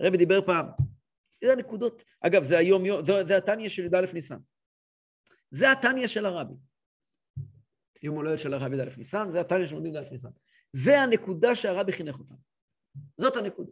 הרבי 0.00 0.16
דיבר 0.16 0.46
פעם, 0.46 0.66
זה 1.46 1.52
הנקודות, 1.52 2.04
אגב, 2.20 2.44
זה 2.44 2.58
היום, 2.58 2.82
זה, 3.06 3.12
זה 3.28 3.36
התניא 3.36 3.68
של 3.68 3.84
י"א 3.84 4.12
ניסן. 4.14 4.38
זה 5.50 5.72
התניא 5.72 6.06
של 6.06 6.26
הרבי. 6.26 6.54
יום 8.02 8.16
הולדת 8.16 8.38
של 8.38 8.54
הרבי 8.54 8.76
י"א 8.76 8.96
ניסן, 8.96 9.28
זה 9.28 9.40
התניא 9.40 9.66
של 9.66 9.86
י"א 9.86 10.10
ניסן. 10.10 10.28
זה 10.72 11.00
הנקודה 11.00 11.54
שהרבי 11.54 11.92
חינך 11.92 12.18
אותנו. 12.18 12.36
זאת 13.16 13.36
הנקודה. 13.36 13.70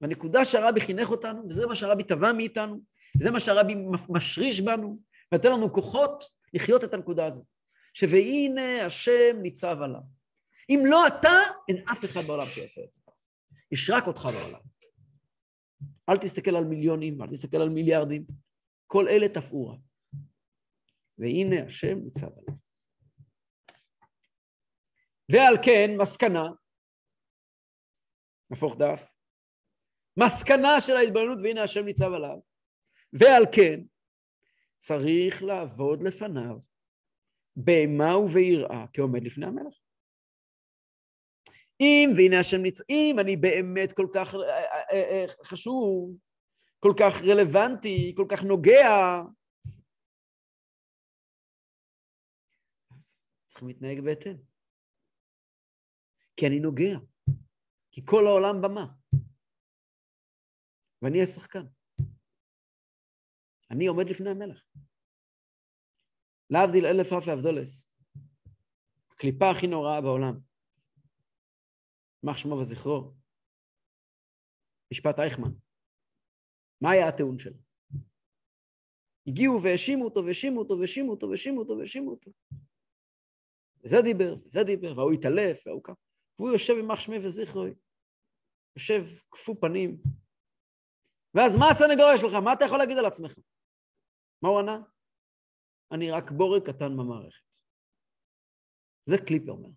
והנקודה 0.00 0.44
שהרבי 0.44 0.80
חינך 0.80 1.10
אותנו, 1.10 1.48
וזה 1.48 1.66
מה 1.66 1.74
שהרבי 1.74 2.04
טבע 2.04 2.32
מאיתנו, 2.32 2.80
זה 3.20 3.30
מה 3.30 3.40
שהרבי 3.40 3.74
משריש 4.08 4.60
בנו, 4.60 4.98
ונותן 5.32 5.52
לנו 5.52 5.72
כוחות 5.72 6.24
לחיות 6.54 6.84
את 6.84 6.94
הנקודה 6.94 7.26
הזאת. 7.26 7.44
ש"והנה 7.94 8.86
השם 8.86 9.36
ניצב 9.42 9.76
עליו". 9.82 10.00
אם 10.70 10.82
לא 10.86 11.06
אתה, 11.06 11.38
אין 11.68 11.76
אף 11.92 12.04
אחד 12.04 12.20
בעולם 12.20 12.46
שיעשה 12.46 12.80
את 12.84 12.92
זה. 12.92 13.00
יש 13.72 13.90
רק 13.90 14.06
אותך 14.06 14.28
בעולם. 14.32 14.60
אל 16.08 16.16
תסתכל 16.16 16.56
על 16.56 16.64
מיליונים, 16.64 17.22
אל 17.22 17.30
תסתכל 17.30 17.56
על 17.56 17.68
מיליארדים. 17.68 18.24
כל 18.86 19.08
אלה 19.08 19.28
תפאורה. 19.28 19.76
והנה 21.18 21.66
השם 21.66 21.98
ניצב 21.98 22.28
עליו. 22.38 22.58
ועל 25.28 25.56
כן, 25.64 25.96
מסקנה, 25.98 26.44
נהפוך 28.50 28.76
דף, 28.78 29.10
מסקנה 30.16 30.80
של 30.86 30.92
ההתבוננות, 30.92 31.38
והנה 31.42 31.62
השם 31.62 31.84
ניצב 31.84 32.12
עליו, 32.12 32.38
ועל 33.12 33.44
כן, 33.52 33.80
צריך 34.76 35.42
לעבוד 35.42 36.02
לפניו 36.02 36.58
באימה 37.56 38.16
וביראה 38.16 38.84
כעומד 38.92 39.24
לפני 39.24 39.46
המלך. 39.46 39.83
אם, 41.80 42.10
והנה 42.16 42.40
השם 42.40 42.62
ניצ... 42.62 42.80
אם 42.90 43.16
אני 43.20 43.36
באמת 43.36 43.92
כל 43.92 44.06
כך 44.14 44.34
אה, 44.34 44.40
אה, 44.92 45.10
אה, 45.10 45.24
חשוב, 45.44 46.18
כל 46.80 46.92
כך 47.00 47.14
רלוונטי, 47.24 48.14
כל 48.16 48.26
כך 48.28 48.42
נוגע, 48.42 49.22
אז 52.96 53.28
צריכים 53.46 53.68
להתנהג 53.68 54.00
בהתאם. 54.00 54.36
כי 56.36 56.46
אני 56.46 56.60
נוגע. 56.60 56.98
כי 57.90 58.00
כל 58.04 58.26
העולם 58.26 58.62
במה. 58.62 58.86
ואני 61.02 61.22
השחקן. 61.22 61.66
אני 63.70 63.86
עומד 63.86 64.10
לפני 64.10 64.30
המלך. 64.30 64.64
להבדיל 66.50 66.86
אלף 66.86 67.12
אלפי 67.12 67.32
אבדולס, 67.32 67.90
הקליפה 69.10 69.50
הכי 69.50 69.66
נוראה 69.66 70.00
בעולם. 70.00 70.53
יימח 72.24 72.36
שמו 72.36 72.54
וזכרו, 72.54 73.14
משפט 74.92 75.18
אייכמן. 75.18 75.50
מה 76.80 76.90
היה 76.90 77.08
הטיעון 77.08 77.38
שלו? 77.38 77.56
הגיעו 79.26 79.62
והאשימו 79.62 80.04
אותו, 80.04 80.24
והאשימו 80.24 80.60
אותו, 80.60 80.78
והאשימו 80.78 81.10
אותו, 81.10 81.28
והאשימו 81.28 81.60
אותו, 81.60 81.78
והאשימו 81.78 82.10
אותו. 82.10 82.30
וזה 83.84 83.96
דיבר, 84.04 84.34
וזה 84.46 84.60
דיבר, 84.64 84.98
והוא 84.98 85.12
התעלף, 85.12 85.66
והוא 85.66 85.82
קם. 85.84 85.92
והוא 86.38 86.50
יושב 86.50 86.74
יימח 86.76 87.00
שמי 87.00 87.26
וזכרוי, 87.26 87.74
יושב 88.76 89.04
כפו 89.30 89.60
פנים. 89.60 90.02
ואז 91.34 91.56
מה 91.58 91.66
הסנגוריה 91.70 92.18
שלך? 92.18 92.34
מה 92.44 92.52
אתה 92.52 92.64
יכול 92.64 92.78
להגיד 92.78 92.98
על 92.98 93.06
עצמך? 93.06 93.34
מה 94.42 94.48
הוא 94.48 94.58
ענה? 94.60 94.78
אני 95.92 96.10
רק 96.10 96.30
בורג 96.30 96.62
קטן 96.70 96.96
במערכת. 96.96 97.56
זה 99.04 99.16
קליפה 99.26 99.50
אומר. 99.50 99.70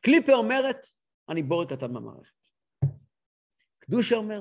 קליפה 0.00 0.32
אומרת, 0.32 0.86
אני 1.30 1.42
בורג 1.42 1.68
קטן 1.74 1.94
במערכת. 1.94 2.34
קדושה 3.78 4.16
אומר, 4.16 4.40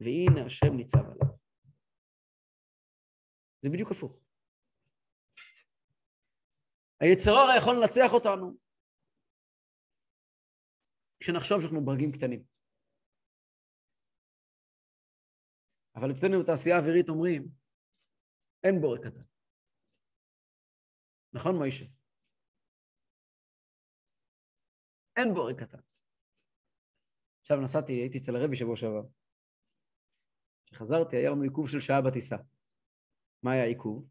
והנה 0.00 0.46
השם 0.46 0.76
ניצב 0.76 0.98
עליו. 0.98 1.36
זה 3.62 3.68
בדיוק 3.72 3.90
הפוך. 3.90 4.18
היצר 7.00 7.30
הרע 7.30 7.56
יכול 7.58 7.74
לנצח 7.80 8.12
אותנו 8.12 8.56
כשנחשוב 11.20 11.58
שאנחנו 11.60 11.84
ברגים 11.84 12.12
קטנים. 12.12 12.44
אבל 15.94 16.10
אצלנו 16.10 16.42
בתעשייה 16.42 16.76
האווירית 16.76 17.08
אומרים, 17.08 17.48
אין 18.64 18.80
בורג 18.80 19.08
קטן. 19.08 19.22
נכון, 21.32 21.56
מוישה? 21.56 21.95
אין 25.16 25.34
בורג 25.34 25.64
קטן. 25.64 25.78
עכשיו 27.40 27.60
נסעתי, 27.60 27.92
הייתי 27.92 28.18
אצל 28.18 28.36
הרבי 28.36 28.56
שבוע 28.56 28.76
שעבר. 28.76 29.02
כשחזרתי, 30.66 31.16
היה 31.16 31.30
לנו 31.30 31.42
עיכוב 31.42 31.68
של 31.68 31.80
שעה 31.80 32.02
בטיסה. 32.02 32.36
מה 33.42 33.52
היה 33.52 33.62
העיכוב? 33.62 34.08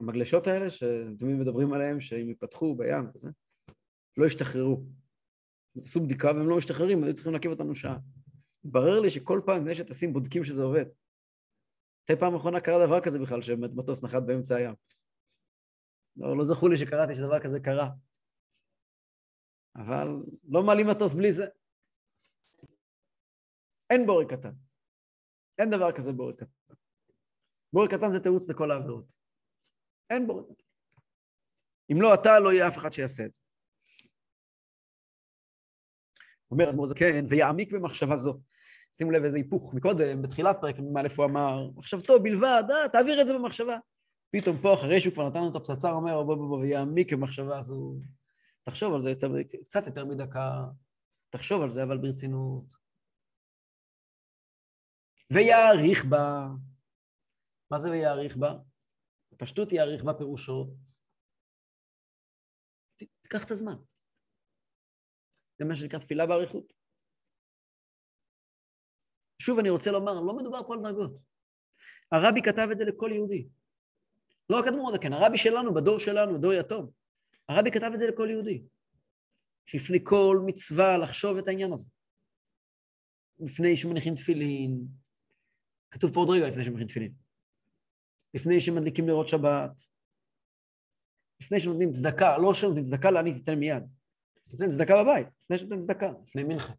המגלשות 0.00 0.46
האלה, 0.46 0.70
שאתם 0.70 1.16
תמיד 1.18 1.36
מדברים 1.36 1.72
עליהן, 1.72 2.00
שאם 2.00 2.28
ייפתחו 2.28 2.74
בים 2.74 3.04
וזה, 3.14 3.30
לא 4.16 4.26
השתחררו. 4.26 4.84
עשו 5.82 6.00
בדיקה 6.00 6.28
והם 6.28 6.48
לא 6.48 6.56
משתחררים, 6.56 7.04
היו 7.04 7.14
צריכים 7.14 7.32
להקיב 7.32 7.50
אותנו 7.50 7.74
שעה. 7.74 7.98
התברר 8.64 9.00
לי 9.00 9.10
שכל 9.10 9.40
פעם 9.46 9.56
לפני 9.56 9.74
שטסים 9.74 10.12
בודקים 10.12 10.44
שזה 10.44 10.62
עובד. 10.62 10.84
מתי 12.02 12.20
פעם 12.20 12.34
אחרונה 12.34 12.60
קרה 12.60 12.86
דבר 12.86 13.00
כזה 13.00 13.18
בכלל, 13.18 13.42
שמטוס 13.42 14.02
נחת 14.04 14.22
באמצע 14.26 14.56
הים? 14.56 14.74
לא, 16.16 16.36
לא 16.36 16.44
זכור 16.44 16.68
לי 16.68 16.76
שקראתי 16.76 17.14
שדבר 17.14 17.40
כזה 17.40 17.60
קרה. 17.60 17.90
אבל 19.76 20.08
לא 20.48 20.62
מעלים 20.62 20.86
מטוס 20.86 21.14
בלי 21.14 21.32
זה. 21.32 21.44
אין 23.90 24.06
בורג 24.06 24.34
קטן. 24.34 24.52
אין 25.58 25.70
דבר 25.70 25.92
כזה 25.92 26.12
בורג 26.12 26.34
קטן. 26.34 26.74
בורג 27.72 27.96
קטן 27.96 28.10
זה 28.12 28.20
תירוץ 28.20 28.50
לכל 28.50 28.70
העבירות. 28.70 29.12
אין 30.10 30.26
בורג 30.26 30.44
קטן. 30.44 30.64
אם 31.92 32.02
לא 32.02 32.14
אתה, 32.14 32.40
לא 32.40 32.52
יהיה 32.52 32.68
אף 32.68 32.78
אחד 32.78 32.92
שיעשה 32.92 33.26
את 33.26 33.32
זה. 33.32 33.40
אומר 36.50 36.70
אדמו"ר 36.70 36.86
זקן, 36.86 37.24
ויעמיק 37.28 37.72
במחשבה 37.72 38.16
זו. 38.16 38.40
שימו 38.92 39.10
לב 39.10 39.24
איזה 39.24 39.36
היפוך. 39.36 39.74
מקודם, 39.74 40.22
בתחילת 40.22 40.56
פרק 40.60 40.78
מ"א 40.78 41.08
הוא 41.16 41.24
אמר, 41.26 41.70
מחשבתו 41.76 42.22
בלבד, 42.22 42.62
אה, 42.70 42.88
תעביר 42.92 43.20
את 43.20 43.26
זה 43.26 43.34
במחשבה. 43.34 43.76
פתאום 44.30 44.56
פה, 44.62 44.74
אחרי 44.74 45.00
שהוא 45.00 45.14
כבר 45.14 45.28
נתן 45.28 45.38
לנו 45.38 45.50
את 45.50 45.56
הפצצה, 45.56 45.90
הוא 45.90 45.98
אומר, 45.98 46.22
בוא 46.22 46.34
בוא 46.34 46.48
בוא, 46.48 46.58
ויעמיק 46.58 47.12
במחשבה 47.12 47.58
הזו. 47.58 47.94
תחשוב 48.62 48.94
על 48.94 49.02
זה 49.02 49.12
קצת 49.64 49.86
יותר 49.86 50.04
מדקה, 50.04 50.64
תחשוב 51.30 51.62
על 51.62 51.70
זה, 51.70 51.82
אבל 51.82 51.98
ברצינות. 51.98 52.64
ויעריך 55.32 56.04
בה. 56.04 56.46
מה 57.70 57.78
זה 57.78 57.90
ויעריך 57.90 58.36
בה? 58.36 58.54
בפשטות 59.32 59.72
יעריך 59.72 60.04
בה 60.04 60.14
פירושו. 60.14 60.74
תיקח 62.96 63.44
את 63.44 63.50
הזמן. 63.50 63.76
זה 65.58 65.64
מה 65.64 65.76
שנקרא 65.76 65.98
תפילה 65.98 66.26
באריכות. 66.26 66.81
שוב, 69.42 69.58
אני 69.58 69.70
רוצה 69.70 69.90
לומר, 69.90 70.20
לא 70.20 70.36
מדובר 70.36 70.60
פה 70.66 70.74
על 70.74 70.80
דרגות. 70.82 71.20
הרבי 72.12 72.42
כתב 72.42 72.68
את 72.72 72.78
זה 72.78 72.84
לכל 72.84 73.10
יהודי. 73.14 73.48
לא 74.50 74.58
רק 74.58 74.66
אדמו"ר 74.66 74.98
כן, 74.98 75.12
הרבי 75.12 75.36
שלנו, 75.36 75.74
בדור 75.74 75.98
שלנו, 75.98 76.38
דור 76.38 76.52
יתום. 76.52 76.90
הרבי 77.48 77.70
כתב 77.70 77.90
את 77.94 77.98
זה 77.98 78.06
לכל 78.06 78.28
יהודי. 78.30 78.62
שלפני 79.66 79.98
כל 80.04 80.42
מצווה 80.46 80.98
לחשוב 80.98 81.36
את 81.36 81.48
העניין 81.48 81.72
הזה. 81.72 81.90
לפני 83.40 83.76
שמניחים 83.76 84.14
תפילין, 84.14 84.86
כתוב 85.90 86.14
פה 86.14 86.20
עוד 86.20 86.30
רגע 86.30 86.48
לפני 86.48 86.64
שמניחים 86.64 86.86
תפילין. 86.86 87.12
לפני 88.34 88.60
שמדליקים 88.60 89.08
לראות 89.08 89.28
שבת, 89.28 89.82
לפני 91.40 91.60
שנותנים 91.60 91.92
צדקה, 91.92 92.38
לא 92.38 92.54
שנותנים 92.54 92.84
צדקה, 92.84 93.10
לעני 93.10 93.34
תיתן 93.34 93.54
מיד. 93.54 93.82
תיתן 94.50 94.68
צדקה 94.68 94.94
בבית, 95.02 95.26
לפני 95.44 95.58
שנותן 95.58 95.80
צדקה, 95.80 96.12
לפני 96.26 96.44
מנחה. 96.44 96.72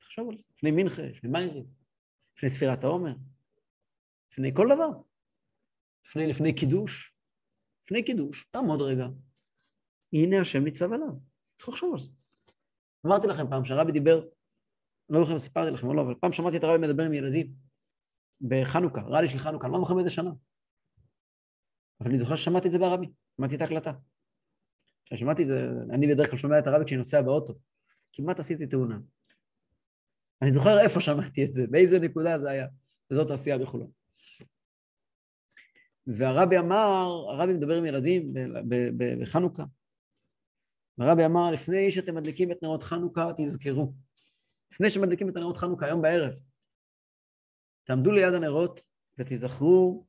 תחשוב 0.00 0.30
על 0.30 0.36
זה, 0.36 0.44
לפני 0.56 0.70
מנחה, 0.70 1.02
לפני 1.02 1.30
מיירים, 1.30 1.83
לפני 2.36 2.50
ספירת 2.50 2.84
העומר, 2.84 3.14
לפני 4.32 4.54
כל 4.54 4.68
דבר. 4.74 4.88
לפני, 6.06 6.26
לפני 6.26 6.54
קידוש, 6.54 7.14
לפני 7.84 8.04
קידוש, 8.04 8.44
תעמוד 8.44 8.82
רגע. 8.82 9.06
הנה 10.12 10.40
השם 10.40 10.64
ניצב 10.64 10.92
עליו. 10.92 11.08
צריך 11.58 11.68
לחשוב 11.68 11.94
על 11.94 12.00
זה. 12.00 12.08
אמרתי 13.06 13.26
לכם 13.26 13.50
פעם 13.50 13.64
שהרבי 13.64 13.92
דיבר, 13.92 14.24
לא 15.08 15.20
זוכר 15.20 15.32
אם 15.32 15.38
סיפרתי 15.38 15.70
לכם 15.70 15.86
או 15.86 15.94
לא, 15.94 16.02
אבל 16.02 16.14
פעם 16.20 16.32
שמעתי 16.32 16.56
את 16.56 16.64
הרבי 16.64 16.86
מדבר 16.86 17.02
עם 17.02 17.12
ילדים 17.12 17.52
בחנוכה, 18.40 19.00
רלי 19.00 19.28
של 19.28 19.38
חנוכה, 19.38 19.68
לא 19.68 19.78
זוכר 19.78 19.94
באיזה 19.94 20.10
שנה. 20.10 20.30
אבל 22.00 22.10
אני 22.10 22.18
זוכר 22.18 22.36
ששמעתי 22.36 22.66
את 22.66 22.72
זה 22.72 22.78
ברבי, 22.78 23.06
שמעתי 23.36 23.56
את 23.56 23.60
ההקלטה. 23.60 23.92
כששמעתי 25.04 25.42
את 25.42 25.48
זה, 25.48 25.68
אני 25.90 26.06
בדרך 26.06 26.30
כלל 26.30 26.38
שומע 26.38 26.58
את 26.58 26.66
הרבי 26.66 26.84
כשאני 26.84 26.98
נוסע 26.98 27.22
באוטו. 27.22 27.54
כמעט 28.12 28.40
עשיתי 28.40 28.66
תאונה. 28.66 28.98
אני 30.44 30.52
זוכר 30.52 30.80
איפה 30.80 31.00
שמעתי 31.00 31.44
את 31.44 31.52
זה, 31.52 31.66
באיזה 31.70 31.98
נקודה 31.98 32.38
זה 32.38 32.50
היה, 32.50 32.66
וזאת 33.10 33.30
העשייה 33.30 33.58
בחולון. 33.58 33.90
והרבי 36.06 36.58
אמר, 36.58 37.26
הרבי 37.30 37.52
מדבר 37.52 37.74
עם 37.74 37.86
ילדים 37.86 38.32
בחנוכה, 39.20 39.64
והרבי 40.98 41.24
אמר, 41.24 41.50
לפני 41.50 41.90
שאתם 41.90 42.14
מדליקים 42.14 42.52
את 42.52 42.62
נרות 42.62 42.82
חנוכה, 42.82 43.30
תזכרו. 43.36 43.92
לפני 44.72 44.90
שמדליקים 44.90 45.28
את 45.28 45.36
הנרות 45.36 45.56
חנוכה, 45.56 45.86
היום 45.86 46.02
בערב, 46.02 46.32
תעמדו 47.84 48.12
ליד 48.12 48.34
הנרות 48.34 48.80
ותיזכרו 49.18 50.06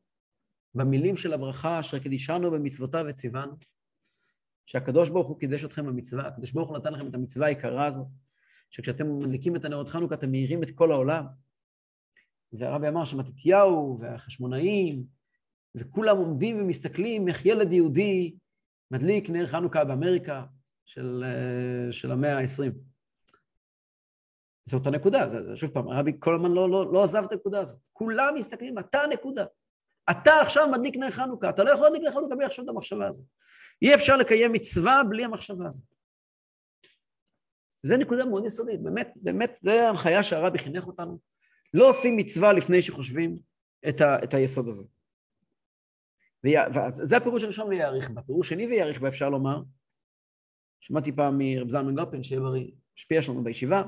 במילים 0.75 1.17
של 1.17 1.33
הברכה 1.33 1.79
אשר 1.79 1.99
קידישנו 1.99 2.51
במצוותיו 2.51 3.05
וציוונו, 3.09 3.55
שהקדוש 4.65 5.09
ברוך 5.09 5.27
הוא 5.27 5.39
קידש 5.39 5.63
אתכם 5.63 5.85
במצווה, 5.85 6.27
הקדוש 6.27 6.51
ברוך 6.51 6.69
הוא 6.69 6.77
נתן 6.77 6.93
לכם 6.93 7.07
את 7.07 7.13
המצווה 7.13 7.47
היקרה 7.47 7.87
הזו, 7.87 8.09
שכשאתם 8.69 9.19
מדליקים 9.19 9.55
את 9.55 9.65
הנרות 9.65 9.89
חנוכה 9.89 10.15
אתם 10.15 10.31
מאירים 10.31 10.63
את 10.63 10.71
כל 10.71 10.91
העולם. 10.91 11.25
והרבי 12.53 12.87
אמר 12.87 13.05
שמתתיהו 13.05 13.97
והחשמונאים 14.01 15.03
וכולם 15.75 16.17
עומדים 16.17 16.61
ומסתכלים 16.61 17.27
איך 17.27 17.45
ילד 17.45 17.73
יהודי 17.73 18.35
מדליק 18.91 19.29
נר 19.29 19.47
חנוכה 19.47 19.85
באמריקה 19.85 20.43
של, 20.85 21.23
אה, 21.25 21.91
של 21.91 22.11
המאה 22.11 22.37
ה-20. 22.39 22.71
זאת 24.65 24.87
הנקודה, 24.87 25.29
זה, 25.29 25.43
זה, 25.43 25.57
שוב 25.57 25.69
פעם, 25.69 25.87
הרבי 25.87 26.11
כל 26.19 26.35
הזמן 26.35 26.51
לא, 26.51 26.69
לא, 26.69 26.93
לא 26.93 27.03
עזב 27.03 27.23
את 27.23 27.31
הנקודה 27.31 27.59
הזאת. 27.59 27.79
כולם 27.93 28.33
מסתכלים, 28.35 28.79
אתה 28.79 29.01
הנקודה. 29.01 29.45
אתה 30.11 30.31
עכשיו 30.41 30.67
מדליק 30.71 30.95
נר 30.95 31.11
חנוכה, 31.11 31.49
אתה 31.49 31.63
לא 31.63 31.69
יכול 31.69 31.83
להדליק 31.85 32.03
נר 32.03 32.11
חנוכה 32.11 32.35
בלי 32.35 32.45
לחשוב 32.45 32.63
את 32.63 32.69
המחשבה 32.69 33.07
הזאת. 33.07 33.25
אי 33.81 33.95
אפשר 33.95 34.17
לקיים 34.17 34.51
מצווה 34.51 35.01
בלי 35.09 35.23
המחשבה 35.23 35.67
הזאת. 35.67 35.85
זו 37.85 37.97
נקודה 37.97 38.25
מאוד 38.25 38.45
יסודית, 38.45 38.83
באמת, 38.83 39.13
באמת, 39.15 39.59
זו 39.61 39.71
ההנחיה 39.71 40.23
שהרבי 40.23 40.59
חינך 40.59 40.87
אותנו. 40.87 41.19
לא 41.73 41.89
עושים 41.89 42.17
מצווה 42.17 42.53
לפני 42.53 42.81
שחושבים 42.81 43.37
את, 43.89 44.01
ה, 44.01 44.23
את 44.23 44.33
היסוד 44.33 44.67
הזה. 44.67 44.83
וזה 46.43 47.17
הפירוש 47.17 47.43
הראשון 47.43 47.67
ויעריך 47.67 48.09
בה. 48.09 48.21
פירוש 48.21 48.49
שני 48.49 48.65
ויעריך 48.67 49.01
בה 49.01 49.07
אפשר 49.07 49.29
לומר, 49.29 49.63
שמעתי 50.79 51.11
פעם 51.11 51.37
מרב 51.37 51.69
זלמן 51.69 51.95
גופן, 51.95 52.23
שיהיה 52.23 52.41
בריא, 52.41 52.71
השפיע 52.97 53.21
שלנו 53.21 53.43
בישיבה, 53.43 53.81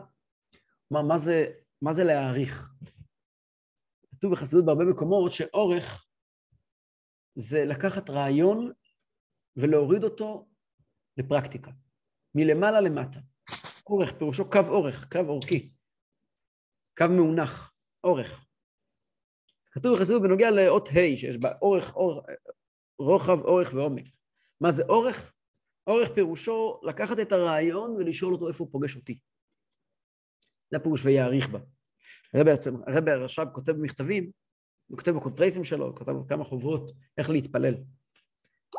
אמר, 0.93 1.01
מה 1.01 1.17
זה, 1.17 1.45
מה 1.81 1.93
זה 1.93 2.03
להעריך? 2.03 2.73
כתוב 4.11 4.31
בחסידות 4.31 4.65
בהרבה 4.65 4.85
מקומות 4.85 5.31
שאורך 5.31 6.05
זה 7.35 7.65
לקחת 7.65 8.09
רעיון 8.09 8.71
ולהוריד 9.55 10.03
אותו 10.03 10.47
לפרקטיקה, 11.17 11.71
מלמעלה 12.35 12.81
למטה. 12.81 13.19
אורך, 13.89 14.11
פירושו 14.17 14.49
קו 14.49 14.59
אורך, 14.67 15.07
קו 15.11 15.19
אורכי, 15.19 15.71
קו 16.97 17.05
מאונח, 17.09 17.73
אורך. 18.03 18.45
כתוב 19.71 19.97
בחסידות 19.97 20.21
בנוגע 20.21 20.51
לאות 20.51 20.89
ה' 20.89 21.17
שיש 21.17 21.37
בה 21.37 21.51
אורך, 21.61 21.95
אורך, 21.95 22.25
רוחב, 22.99 23.39
אורך 23.39 23.73
ועומק. 23.73 24.05
מה 24.61 24.71
זה 24.71 24.83
אורך? 24.89 25.33
אורך 25.87 26.09
פירושו 26.09 26.79
לקחת 26.83 27.19
את 27.19 27.31
הרעיון 27.31 27.91
ולשאול 27.91 28.33
אותו 28.33 28.47
איפה 28.47 28.63
הוא 28.63 28.71
פוגש 28.71 28.95
אותי. 28.95 29.19
זה 30.71 30.77
הפירוש 30.77 31.05
ויעריך 31.05 31.49
בה. 31.49 31.59
הרבי, 32.33 33.11
הרש"ב 33.11 33.45
כותב 33.53 33.71
במכתבים, 33.71 34.31
הוא 34.87 34.97
כותב 34.97 35.11
בקונטרייסים 35.11 35.63
שלו, 35.63 35.85
הוא 35.85 35.95
כותב 35.95 36.11
בכמה 36.11 36.43
חוברות 36.43 36.91
איך 37.17 37.29
להתפלל. 37.29 37.73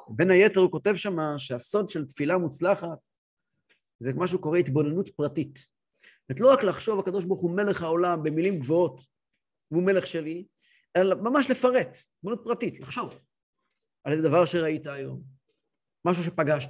בין 0.08 0.30
היתר 0.30 0.60
הוא 0.60 0.70
כותב 0.70 0.94
שם 0.94 1.16
שהסוד 1.38 1.88
של 1.88 2.06
תפילה 2.06 2.38
מוצלחת 2.38 2.98
זה 3.98 4.12
מה 4.12 4.26
שהוא 4.26 4.42
קורא 4.42 4.58
התבוננות 4.58 5.08
פרטית. 5.08 5.58
זאת 6.28 6.40
לא 6.40 6.52
רק 6.52 6.64
לחשוב 6.64 7.00
הקדוש 7.00 7.24
ברוך 7.24 7.40
הוא 7.40 7.56
מלך 7.56 7.82
העולם 7.82 8.22
במילים 8.22 8.60
גבוהות, 8.60 9.00
והוא 9.70 9.82
מלך 9.82 10.06
שלי, 10.06 10.46
אלא 10.96 11.14
ממש 11.14 11.50
לפרט, 11.50 11.96
התבוננות 12.16 12.44
פרטית, 12.44 12.80
לחשוב 12.80 13.20
על 14.04 14.12
איזה 14.12 14.28
דבר 14.28 14.44
שראית 14.44 14.86
היום, 14.86 15.22
משהו 16.04 16.22
שפגשת, 16.22 16.68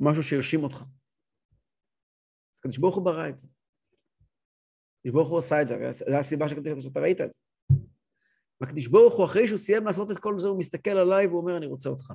משהו 0.00 0.22
שירשים 0.22 0.62
אותך. 0.62 0.82
הקדוש 2.58 2.78
ברוך 2.78 2.96
הוא 2.96 3.04
ברא 3.04 3.28
את 3.28 3.38
זה. 3.38 3.48
הקדוש 4.98 5.14
ברוך 5.14 5.28
הוא 5.28 5.38
עשה 5.38 5.62
את 5.62 5.68
זה, 5.68 5.74
זו 5.92 6.16
הסיבה 6.16 6.48
שאתה 6.48 7.00
ראית 7.00 7.20
את 7.20 7.32
זה. 7.32 7.38
והקדוש 8.60 8.86
ברוך 8.86 9.14
הוא, 9.14 9.26
אחרי 9.26 9.48
שהוא 9.48 9.58
סיים 9.58 9.84
לעשות 9.84 10.10
את 10.10 10.18
כל 10.18 10.40
זה, 10.40 10.48
הוא 10.48 10.58
מסתכל 10.58 10.90
עליי 10.90 11.26
והוא 11.26 11.40
אומר, 11.40 11.56
אני 11.56 11.66
רוצה 11.66 11.88
אותך. 11.88 12.12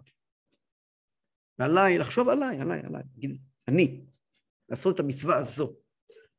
ועליי, 1.60 1.98
לחשוב 1.98 2.30
עליי, 2.30 2.62
עליי, 2.62 2.80
עליי, 2.80 3.04
להגיד, 3.16 3.42
אני, 3.68 4.06
לעשות 4.70 4.96
את 4.96 5.00
המצווה 5.00 5.38
הזו. 5.38 5.74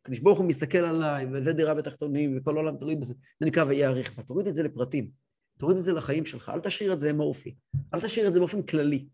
הקדוש 0.01 0.19
ברוך 0.19 0.39
הוא 0.39 0.49
מסתכל 0.49 0.79
עליי, 0.79 1.27
וזה 1.33 1.53
דירה 1.53 1.75
בתחתונים, 1.75 2.39
וכל 2.39 2.57
העולם 2.57 2.77
תלוי 2.77 2.97
בזה, 2.97 3.15
זה 3.41 3.47
נקרא 3.47 3.65
ויעריך 3.65 4.17
בה. 4.17 4.23
תוריד 4.23 4.47
את 4.47 4.55
זה 4.55 4.63
לפרטים, 4.63 5.11
תוריד 5.59 5.77
את 5.77 5.85
זה 5.85 5.93
לחיים 5.93 6.25
שלך, 6.25 6.49
אל 6.49 6.61
תשאיר 6.61 6.93
את 6.93 7.01
זה 7.01 7.11
אמורפי, 7.11 7.55
אל 7.95 8.01
תשאיר 8.01 8.29
את 8.29 8.33
זה 8.33 8.39
באופן 8.39 8.63
כללי. 8.63 9.09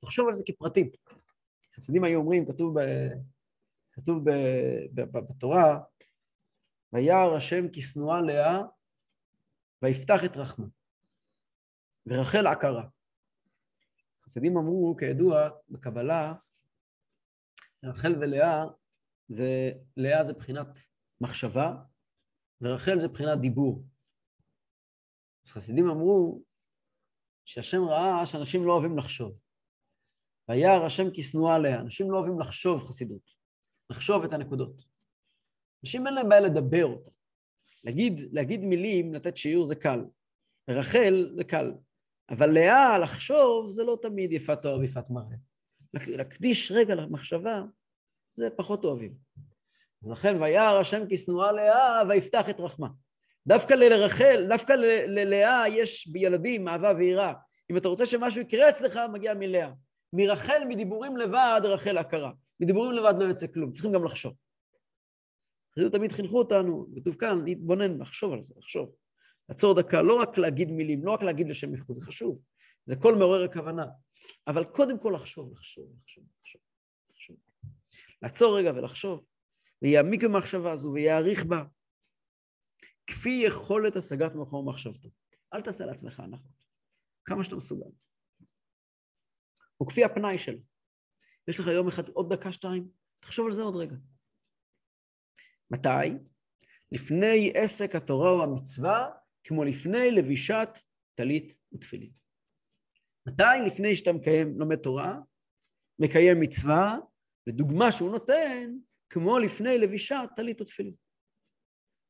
תחשוב 0.00 0.28
על 0.28 0.34
זה 0.34 0.42
כפרטים. 0.46 0.90
חסידים 1.76 2.04
היו 2.04 2.18
אומרים, 2.18 2.46
כתוב, 2.46 2.80
ב, 2.80 3.08
כתוב 3.92 4.30
ב, 4.30 4.32
ב, 4.94 5.00
ב, 5.00 5.18
בתורה, 5.18 5.78
וירא 6.92 7.36
השם 7.36 7.66
כשנואה 7.72 8.20
לאה, 8.20 8.62
ויפתח 9.82 10.24
את 10.24 10.36
רחמה, 10.36 10.66
ורחל 12.06 12.46
עקרה. 12.46 12.84
חסידים 14.28 14.56
אמרו, 14.56 14.96
כידוע, 14.98 15.48
בקבלה, 15.68 16.34
רחל 17.84 18.14
ולאה, 18.20 18.64
זה, 19.28 19.70
לאה 19.96 20.24
זה 20.24 20.32
בחינת 20.32 20.68
מחשבה, 21.20 21.74
ורחל 22.60 23.00
זה 23.00 23.08
בחינת 23.08 23.40
דיבור. 23.40 23.84
אז 25.46 25.50
חסידים 25.50 25.86
אמרו 25.86 26.42
שהשם 27.44 27.82
ראה 27.82 28.26
שאנשים 28.26 28.66
לא 28.66 28.72
אוהבים 28.72 28.98
לחשוב. 28.98 29.38
וירא 30.48 30.86
השם 30.86 31.04
כשנואה 31.14 31.54
עליה. 31.56 31.80
אנשים 31.80 32.10
לא 32.10 32.16
אוהבים 32.16 32.40
לחשוב 32.40 32.82
חסידות, 32.88 33.30
לחשוב 33.90 34.24
את 34.24 34.32
הנקודות. 34.32 34.82
אנשים 35.84 36.06
אין 36.06 36.14
להם 36.14 36.28
בעיה 36.28 36.40
לדבר 36.40 36.84
אותה. 36.84 37.10
להגיד, 37.84 38.14
להגיד 38.32 38.60
מילים, 38.60 39.14
לתת 39.14 39.36
שיעור 39.36 39.66
זה 39.66 39.74
קל. 39.74 40.04
רחל 40.70 41.32
זה 41.36 41.44
קל. 41.44 41.72
אבל 42.30 42.50
לאה, 42.50 42.98
לחשוב, 42.98 43.70
זה 43.70 43.84
לא 43.84 43.98
תמיד 44.02 44.32
יפת 44.32 44.62
תואר 44.62 44.78
ויפת 44.78 45.10
מראה. 45.10 45.36
להקדיש 45.94 46.72
רגע 46.72 46.94
למחשבה, 46.94 47.62
זה 48.36 48.48
פחות 48.56 48.84
אוהבים. 48.84 49.14
אז 50.02 50.10
לכן, 50.10 50.42
וירא 50.42 50.80
השם 50.80 51.02
כשנואה 51.10 51.52
לאה, 51.52 52.02
ויפתח 52.08 52.48
את 52.50 52.60
רחמה. 52.60 52.88
דווקא 53.46 53.74
לרחל, 53.74 54.46
דווקא 54.48 54.72
ללאה 55.06 55.68
יש 55.68 56.08
בילדים 56.08 56.68
אהבה 56.68 56.92
ויראה. 56.98 57.32
אם 57.70 57.76
אתה 57.76 57.88
רוצה 57.88 58.06
שמשהו 58.06 58.40
יקרה 58.40 58.68
אצלך, 58.68 59.00
מגיע 59.12 59.34
מלאה. 59.34 59.70
מרחל, 60.12 60.62
מדיבורים 60.68 61.16
לבד, 61.16 61.60
רחל 61.64 61.98
הכרה. 61.98 62.30
מדיבורים 62.60 62.92
לבד 62.92 63.14
לא 63.18 63.24
יוצא 63.24 63.46
כלום, 63.46 63.72
צריכים 63.72 63.92
גם 63.92 64.04
לחשוב. 64.04 64.32
חסידות 65.72 65.92
תמיד 65.92 66.12
חינכו 66.12 66.38
אותנו, 66.38 66.86
כתוב 66.96 67.14
כאן, 67.14 67.44
להתבונן, 67.44 68.00
לחשוב 68.00 68.32
על 68.32 68.42
זה, 68.42 68.54
לחשוב. 68.58 68.90
לעצור 69.48 69.82
דקה, 69.82 70.02
לא 70.02 70.20
רק 70.20 70.38
להגיד 70.38 70.70
מילים, 70.70 71.04
לא 71.04 71.10
רק 71.10 71.22
להגיד 71.22 71.48
לשם 71.48 71.74
ייחוד, 71.74 71.96
זה 71.96 72.06
חשוב. 72.06 72.40
זה 72.84 72.96
קול 72.96 73.14
מעורר 73.14 73.44
הכוונה. 73.44 73.86
אבל 74.46 74.64
קודם 74.64 74.98
כל 74.98 75.12
לחשוב, 75.14 75.52
לחשוב, 75.52 75.92
לחשוב, 76.02 76.24
לחשוב. 76.40 76.60
לחשוב. 77.10 77.36
לעצור 78.22 78.58
רגע 78.58 78.70
ולחשוב, 78.70 79.24
ויעמיק 79.82 80.24
במחשבה 80.24 80.72
הזו 80.72 80.92
ויעריך 80.94 81.44
בה, 81.44 81.64
כפי 83.06 83.42
יכולת 83.46 83.96
השגת 83.96 84.34
מקום 84.34 84.68
מחשבתו. 84.68 85.08
אל 85.54 85.60
תעשה 85.60 85.86
לעצמך 85.86 86.20
הנחות, 86.20 86.52
כמה 87.24 87.44
שאתה 87.44 87.56
מסוגל. 87.56 87.90
וכפי 89.82 90.04
הפנאי 90.04 90.38
שלו. 90.38 90.58
יש 91.48 91.60
לך 91.60 91.66
יום 91.66 91.88
אחד 91.88 92.08
עוד 92.08 92.32
דקה, 92.32 92.52
שתיים, 92.52 92.88
תחשוב 93.20 93.46
על 93.46 93.52
זה 93.52 93.62
עוד 93.62 93.76
רגע. 93.76 93.96
מתי? 95.70 96.18
לפני 96.92 97.52
עסק 97.54 97.94
התורה 97.94 98.30
או 98.30 98.42
המצווה, 98.42 99.08
כמו 99.48 99.64
לפני 99.64 100.10
לבישת 100.10 100.68
טלית 101.14 101.56
ותפילין. 101.72 102.10
מתי? 103.26 103.42
לפני 103.66 103.96
שאתה 103.96 104.12
מקיים, 104.12 104.58
לומד 104.58 104.76
תורה, 104.76 105.18
מקיים 105.98 106.40
מצווה, 106.40 106.98
ודוגמה 107.48 107.92
שהוא 107.92 108.10
נותן, 108.10 108.74
כמו 109.10 109.38
לפני 109.38 109.78
לבישת 109.78 110.28
טלית 110.36 110.60
ותפילין. 110.60 110.94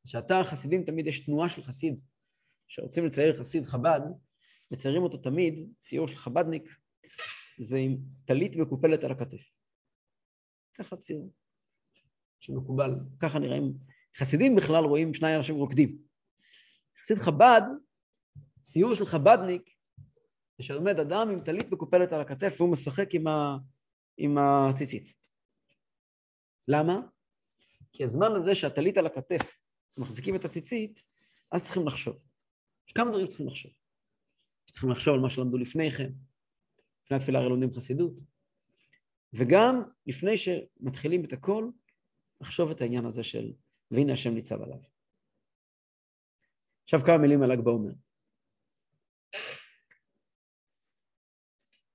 כשאתה 0.07 0.35
חסידים, 0.45 0.85
תמיד 0.85 1.07
יש 1.07 1.27
תנועה 1.27 1.49
של 1.49 1.63
חסיד. 1.63 2.03
כשרוצים 2.69 3.05
לצייר 3.05 3.37
חסיד 3.37 3.63
חב"ד, 3.63 4.01
מציירים 4.71 5.03
אותו 5.03 5.17
תמיד, 5.19 5.73
ציור 5.79 6.09
של 6.09 6.17
חב"דניק, 6.17 6.69
זה 7.59 7.77
עם 7.77 7.97
טלית 8.25 8.57
מקופלת 8.57 9.05
על 9.05 9.11
הכתף. 9.11 9.55
ככה 10.75 10.97
ציור 10.97 11.33
שמקובל, 12.41 12.91
ככה 13.21 13.39
נראים. 13.39 13.75
חסידים 14.17 14.57
בכלל 14.57 14.85
רואים 14.85 15.15
שני 15.15 15.37
אנשים 15.37 15.55
רוקדים. 15.55 16.08
חסיד 17.09 17.23
חב"ד, 17.23 17.63
ציור 18.63 18.95
של 18.95 19.07
חב"דניק, 19.07 19.71
שעומד 20.61 21.01
אדם 21.01 21.31
עם 21.31 21.41
טלית 21.41 21.73
מקופלת 21.73 22.13
על 22.13 22.21
הכתף 22.21 22.55
והוא 22.57 22.73
משחק 22.73 23.15
עם, 23.15 23.27
ה... 23.27 23.57
עם 24.19 24.39
הציצית. 24.39 25.15
למה? 26.69 27.01
כי 27.93 28.05
הזמן 28.05 28.33
הזה 28.33 28.55
שהטלית 28.55 28.97
על 28.97 29.07
הכתף, 29.07 29.59
מחזיקים 29.97 30.35
את 30.35 30.45
הציצית, 30.45 31.03
אז 31.51 31.65
צריכים 31.65 31.87
לחשוב. 31.87 32.17
יש 32.89 32.93
כמה 32.93 33.11
דברים 33.11 33.27
צריכים 33.27 33.47
לחשוב. 33.47 33.73
צריכים 34.71 34.91
לחשוב 34.91 35.15
על 35.15 35.21
מה 35.21 35.31
שלמדו 35.31 35.59
לפני 35.59 35.91
כן, 35.91 36.13
לפני 37.05 37.17
התפילה 37.17 37.39
הרי 37.39 37.49
לומדים 37.49 37.73
חסידות. 37.73 38.13
וגם 39.33 39.83
לפני 40.07 40.37
שמתחילים 40.37 41.25
את 41.25 41.33
הכל, 41.33 41.71
לחשוב 42.41 42.71
את 42.71 42.81
העניין 42.81 43.07
הזה 43.07 43.23
של 43.23 43.53
והנה 43.91 44.13
השם 44.13 44.35
ניצב 44.35 44.63
עליו. 44.63 44.98
עכשיו 46.89 47.01
כמה 47.07 47.19
מילים 47.19 47.43
על 47.43 47.53
ל"ג 47.53 47.61
בעומר. 47.65 47.93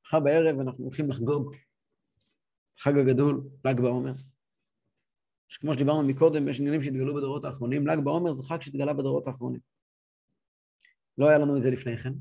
מחר 0.05 0.19
בערב 0.19 0.59
אנחנו 0.59 0.83
הולכים 0.83 1.09
לחגוג 1.09 1.55
חג 2.79 2.97
הגדול, 2.97 3.49
ל"ג 3.65 3.81
בעומר. 3.81 4.13
שכמו 5.47 5.73
שדיברנו 5.73 6.07
מקודם, 6.07 6.47
יש 6.47 6.59
עניינים 6.59 6.81
שהתגלו 6.81 7.15
בדורות 7.15 7.45
האחרונים, 7.45 7.87
ל"ג 7.87 8.03
בעומר 8.03 8.31
זה 8.31 8.43
חג 8.43 8.61
שהתגלה 8.61 8.93
בדורות 8.93 9.27
האחרונים. 9.27 9.59
לא 11.17 11.29
היה 11.29 11.37
לנו 11.37 11.57
את 11.57 11.61
זה 11.61 11.71
לפני 11.71 11.97
כן. 11.97 12.13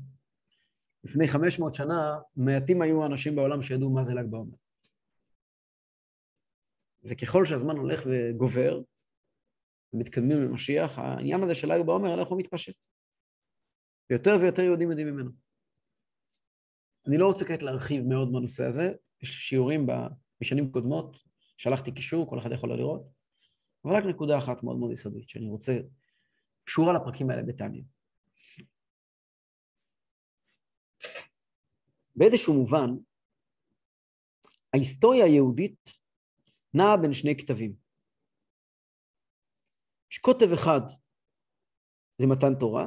לפני 1.03 1.27
500 1.27 1.73
שנה, 1.73 2.17
מעטים 2.35 2.81
היו 2.81 3.03
האנשים 3.03 3.35
בעולם 3.35 3.61
שידעו 3.61 3.93
מה 3.93 4.03
זה 4.03 4.13
ל"ג 4.13 4.31
בעומר. 4.31 4.57
וככל 7.03 7.45
שהזמן 7.45 7.77
הולך 7.77 8.01
וגובר, 8.05 8.81
ומתקדמים 9.93 10.41
למשיח, 10.41 10.99
העניין 10.99 11.43
הזה 11.43 11.55
של 11.55 11.73
ל"ג 11.73 11.85
בעומר 11.85 12.09
הולך 12.09 12.31
ומתפשט. 12.31 12.75
ויותר 14.09 14.37
ויותר 14.41 14.61
יהודים 14.61 14.89
יודעים 14.89 15.07
ממנו. 15.07 15.31
אני 17.07 17.17
לא 17.17 17.25
רוצה 17.25 17.45
כעת 17.45 17.63
להרחיב 17.63 18.03
מאוד 18.03 18.33
בנושא 18.33 18.65
הזה, 18.65 18.93
יש 19.21 19.29
שיעורים 19.29 19.87
בשנים 20.41 20.71
קודמות, 20.71 21.17
שלחתי 21.57 21.91
קישור, 21.91 22.29
כל 22.29 22.39
אחד 22.39 22.51
יכול 22.51 22.77
לראות, 22.77 23.07
אבל 23.85 23.95
רק 23.95 24.03
נקודה 24.03 24.37
אחת 24.37 24.63
מאוד 24.63 24.77
מאוד 24.77 24.91
יסודית, 24.91 25.29
שאני 25.29 25.47
רוצה, 25.47 25.77
קשורה 26.63 26.93
לפרקים 26.93 27.29
האלה 27.29 27.43
בתניא. 27.43 27.83
באיזשהו 32.15 32.53
מובן, 32.53 32.89
ההיסטוריה 34.73 35.25
היהודית 35.25 35.89
נעה 36.73 36.97
בין 36.97 37.13
שני 37.13 37.37
כתבים. 37.37 37.82
יש 40.13 40.17
קוטב 40.17 40.53
אחד, 40.53 40.81
זה 42.21 42.27
מתן 42.27 42.59
תורה, 42.59 42.85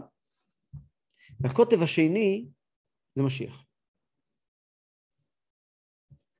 והקוטב 1.40 1.82
השני 1.82 2.48
זה 3.14 3.22
משיח. 3.22 3.64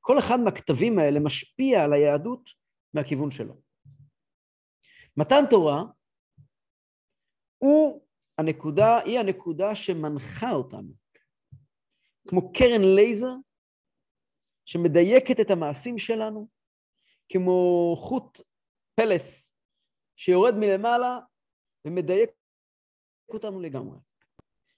כל 0.01 0.19
אחד 0.19 0.37
מהכתבים 0.45 0.99
האלה 0.99 1.21
משפיע 1.21 1.85
על 1.85 1.93
היהדות 1.93 2.51
מהכיוון 2.95 3.31
שלו. 3.31 3.63
מתן 5.17 5.45
תורה 5.51 5.83
הוא 7.59 8.07
הנקודה, 8.39 8.99
היא 9.05 9.19
הנקודה 9.19 9.75
שמנחה 9.75 10.51
אותנו. 10.53 10.93
כמו 12.29 12.53
קרן 12.53 12.95
לייזר 12.97 13.35
שמדייקת 14.65 15.41
את 15.41 15.51
המעשים 15.51 15.99
שלנו, 15.99 16.49
כמו 17.29 17.97
חוט 18.01 18.41
פלס 18.95 19.56
שיורד 20.17 20.55
מלמעלה 20.55 21.19
ומדייק 21.85 22.31
אותנו 23.29 23.61
לגמרי. 23.61 23.99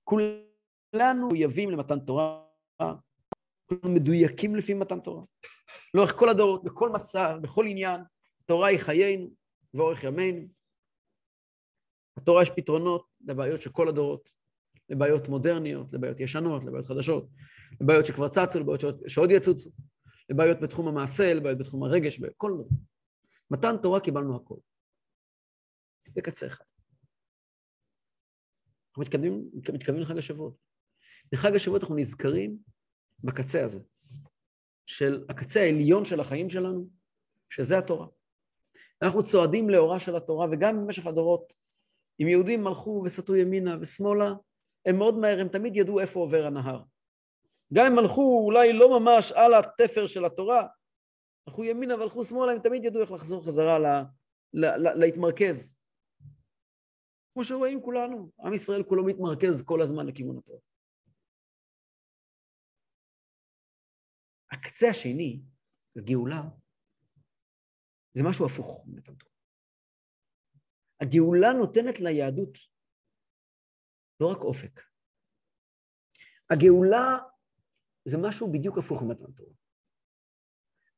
כולנו 0.04 1.26
מחויבים 1.26 1.70
למתן 1.70 2.00
תורה, 2.00 2.44
כולנו 3.66 3.94
מדויקים 3.94 4.56
לפי 4.56 4.74
מתן 4.74 5.00
תורה. 5.00 5.22
לאורך 5.94 6.12
כל 6.16 6.28
הדורות, 6.28 6.64
בכל 6.64 6.90
מצב, 6.90 7.38
בכל 7.42 7.66
עניין, 7.66 8.00
התורה 8.44 8.68
היא 8.68 8.78
חיינו 8.78 9.30
ואורך 9.74 10.04
ימינו. 10.04 10.48
התורה 12.16 12.42
יש 12.42 12.50
פתרונות 12.50 13.06
לבעיות 13.20 13.60
של 13.60 13.70
כל 13.70 13.88
הדורות. 13.88 14.38
לבעיות 14.90 15.28
מודרניות, 15.28 15.92
לבעיות 15.92 16.20
ישנות, 16.20 16.64
לבעיות 16.64 16.86
חדשות, 16.86 17.28
לבעיות 17.80 18.06
שכבר 18.06 18.28
צצו, 18.28 18.60
לבעיות 18.60 18.80
שעוד, 18.80 19.08
שעוד 19.08 19.30
יצוצו, 19.30 19.70
לבעיות 20.30 20.60
בתחום 20.60 20.88
המעשה, 20.88 21.34
לבעיות 21.34 21.58
בתחום 21.58 21.84
הרגש, 21.84 22.18
בכל 22.18 22.50
דבר. 22.54 22.64
מתן 23.50 23.76
תורה 23.82 24.00
קיבלנו 24.00 24.36
הכל. 24.36 24.56
זה 26.14 26.22
קצה 26.22 26.46
אחד. 26.46 26.64
אנחנו 28.88 29.02
מתקדמים, 29.02 29.50
מתקדמים 29.54 30.02
לחג 30.02 30.18
השבועות. 30.18 30.54
בחג 31.32 31.54
השבועות 31.54 31.82
אנחנו 31.82 31.96
נזכרים 31.96 32.58
בקצה 33.24 33.64
הזה, 33.64 33.80
של 34.86 35.24
הקצה 35.28 35.60
העליון 35.60 36.04
של 36.04 36.20
החיים 36.20 36.50
שלנו, 36.50 36.88
שזה 37.50 37.78
התורה. 37.78 38.06
אנחנו 39.02 39.22
צועדים 39.22 39.70
לאורה 39.70 39.98
של 39.98 40.16
התורה, 40.16 40.46
וגם 40.52 40.76
במשך 40.76 41.06
הדורות, 41.06 41.52
אם 42.22 42.28
יהודים 42.28 42.66
הלכו 42.66 43.02
וסטו 43.04 43.36
ימינה 43.36 43.76
ושמאלה, 43.80 44.32
הם 44.86 44.98
מאוד 44.98 45.18
מהר, 45.18 45.40
הם 45.40 45.48
תמיד 45.48 45.76
ידעו 45.76 46.00
איפה 46.00 46.20
עובר 46.20 46.46
הנהר. 46.46 46.82
גם 47.74 47.92
אם 47.92 47.98
הלכו 47.98 48.42
אולי 48.44 48.72
לא 48.72 49.00
ממש 49.00 49.32
על 49.32 49.54
התפר 49.54 50.06
של 50.06 50.24
התורה, 50.24 50.66
הלכו 51.46 51.64
ימינה 51.64 51.96
והלכו 51.96 52.24
שמאלה, 52.24 52.52
הם 52.52 52.58
תמיד 52.58 52.84
ידעו 52.84 53.02
איך 53.02 53.12
לחזור 53.12 53.44
חזרה 53.44 53.78
לה, 53.78 54.04
לה, 54.52 54.76
לה, 54.76 54.94
להתמרכז. 54.94 55.77
כמו 57.38 57.44
שרואים 57.44 57.82
כולנו, 57.82 58.30
עם 58.44 58.54
ישראל 58.54 58.82
כולו 58.88 59.06
מתמרכז 59.06 59.62
כל 59.66 59.82
הזמן 59.82 60.06
לכיוון 60.06 60.38
התורה. 60.38 60.60
הקצה 64.52 64.88
השני, 64.90 65.42
הגאולה, 65.96 66.42
זה 68.12 68.22
משהו 68.28 68.46
הפוך. 68.46 68.86
הגאולה 71.00 71.48
נותנת 71.58 72.00
ליהדות 72.00 72.58
לא 74.20 74.26
רק 74.32 74.38
אופק, 74.38 74.80
הגאולה 76.50 77.06
זה 78.04 78.16
משהו 78.28 78.52
בדיוק 78.52 78.78
הפוך 78.78 79.02
ממתן. 79.02 79.32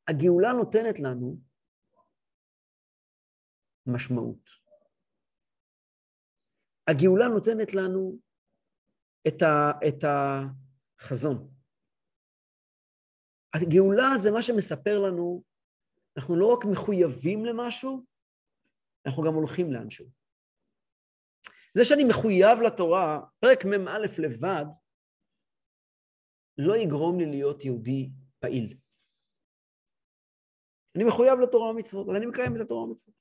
הגאולה 0.08 0.52
נותנת 0.52 1.00
לנו 1.00 1.36
משמעות. 3.86 4.59
הגאולה 6.90 7.28
נותנת 7.28 7.74
לנו 7.74 8.18
את, 9.28 9.42
ה, 9.42 9.70
את 9.88 10.04
החזון. 10.04 11.54
הגאולה 13.54 14.18
זה 14.22 14.30
מה 14.30 14.42
שמספר 14.42 14.98
לנו, 14.98 15.42
אנחנו 16.16 16.36
לא 16.36 16.52
רק 16.52 16.64
מחויבים 16.72 17.44
למשהו, 17.44 18.06
אנחנו 19.06 19.22
גם 19.22 19.34
הולכים 19.34 19.72
לאנשהו. 19.72 20.06
זה 21.74 21.84
שאני 21.84 22.04
מחויב 22.04 22.58
לתורה, 22.66 23.20
פרק 23.40 23.64
מ"א 23.64 23.98
לבד, 24.18 24.64
לא 26.58 26.76
יגרום 26.76 27.18
לי 27.18 27.26
להיות 27.26 27.64
יהודי 27.64 28.10
פעיל. 28.38 28.78
אני 30.96 31.04
מחויב 31.04 31.38
לתורה 31.42 31.70
ומצוות, 31.70 32.06
אבל 32.06 32.16
אני 32.16 32.26
מקיים 32.26 32.56
את 32.56 32.60
התורה 32.60 32.82
ומצוות. 32.82 33.14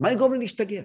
מה 0.00 0.12
יגרום 0.12 0.32
לי 0.32 0.38
להשתגע? 0.38 0.82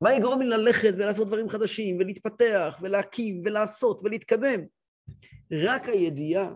מה 0.00 0.12
יגרום 0.12 0.40
לי 0.40 0.46
ללכת 0.46 0.92
ולעשות 0.96 1.26
דברים 1.26 1.48
חדשים, 1.48 1.96
ולהתפתח, 1.98 2.78
ולהקים, 2.80 3.42
ולעשות, 3.44 4.00
ולהתקדם? 4.04 4.60
רק 5.52 5.88
הידיעה 5.88 6.54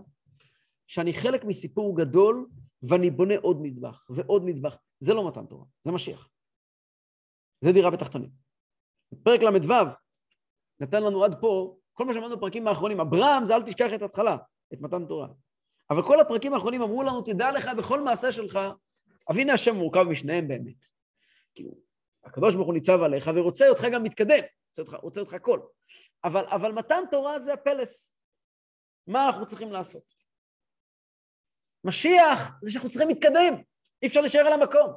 שאני 0.86 1.12
חלק 1.12 1.45
מסיפור 1.45 1.97
גדול, 1.97 2.47
ואני 2.82 3.11
בונה 3.11 3.34
עוד 3.43 3.59
נדבך, 3.62 4.05
ועוד 4.11 4.43
נדבך. 4.45 4.76
זה 4.99 5.14
לא 5.14 5.28
מתן 5.28 5.47
תורה, 5.47 5.64
זה 5.82 5.93
משיח. 5.93 6.28
זה 7.61 7.72
דירה 7.72 7.91
בתחתונים. 7.91 8.30
פרק 9.22 9.41
ל"ו 9.43 9.74
נתן 10.80 11.03
לנו 11.03 11.24
עד 11.24 11.41
פה, 11.41 11.76
כל 11.93 12.05
מה 12.05 12.14
שאמרנו 12.14 12.36
בפרקים 12.36 12.68
האחרונים, 12.68 13.01
אברהם 13.01 13.47
זה 13.47 13.57
אל 13.57 13.62
תשכח 13.62 13.95
את 13.95 14.03
ההתחלה, 14.03 14.36
את 14.72 14.80
מתן 14.80 15.07
תורה. 15.07 15.28
אבל 15.91 16.03
כל 16.03 16.20
הפרקים 16.20 16.55
האחרונים 16.55 16.82
אמרו 16.82 17.03
לנו, 17.03 17.22
תדע 17.22 17.53
לך 17.53 17.68
בכל 17.78 18.01
מעשה 18.01 18.32
שלך, 18.32 18.59
אבינה 19.30 19.53
השם 19.53 19.76
מורכב 19.76 20.03
משניהם 20.03 20.49
באמת. 20.49 20.86
כאילו, 21.55 21.89
הקדוש 22.24 22.54
ברוך 22.54 22.66
הוא 22.66 22.74
ניצב 22.74 23.02
עליך 23.02 23.30
ורוצה 23.36 23.68
אותך 23.68 23.80
גם 23.92 24.02
מתקדם, 24.02 24.44
רוצה 24.68 24.82
אותך, 24.82 24.94
רוצה 25.02 25.20
אותך 25.20 25.34
הכל. 25.34 25.60
אבל, 26.24 26.44
אבל 26.54 26.72
מתן 26.72 27.02
תורה 27.10 27.38
זה 27.38 27.52
הפלס. 27.52 28.18
מה 29.06 29.26
אנחנו 29.28 29.46
צריכים 29.46 29.72
לעשות? 29.72 30.14
משיח 31.84 32.38
זה 32.62 32.70
שאנחנו 32.70 32.90
צריכים 32.90 33.08
להתקדם, 33.08 33.62
אי 34.02 34.08
אפשר 34.08 34.20
להישאר 34.20 34.46
על 34.46 34.52
המקום. 34.52 34.90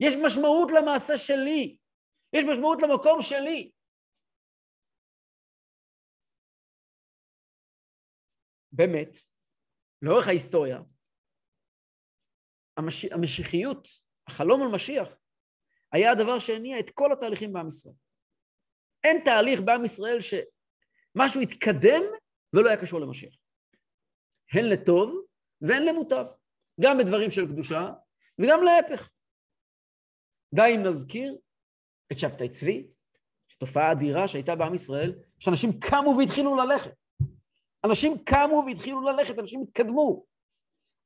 יש 0.00 0.14
משמעות 0.26 0.70
למעשה 0.70 1.16
שלי, 1.16 1.76
יש 2.32 2.44
משמעות 2.52 2.78
למקום 2.82 3.22
שלי. 3.22 3.72
באמת, 8.72 9.16
לאורך 10.02 10.28
ההיסטוריה, 10.28 10.78
המש... 12.76 13.04
המשיחיות, 13.04 13.88
החלום 14.26 14.62
על 14.62 14.68
משיח, 14.68 15.08
היה 15.92 16.12
הדבר 16.12 16.38
שהניע 16.38 16.78
את 16.78 16.90
כל 16.90 17.12
התהליכים 17.12 17.52
בעם 17.52 17.68
ישראל. 17.68 17.94
אין 19.04 19.24
תהליך 19.24 19.60
בעם 19.60 19.84
ישראל 19.84 20.18
שמשהו 20.20 21.40
התקדם 21.40 22.02
ולא 22.52 22.68
היה 22.68 22.80
קשור 22.80 23.00
למשיח. 23.00 23.34
הן 24.52 24.64
לטוב 24.64 25.24
והן 25.60 25.82
למוטב, 25.82 26.24
גם 26.80 26.98
בדברים 26.98 27.30
של 27.30 27.48
קדושה 27.48 27.88
וגם 28.38 28.62
להפך. 28.62 29.10
די 30.54 30.72
אם 30.74 30.82
נזכיר 30.82 31.36
את 32.12 32.18
שבתאי 32.18 32.48
צבי, 32.48 32.86
תופעה 33.58 33.92
אדירה 33.92 34.28
שהייתה 34.28 34.56
בעם 34.56 34.74
ישראל, 34.74 35.14
שאנשים 35.38 35.80
קמו 35.80 36.14
והתחילו 36.18 36.56
ללכת. 36.56 36.94
אנשים 37.84 38.24
קמו 38.24 38.64
והתחילו 38.66 39.00
ללכת, 39.00 39.38
אנשים 39.38 39.62
התקדמו. 39.62 40.24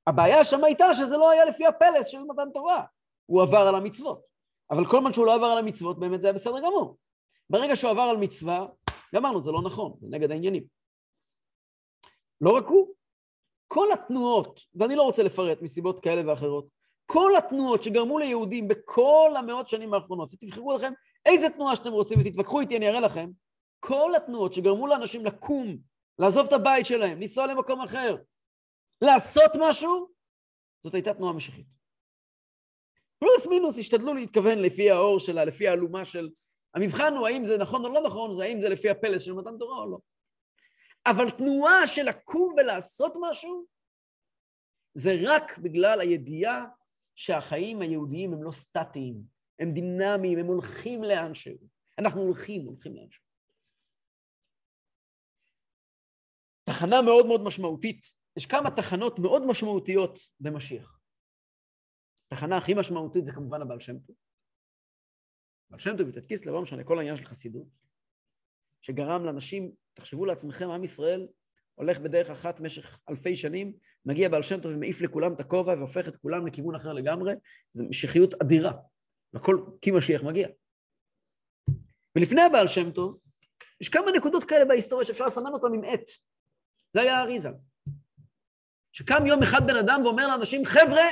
הבעיה 0.06 0.44
שם 0.44 0.64
הייתה 0.64 0.94
שזה 0.94 1.16
לא 1.16 1.30
היה 1.30 1.44
לפי 1.44 1.66
הפלס 1.66 2.06
של 2.06 2.18
מתן 2.18 2.50
תורה, 2.54 2.84
הוא 3.26 3.42
עבר 3.42 3.68
על 3.68 3.74
המצוות. 3.74 4.35
אבל 4.70 4.86
כל 4.86 5.00
זמן 5.00 5.12
שהוא 5.12 5.26
לא 5.26 5.34
עבר 5.34 5.46
על 5.46 5.58
המצוות, 5.58 5.98
באמת 5.98 6.20
זה 6.20 6.26
היה 6.26 6.34
בסדר 6.34 6.60
גמור. 6.60 6.96
ברגע 7.50 7.76
שהוא 7.76 7.90
עבר 7.90 8.02
על 8.02 8.16
מצווה, 8.16 8.66
גמרנו, 9.14 9.42
זה 9.42 9.50
לא 9.50 9.62
נכון, 9.62 9.92
זה 10.00 10.06
נגד 10.10 10.30
העניינים. 10.30 10.64
לא 12.40 12.56
רק 12.56 12.66
הוא, 12.66 12.94
כל 13.68 13.86
התנועות, 13.92 14.60
ואני 14.74 14.96
לא 14.96 15.02
רוצה 15.02 15.22
לפרט 15.22 15.62
מסיבות 15.62 16.02
כאלה 16.02 16.30
ואחרות, 16.30 16.66
כל 17.06 17.30
התנועות 17.38 17.82
שגרמו 17.82 18.18
ליהודים 18.18 18.68
בכל 18.68 19.30
המאות 19.36 19.68
שנים 19.68 19.94
האחרונות, 19.94 20.34
ותבחרו 20.34 20.76
לכם 20.76 20.92
איזה 21.26 21.50
תנועה 21.50 21.76
שאתם 21.76 21.92
רוצים 21.92 22.18
ותתווכחו 22.20 22.60
איתי, 22.60 22.76
אני 22.76 22.88
אראה 22.88 23.00
לכם, 23.00 23.30
כל 23.80 24.10
התנועות 24.16 24.54
שגרמו 24.54 24.86
לאנשים 24.86 25.26
לקום, 25.26 25.76
לעזוב 26.18 26.46
את 26.46 26.52
הבית 26.52 26.86
שלהם, 26.86 27.20
לנסוע 27.20 27.46
למקום 27.46 27.80
אחר, 27.80 28.16
לעשות 29.02 29.50
משהו, 29.60 30.08
זאת 30.84 30.94
הייתה 30.94 31.14
תנועה 31.14 31.32
משיחית. 31.32 31.85
פלוס 33.18 33.46
מינוס 33.46 33.78
השתדלו 33.78 34.14
להתכוון 34.14 34.58
לפי 34.58 34.90
האור 34.90 35.20
שלה, 35.20 35.44
לפי 35.44 35.68
האלומה 35.68 36.04
של... 36.04 36.28
המבחן 36.74 37.14
הוא 37.16 37.26
האם 37.26 37.44
זה 37.44 37.58
נכון 37.58 37.84
או 37.84 37.92
לא 37.92 38.00
נכון, 38.06 38.34
זה 38.34 38.42
האם 38.44 38.60
זה 38.60 38.68
לפי 38.68 38.90
הפלס 38.90 39.22
של 39.22 39.32
מתן 39.32 39.58
תורה 39.58 39.78
או 39.78 39.90
לא. 39.90 39.98
אבל 41.06 41.30
תנועה 41.30 41.86
של 41.86 42.02
לקום 42.02 42.54
ולעשות 42.58 43.12
משהו, 43.20 43.66
זה 44.94 45.14
רק 45.22 45.58
בגלל 45.58 46.00
הידיעה 46.00 46.64
שהחיים 47.14 47.82
היהודיים 47.82 48.32
הם 48.32 48.42
לא 48.42 48.52
סטטיים, 48.52 49.22
הם 49.58 49.72
דינמיים, 49.72 50.38
הם 50.38 50.46
הולכים 50.46 51.04
לאנשהו. 51.04 51.56
אנחנו 51.98 52.20
הולכים, 52.20 52.66
הולכים 52.66 52.96
לאנשהו. 52.96 53.22
תחנה 56.64 57.02
מאוד 57.02 57.26
מאוד 57.26 57.42
משמעותית, 57.42 58.00
יש 58.36 58.46
כמה 58.46 58.70
תחנות 58.70 59.18
מאוד 59.18 59.46
משמעותיות 59.46 60.18
במשיח. 60.40 60.95
התחנה 62.32 62.56
הכי 62.56 62.74
משמעותית 62.74 63.24
זה 63.24 63.32
כמובן 63.32 63.62
הבעל 63.62 63.80
שם 63.80 63.98
טוב. 63.98 64.16
בעל 65.70 65.80
שם 65.80 65.96
טוב 65.96 66.08
יתת 66.08 66.46
לא 66.46 66.62
משנה, 66.62 66.84
כל 66.84 66.98
העניין 66.98 67.16
של 67.16 67.24
חסידות, 67.24 67.66
שגרם 68.80 69.24
לאנשים, 69.24 69.72
תחשבו 69.94 70.26
לעצמכם, 70.26 70.70
עם 70.70 70.84
ישראל 70.84 71.28
הולך 71.74 71.98
בדרך 71.98 72.30
אחת 72.30 72.60
במשך 72.60 72.98
אלפי 73.08 73.36
שנים, 73.36 73.72
מגיע 74.04 74.28
בעל 74.28 74.42
שם 74.42 74.60
טוב 74.60 74.72
ומעיף 74.74 75.00
לכולם 75.00 75.32
את 75.32 75.40
הכובע 75.40 75.74
והופך 75.74 76.08
את 76.08 76.16
כולם 76.16 76.46
לכיוון 76.46 76.74
אחר 76.74 76.92
לגמרי, 76.92 77.34
זו 77.72 77.84
משיחיות 77.88 78.34
אדירה, 78.42 78.72
והכל 79.32 79.64
כי 79.80 79.90
משיח 79.90 80.22
מגיע. 80.22 80.48
ולפני 82.16 82.42
הבעל 82.42 82.66
שם 82.66 82.90
טוב, 82.90 83.18
יש 83.80 83.88
כמה 83.88 84.06
נקודות 84.16 84.44
כאלה 84.44 84.64
בהיסטוריה 84.64 85.06
שאפשר 85.06 85.26
לסמן 85.26 85.52
אותן 85.52 85.74
עם 85.74 85.84
עט. 85.84 86.10
זה 86.92 87.00
היה 87.00 87.22
אריזה. 87.22 87.50
שקם 88.92 89.26
יום 89.26 89.42
אחד 89.42 89.66
בן 89.66 89.76
אדם 89.76 90.00
ואומר 90.04 90.28
לאנשים, 90.28 90.64
חבר'ה, 90.64 91.02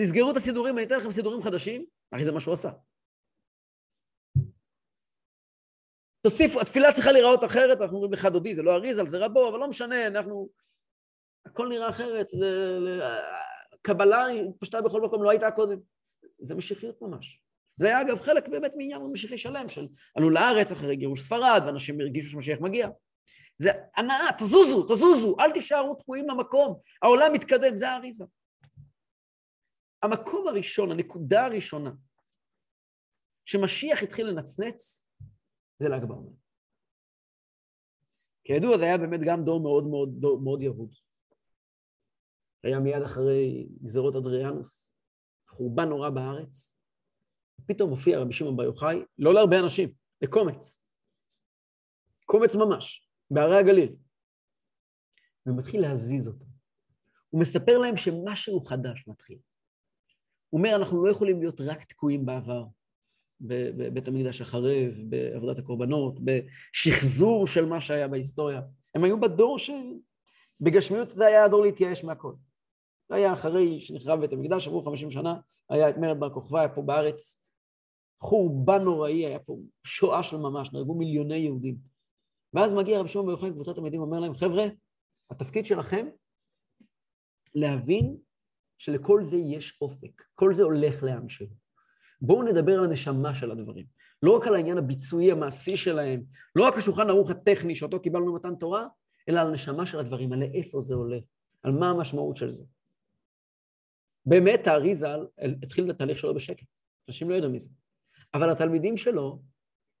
תסגרו 0.00 0.30
את 0.30 0.36
הסידורים, 0.36 0.78
אני 0.78 0.86
אתן 0.86 0.98
לכם 0.98 1.10
סידורים 1.10 1.42
חדשים, 1.42 1.84
הרי 2.12 2.24
זה 2.24 2.32
מה 2.32 2.40
שהוא 2.40 2.54
עשה. 2.54 2.70
תוסיפו, 6.20 6.60
התפילה 6.60 6.92
צריכה 6.92 7.12
להיראות 7.12 7.44
אחרת, 7.44 7.80
אנחנו 7.80 7.96
אומרים 7.96 8.12
לך 8.12 8.24
דודי, 8.24 8.54
זה 8.54 8.62
לא 8.62 8.74
אריזה, 8.74 9.02
זה 9.06 9.18
רבו, 9.18 9.48
אבל 9.48 9.58
לא 9.58 9.68
משנה, 9.68 10.06
אנחנו... 10.06 10.48
הכל 11.46 11.68
נראה 11.68 11.88
אחרת, 11.88 12.26
קבלה 13.82 14.26
פשטה 14.60 14.82
בכל 14.82 15.00
מקום, 15.00 15.22
לא 15.22 15.30
הייתה 15.30 15.50
קודם. 15.50 15.78
זה 16.38 16.54
משיחיות 16.54 17.02
ממש. 17.02 17.42
זה 17.76 17.86
היה 17.86 18.00
אגב 18.00 18.20
חלק 18.20 18.48
באמת 18.48 18.72
מעניין 18.76 19.00
משיחי 19.12 19.38
שלם 19.38 19.68
של 19.68 19.86
עלו 20.16 20.30
לארץ 20.30 20.72
אחרי 20.72 20.96
גירוש 20.96 21.20
ספרד, 21.20 21.62
ואנשים 21.66 22.00
הרגישו 22.00 22.30
שמשיח 22.30 22.60
מגיע. 22.60 22.88
זה 23.56 23.70
הנאה, 23.96 24.32
תזוזו, 24.38 24.82
תזוזו, 24.82 25.36
אל 25.40 25.52
תישארו 25.52 25.94
תקועים 25.94 26.26
במקום, 26.26 26.80
העולם 27.02 27.32
מתקדם, 27.32 27.76
זה 27.76 27.88
האריזה. 27.88 28.24
המקום 30.02 30.48
הראשון, 30.48 30.90
הנקודה 30.90 31.44
הראשונה, 31.44 31.90
שמשיח 33.44 34.02
התחיל 34.02 34.26
לנצנץ, 34.26 35.08
זה 35.78 35.88
ל"ג 35.88 36.04
בעומר. 36.04 36.32
כידוע, 38.44 38.78
זה 38.78 38.84
היה 38.84 38.98
באמת 38.98 39.20
גם 39.26 39.44
דור 39.44 39.60
מאוד 39.62 39.84
מאוד, 39.86 40.08
דור, 40.20 40.40
מאוד 40.40 40.62
ירוד. 40.62 40.94
היה 42.64 42.80
מיד 42.80 43.02
אחרי 43.02 43.68
גזרות 43.82 44.16
אדריאנוס, 44.16 44.94
חורבן 45.48 45.88
נורא 45.88 46.10
בארץ. 46.10 46.78
פתאום 47.66 47.90
מופיע 47.90 48.18
רבי 48.18 48.32
שמעון 48.32 48.56
בר 48.56 48.62
יוחאי, 48.62 48.96
לא 49.18 49.34
להרבה 49.34 49.60
אנשים, 49.60 49.92
לקומץ. 50.22 50.84
קומץ 52.24 52.56
ממש, 52.56 53.08
בערי 53.30 53.56
הגליל. 53.56 53.96
ומתחיל 55.46 55.80
להזיז 55.80 56.28
אותם. 56.28 56.46
הוא 57.30 57.40
מספר 57.40 57.78
להם 57.78 57.96
שמשהו 57.96 58.60
חדש 58.60 59.04
מתחיל. 59.08 59.38
הוא 60.50 60.58
אומר, 60.58 60.76
אנחנו 60.76 61.04
לא 61.04 61.10
יכולים 61.10 61.40
להיות 61.40 61.60
רק 61.60 61.84
תקועים 61.84 62.26
בעבר, 62.26 62.64
בבית 63.40 64.08
המקדש 64.08 64.40
החרב, 64.40 64.92
בעבודת 65.08 65.58
הקורבנות, 65.58 66.18
בשחזור 66.24 67.46
של 67.46 67.64
מה 67.64 67.80
שהיה 67.80 68.08
בהיסטוריה. 68.08 68.60
הם 68.94 69.04
היו 69.04 69.20
בדור 69.20 69.58
של... 69.58 69.94
בגשמיות 70.60 71.10
זה 71.10 71.26
היה 71.26 71.44
הדור 71.44 71.62
להתייאש 71.62 72.04
מהכל. 72.04 72.32
זה 73.08 73.14
היה 73.14 73.32
אחרי 73.32 73.80
שנחרב 73.80 74.20
בית 74.20 74.32
המקדש, 74.32 74.66
עברו 74.66 74.82
50 74.82 75.10
שנה, 75.10 75.34
היה 75.70 75.90
את 75.90 75.96
מרד 75.96 76.20
בר 76.20 76.34
כוכבא, 76.34 76.58
היה 76.58 76.68
פה 76.68 76.82
בארץ 76.82 77.48
חורבן 78.20 78.82
נוראי, 78.82 79.26
היה 79.26 79.38
פה 79.38 79.56
שואה 79.84 80.22
של 80.22 80.36
ממש, 80.36 80.72
נהרגו 80.72 80.94
מיליוני 80.94 81.36
יהודים. 81.36 81.76
ואז 82.54 82.74
מגיע 82.74 83.00
רבי 83.00 83.08
שמעון 83.08 83.26
בר 83.26 83.32
יוחאי, 83.32 83.50
קבוצת 83.50 83.74
תלמידים, 83.74 84.00
אומר 84.00 84.20
להם, 84.20 84.34
חבר'ה, 84.34 84.64
התפקיד 85.30 85.64
שלכם 85.64 86.06
להבין 87.54 88.16
שלכל 88.78 89.24
זה 89.24 89.36
יש 89.36 89.78
אופק, 89.80 90.24
כל 90.34 90.54
זה 90.54 90.62
הולך 90.62 91.02
לאן 91.02 91.28
שהוא. 91.28 91.48
בואו 92.20 92.42
נדבר 92.42 92.78
על 92.78 92.84
הנשמה 92.84 93.34
של 93.34 93.50
הדברים. 93.50 93.86
לא 94.22 94.36
רק 94.36 94.46
על 94.46 94.54
העניין 94.54 94.78
הביצועי 94.78 95.32
המעשי 95.32 95.76
שלהם, 95.76 96.22
לא 96.56 96.66
רק 96.66 96.74
השולחן 96.74 97.10
ערוך 97.10 97.30
הטכני 97.30 97.74
שאותו 97.74 98.00
קיבלנו 98.00 98.32
במתן 98.32 98.54
תורה, 98.54 98.86
אלא 99.28 99.40
על 99.40 99.46
הנשמה 99.46 99.86
של 99.86 99.98
הדברים, 99.98 100.32
על 100.32 100.38
לאיפה 100.38 100.80
זה 100.80 100.94
עולה, 100.94 101.18
על 101.62 101.72
מה 101.72 101.90
המשמעות 101.90 102.36
של 102.36 102.50
זה. 102.50 102.64
באמת 104.26 104.66
האריזה 104.66 105.08
התחיל 105.62 105.84
את 105.84 105.90
התהליך 105.90 106.18
שלו 106.18 106.34
בשקט, 106.34 106.66
אנשים 107.08 107.30
לא 107.30 107.34
ידעו 107.34 107.50
מזה. 107.50 107.70
אבל 108.34 108.50
התלמידים 108.50 108.96
שלו, 108.96 109.42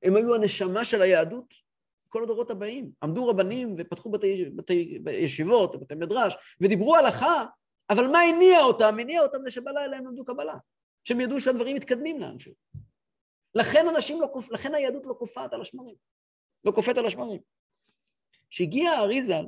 הם 0.02 0.16
היו 0.16 0.34
הנשמה 0.34 0.84
של 0.84 1.02
היהדות 1.02 1.54
כל 2.08 2.22
הדורות 2.22 2.50
הבאים. 2.50 2.90
עמדו 3.02 3.26
רבנים 3.26 3.74
ופתחו 3.78 4.10
בתי, 4.10 4.44
בתי 4.56 4.98
ישיבות, 5.10 5.80
בתי 5.80 5.94
מדרש, 5.94 6.36
ודיברו 6.60 6.96
הלכה, 6.96 7.44
אבל 7.90 8.06
מה 8.06 8.18
הניע 8.20 8.60
אותם? 8.60 8.96
הניע 9.00 9.22
אותם 9.22 9.38
זה 9.44 9.50
שבלילה 9.50 9.96
הם 9.96 10.06
למדו 10.06 10.24
קבלה, 10.24 10.54
שהם 11.04 11.20
ידעו 11.20 11.40
שהדברים 11.40 11.76
מתקדמים 11.76 12.20
לאנשהו. 12.20 12.52
לכן 13.54 13.86
אנשים 13.88 14.20
לא, 14.20 14.28
לכן 14.50 14.74
היהדות 14.74 15.06
לא 15.06 15.12
קופאת 15.12 15.52
על 15.52 15.60
השמרים, 15.60 15.94
לא 16.64 16.70
קופאת 16.70 16.98
על 16.98 17.06
השמרים. 17.06 17.40
כשהגיע 18.50 18.90
האריזל 18.90 19.46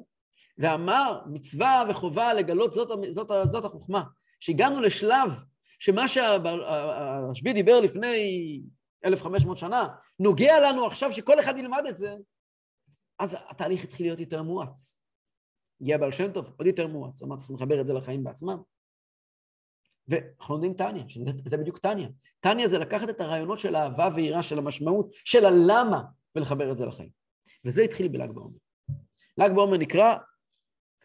ואמר 0.59 1.20
מצווה 1.26 1.84
וחובה 1.88 2.34
לגלות 2.34 2.72
זאת, 2.72 2.88
זאת, 3.11 3.30
זאת 3.45 3.64
החוכמה, 3.64 4.03
שהגענו 4.41 4.80
לשלב 4.80 5.30
שמה 5.78 6.09
שהרשב"י 6.09 7.53
דיבר 7.53 7.80
לפני 7.80 8.61
1,500 9.05 9.59
שנה, 9.59 9.88
נוגע 10.18 10.55
לנו 10.61 10.86
עכשיו 10.86 11.12
שכל 11.12 11.41
אחד 11.41 11.59
ילמד 11.59 11.82
את 11.88 11.97
זה, 11.97 12.14
אז 13.18 13.36
התהליך 13.49 13.84
התחיל 13.84 14.07
להיות 14.07 14.20
יותר 14.20 14.43
מואץ. 14.43 14.99
הגיע 15.80 15.98
בעל 15.98 16.12
שם 16.12 16.32
טוב, 16.32 16.54
עוד 16.56 16.66
יותר 16.66 16.86
מואץ, 16.86 17.22
אמר 17.22 17.36
צריכים 17.36 17.56
לחבר 17.56 17.80
את 17.80 17.86
זה 17.86 17.92
לחיים 17.92 18.24
בעצמם. 18.24 18.62
ואנחנו 20.08 20.54
לומדים 20.54 20.74
טניה, 20.74 21.08
שזה 21.08 21.56
בדיוק 21.56 21.78
טניה. 21.78 22.08
טניה 22.40 22.68
זה 22.68 22.78
לקחת 22.78 23.08
את 23.10 23.20
הרעיונות 23.20 23.58
של 23.58 23.76
אהבה 23.76 24.08
ויראה, 24.14 24.42
של 24.42 24.58
המשמעות, 24.58 25.10
של 25.24 25.44
הלמה, 25.44 26.02
ולחבר 26.34 26.72
את 26.72 26.76
זה 26.76 26.86
לחיים. 26.86 27.10
וזה 27.64 27.82
התחיל 27.82 28.08
בל"ג 28.08 28.30
בעומר. 28.30 28.58
ל"ג 29.38 29.54
בעומר 29.54 29.76
נקרא 29.76 30.16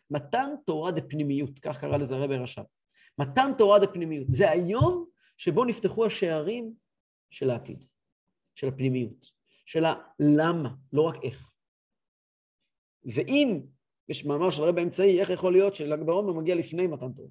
מתן 0.10 0.52
תורה 0.66 0.92
דפנימיות, 0.92 1.60
כך 1.60 1.80
קרא 1.82 1.98
לזה 1.98 2.16
רבי 2.16 2.38
רש"ב. 2.38 2.64
מתן 3.20 3.52
תורה 3.58 3.80
דפנימיות. 3.80 4.28
זה 4.30 4.52
היום 4.52 5.06
שבו 5.38 5.66
נפתחו 5.66 6.06
השערים 6.06 6.74
של 7.30 7.50
העתיד, 7.50 7.86
של 8.56 8.68
הפנימיות, 8.68 9.32
של 9.66 9.86
הלמה, 9.86 10.70
לא 10.94 11.02
רק 11.02 11.16
איך. 11.24 11.56
ואם 13.06 13.62
יש 14.10 14.26
מאמר 14.26 14.52
של 14.52 14.64
הרבי 14.64 14.82
האמצעי, 14.82 15.20
איך 15.20 15.30
יכול 15.30 15.54
להיות 15.54 15.76
של"ג 15.76 16.04
בעומר 16.04 16.34
מגיע 16.34 16.56
לפני 16.56 16.88
מתן 16.88 17.12
תורה? 17.12 17.30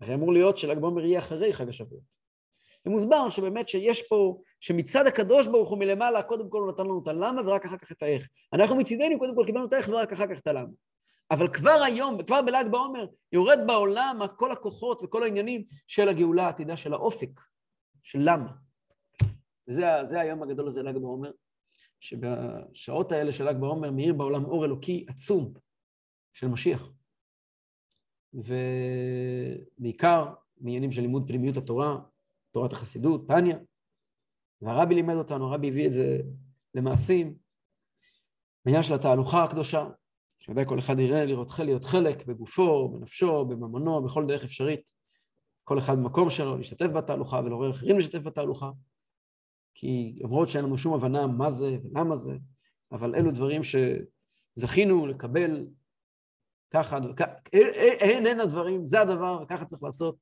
הרי 0.00 0.14
אמור 0.14 0.32
להיות 0.32 0.58
של"ג 0.58 0.78
בעומר 0.78 1.04
יהיה 1.04 1.18
אחרי 1.18 1.52
חג 1.52 1.68
השבועות. 1.68 2.12
ומוסבר 2.86 3.30
שבאמת 3.30 3.68
שיש 3.68 4.02
פה, 4.08 4.40
שמצד 4.60 5.06
הקדוש 5.06 5.46
ברוך 5.46 5.70
הוא 5.70 5.78
מלמעלה, 5.78 6.22
קודם 6.22 6.48
כל 6.48 6.58
הוא 6.58 6.72
נתן 6.72 6.82
לנו 6.82 7.02
את 7.02 7.08
הלמה 7.08 7.42
ורק 7.46 7.64
אחר 7.64 7.76
כך 7.76 7.92
את 7.92 8.02
האיך. 8.02 8.28
אנחנו 8.52 8.76
מצידנו 8.76 9.18
קודם 9.18 9.34
כל 9.34 9.42
קיבלנו 9.46 9.66
את 9.66 9.72
האיך 9.72 9.88
ורק 9.88 10.12
אחר 10.12 10.34
כך 10.34 10.40
את 10.40 10.46
הלמה. 10.46 10.72
אבל 11.30 11.48
כבר 11.52 11.80
היום, 11.84 12.22
כבר 12.22 12.42
בל"ג 12.42 12.70
בעומר, 12.70 13.06
יורד 13.32 13.58
בעולם 13.66 14.18
כל 14.36 14.52
הכוחות 14.52 15.02
וכל 15.02 15.22
העניינים 15.22 15.64
של 15.86 16.08
הגאולה 16.08 16.46
העתידה, 16.46 16.76
של 16.76 16.92
האופק, 16.92 17.40
של 18.02 18.18
למה. 18.22 18.50
זה, 19.66 19.86
זה 20.02 20.20
היום 20.20 20.42
הגדול 20.42 20.66
הזה, 20.66 20.82
ל"ג 20.82 20.96
בעומר, 20.96 21.30
שבשעות 22.02 23.12
האלה 23.12 23.32
של 23.32 23.48
ל"ג 23.48 23.56
בעומר 23.60 23.90
מאיר 23.90 24.14
בעולם 24.14 24.44
אור 24.44 24.64
אלוקי 24.64 25.04
עצום 25.08 25.52
של 26.32 26.48
משיח. 26.48 26.92
ובעיקר 29.78 30.34
מעניינים 30.60 30.92
של 30.92 31.02
לימוד 31.02 31.24
פנימיות 31.26 31.56
התורה, 31.56 31.98
תורת 32.50 32.72
החסידות, 32.72 33.28
טניה. 33.28 33.56
והרבי 34.62 34.94
לימד 34.94 35.14
אותנו, 35.14 35.46
הרבי 35.46 35.68
הביא 35.68 35.86
את 35.86 35.92
זה 35.92 36.18
למעשים, 36.74 37.34
בעניין 38.64 38.82
של 38.82 38.94
התהלוכה 38.94 39.44
הקדושה, 39.44 39.88
שוודאי 40.40 40.64
כל 40.68 40.78
אחד 40.78 40.98
יראה 40.98 41.24
לראות 41.24 41.58
להיות 41.58 41.84
חלק 41.84 42.26
בגופו, 42.26 42.88
בנפשו, 42.88 43.44
בממונו, 43.44 44.02
בכל 44.02 44.26
דרך 44.26 44.44
אפשרית. 44.44 44.90
כל 45.64 45.78
אחד 45.78 45.96
במקום 45.96 46.30
שלו, 46.30 46.56
להשתתף 46.56 46.86
בתהלוכה 46.86 47.40
ולעורר 47.44 47.70
אחרים 47.70 47.96
להשתתף 47.96 48.22
בתהלוכה. 48.22 48.70
כי 49.74 50.18
למרות 50.20 50.48
שאין 50.48 50.64
לנו 50.64 50.78
שום 50.78 50.94
הבנה 50.94 51.26
מה 51.26 51.50
זה 51.50 51.76
ולמה 51.84 52.16
זה, 52.16 52.36
אבל 52.92 53.14
אלו 53.14 53.30
דברים 53.30 53.60
שזכינו 53.64 55.06
לקבל 55.06 55.66
ככה, 56.72 56.98
אין 57.52 58.26
אין 58.26 58.40
הדברים, 58.40 58.86
זה 58.86 59.00
הדבר, 59.00 59.44
ככה 59.48 59.64
צריך 59.64 59.82
לעשות. 59.82 60.16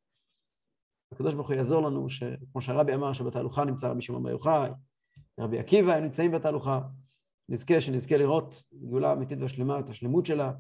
הקדוש 1.13 1.35
ברוך 1.35 1.49
הוא 1.49 1.57
יעזור 1.57 1.83
לנו, 1.83 2.09
שכמו 2.09 2.61
שהרבי 2.61 2.95
אמר, 2.95 3.13
שבתהלוכה 3.13 3.65
נמצא 3.65 3.89
רבי 3.89 4.03
שמעון 4.03 4.23
בר 4.23 4.31
יוחאי, 4.31 4.71
רבי 5.41 5.59
עקיבא, 5.59 5.95
הם 5.95 6.03
נמצאים 6.03 6.33
בתהלוכה. 6.33 6.81
נזכה, 7.49 7.81
שנזכה 7.81 8.17
לראות 8.17 8.63
גאולה 8.91 9.13
אמיתית 9.13 9.41
והשלמה, 9.41 9.79
את 9.79 9.89
השלמות 9.89 10.27
שלה, 10.27 10.53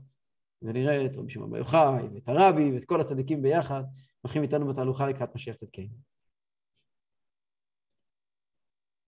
ונראה 0.62 1.06
את 1.06 1.16
רבי 1.16 1.30
שמעון 1.30 1.50
בר 1.50 1.56
יוחאי, 1.56 2.08
ואת 2.14 2.28
הרבי, 2.28 2.72
ואת 2.72 2.84
כל 2.84 3.00
הצדיקים 3.00 3.42
ביחד, 3.42 3.82
הולכים 4.20 4.42
איתנו 4.42 4.66
בתהלוכה 4.66 5.06
לקראת 5.06 5.34
משיח 5.34 5.56
צדקנו. 5.56 6.09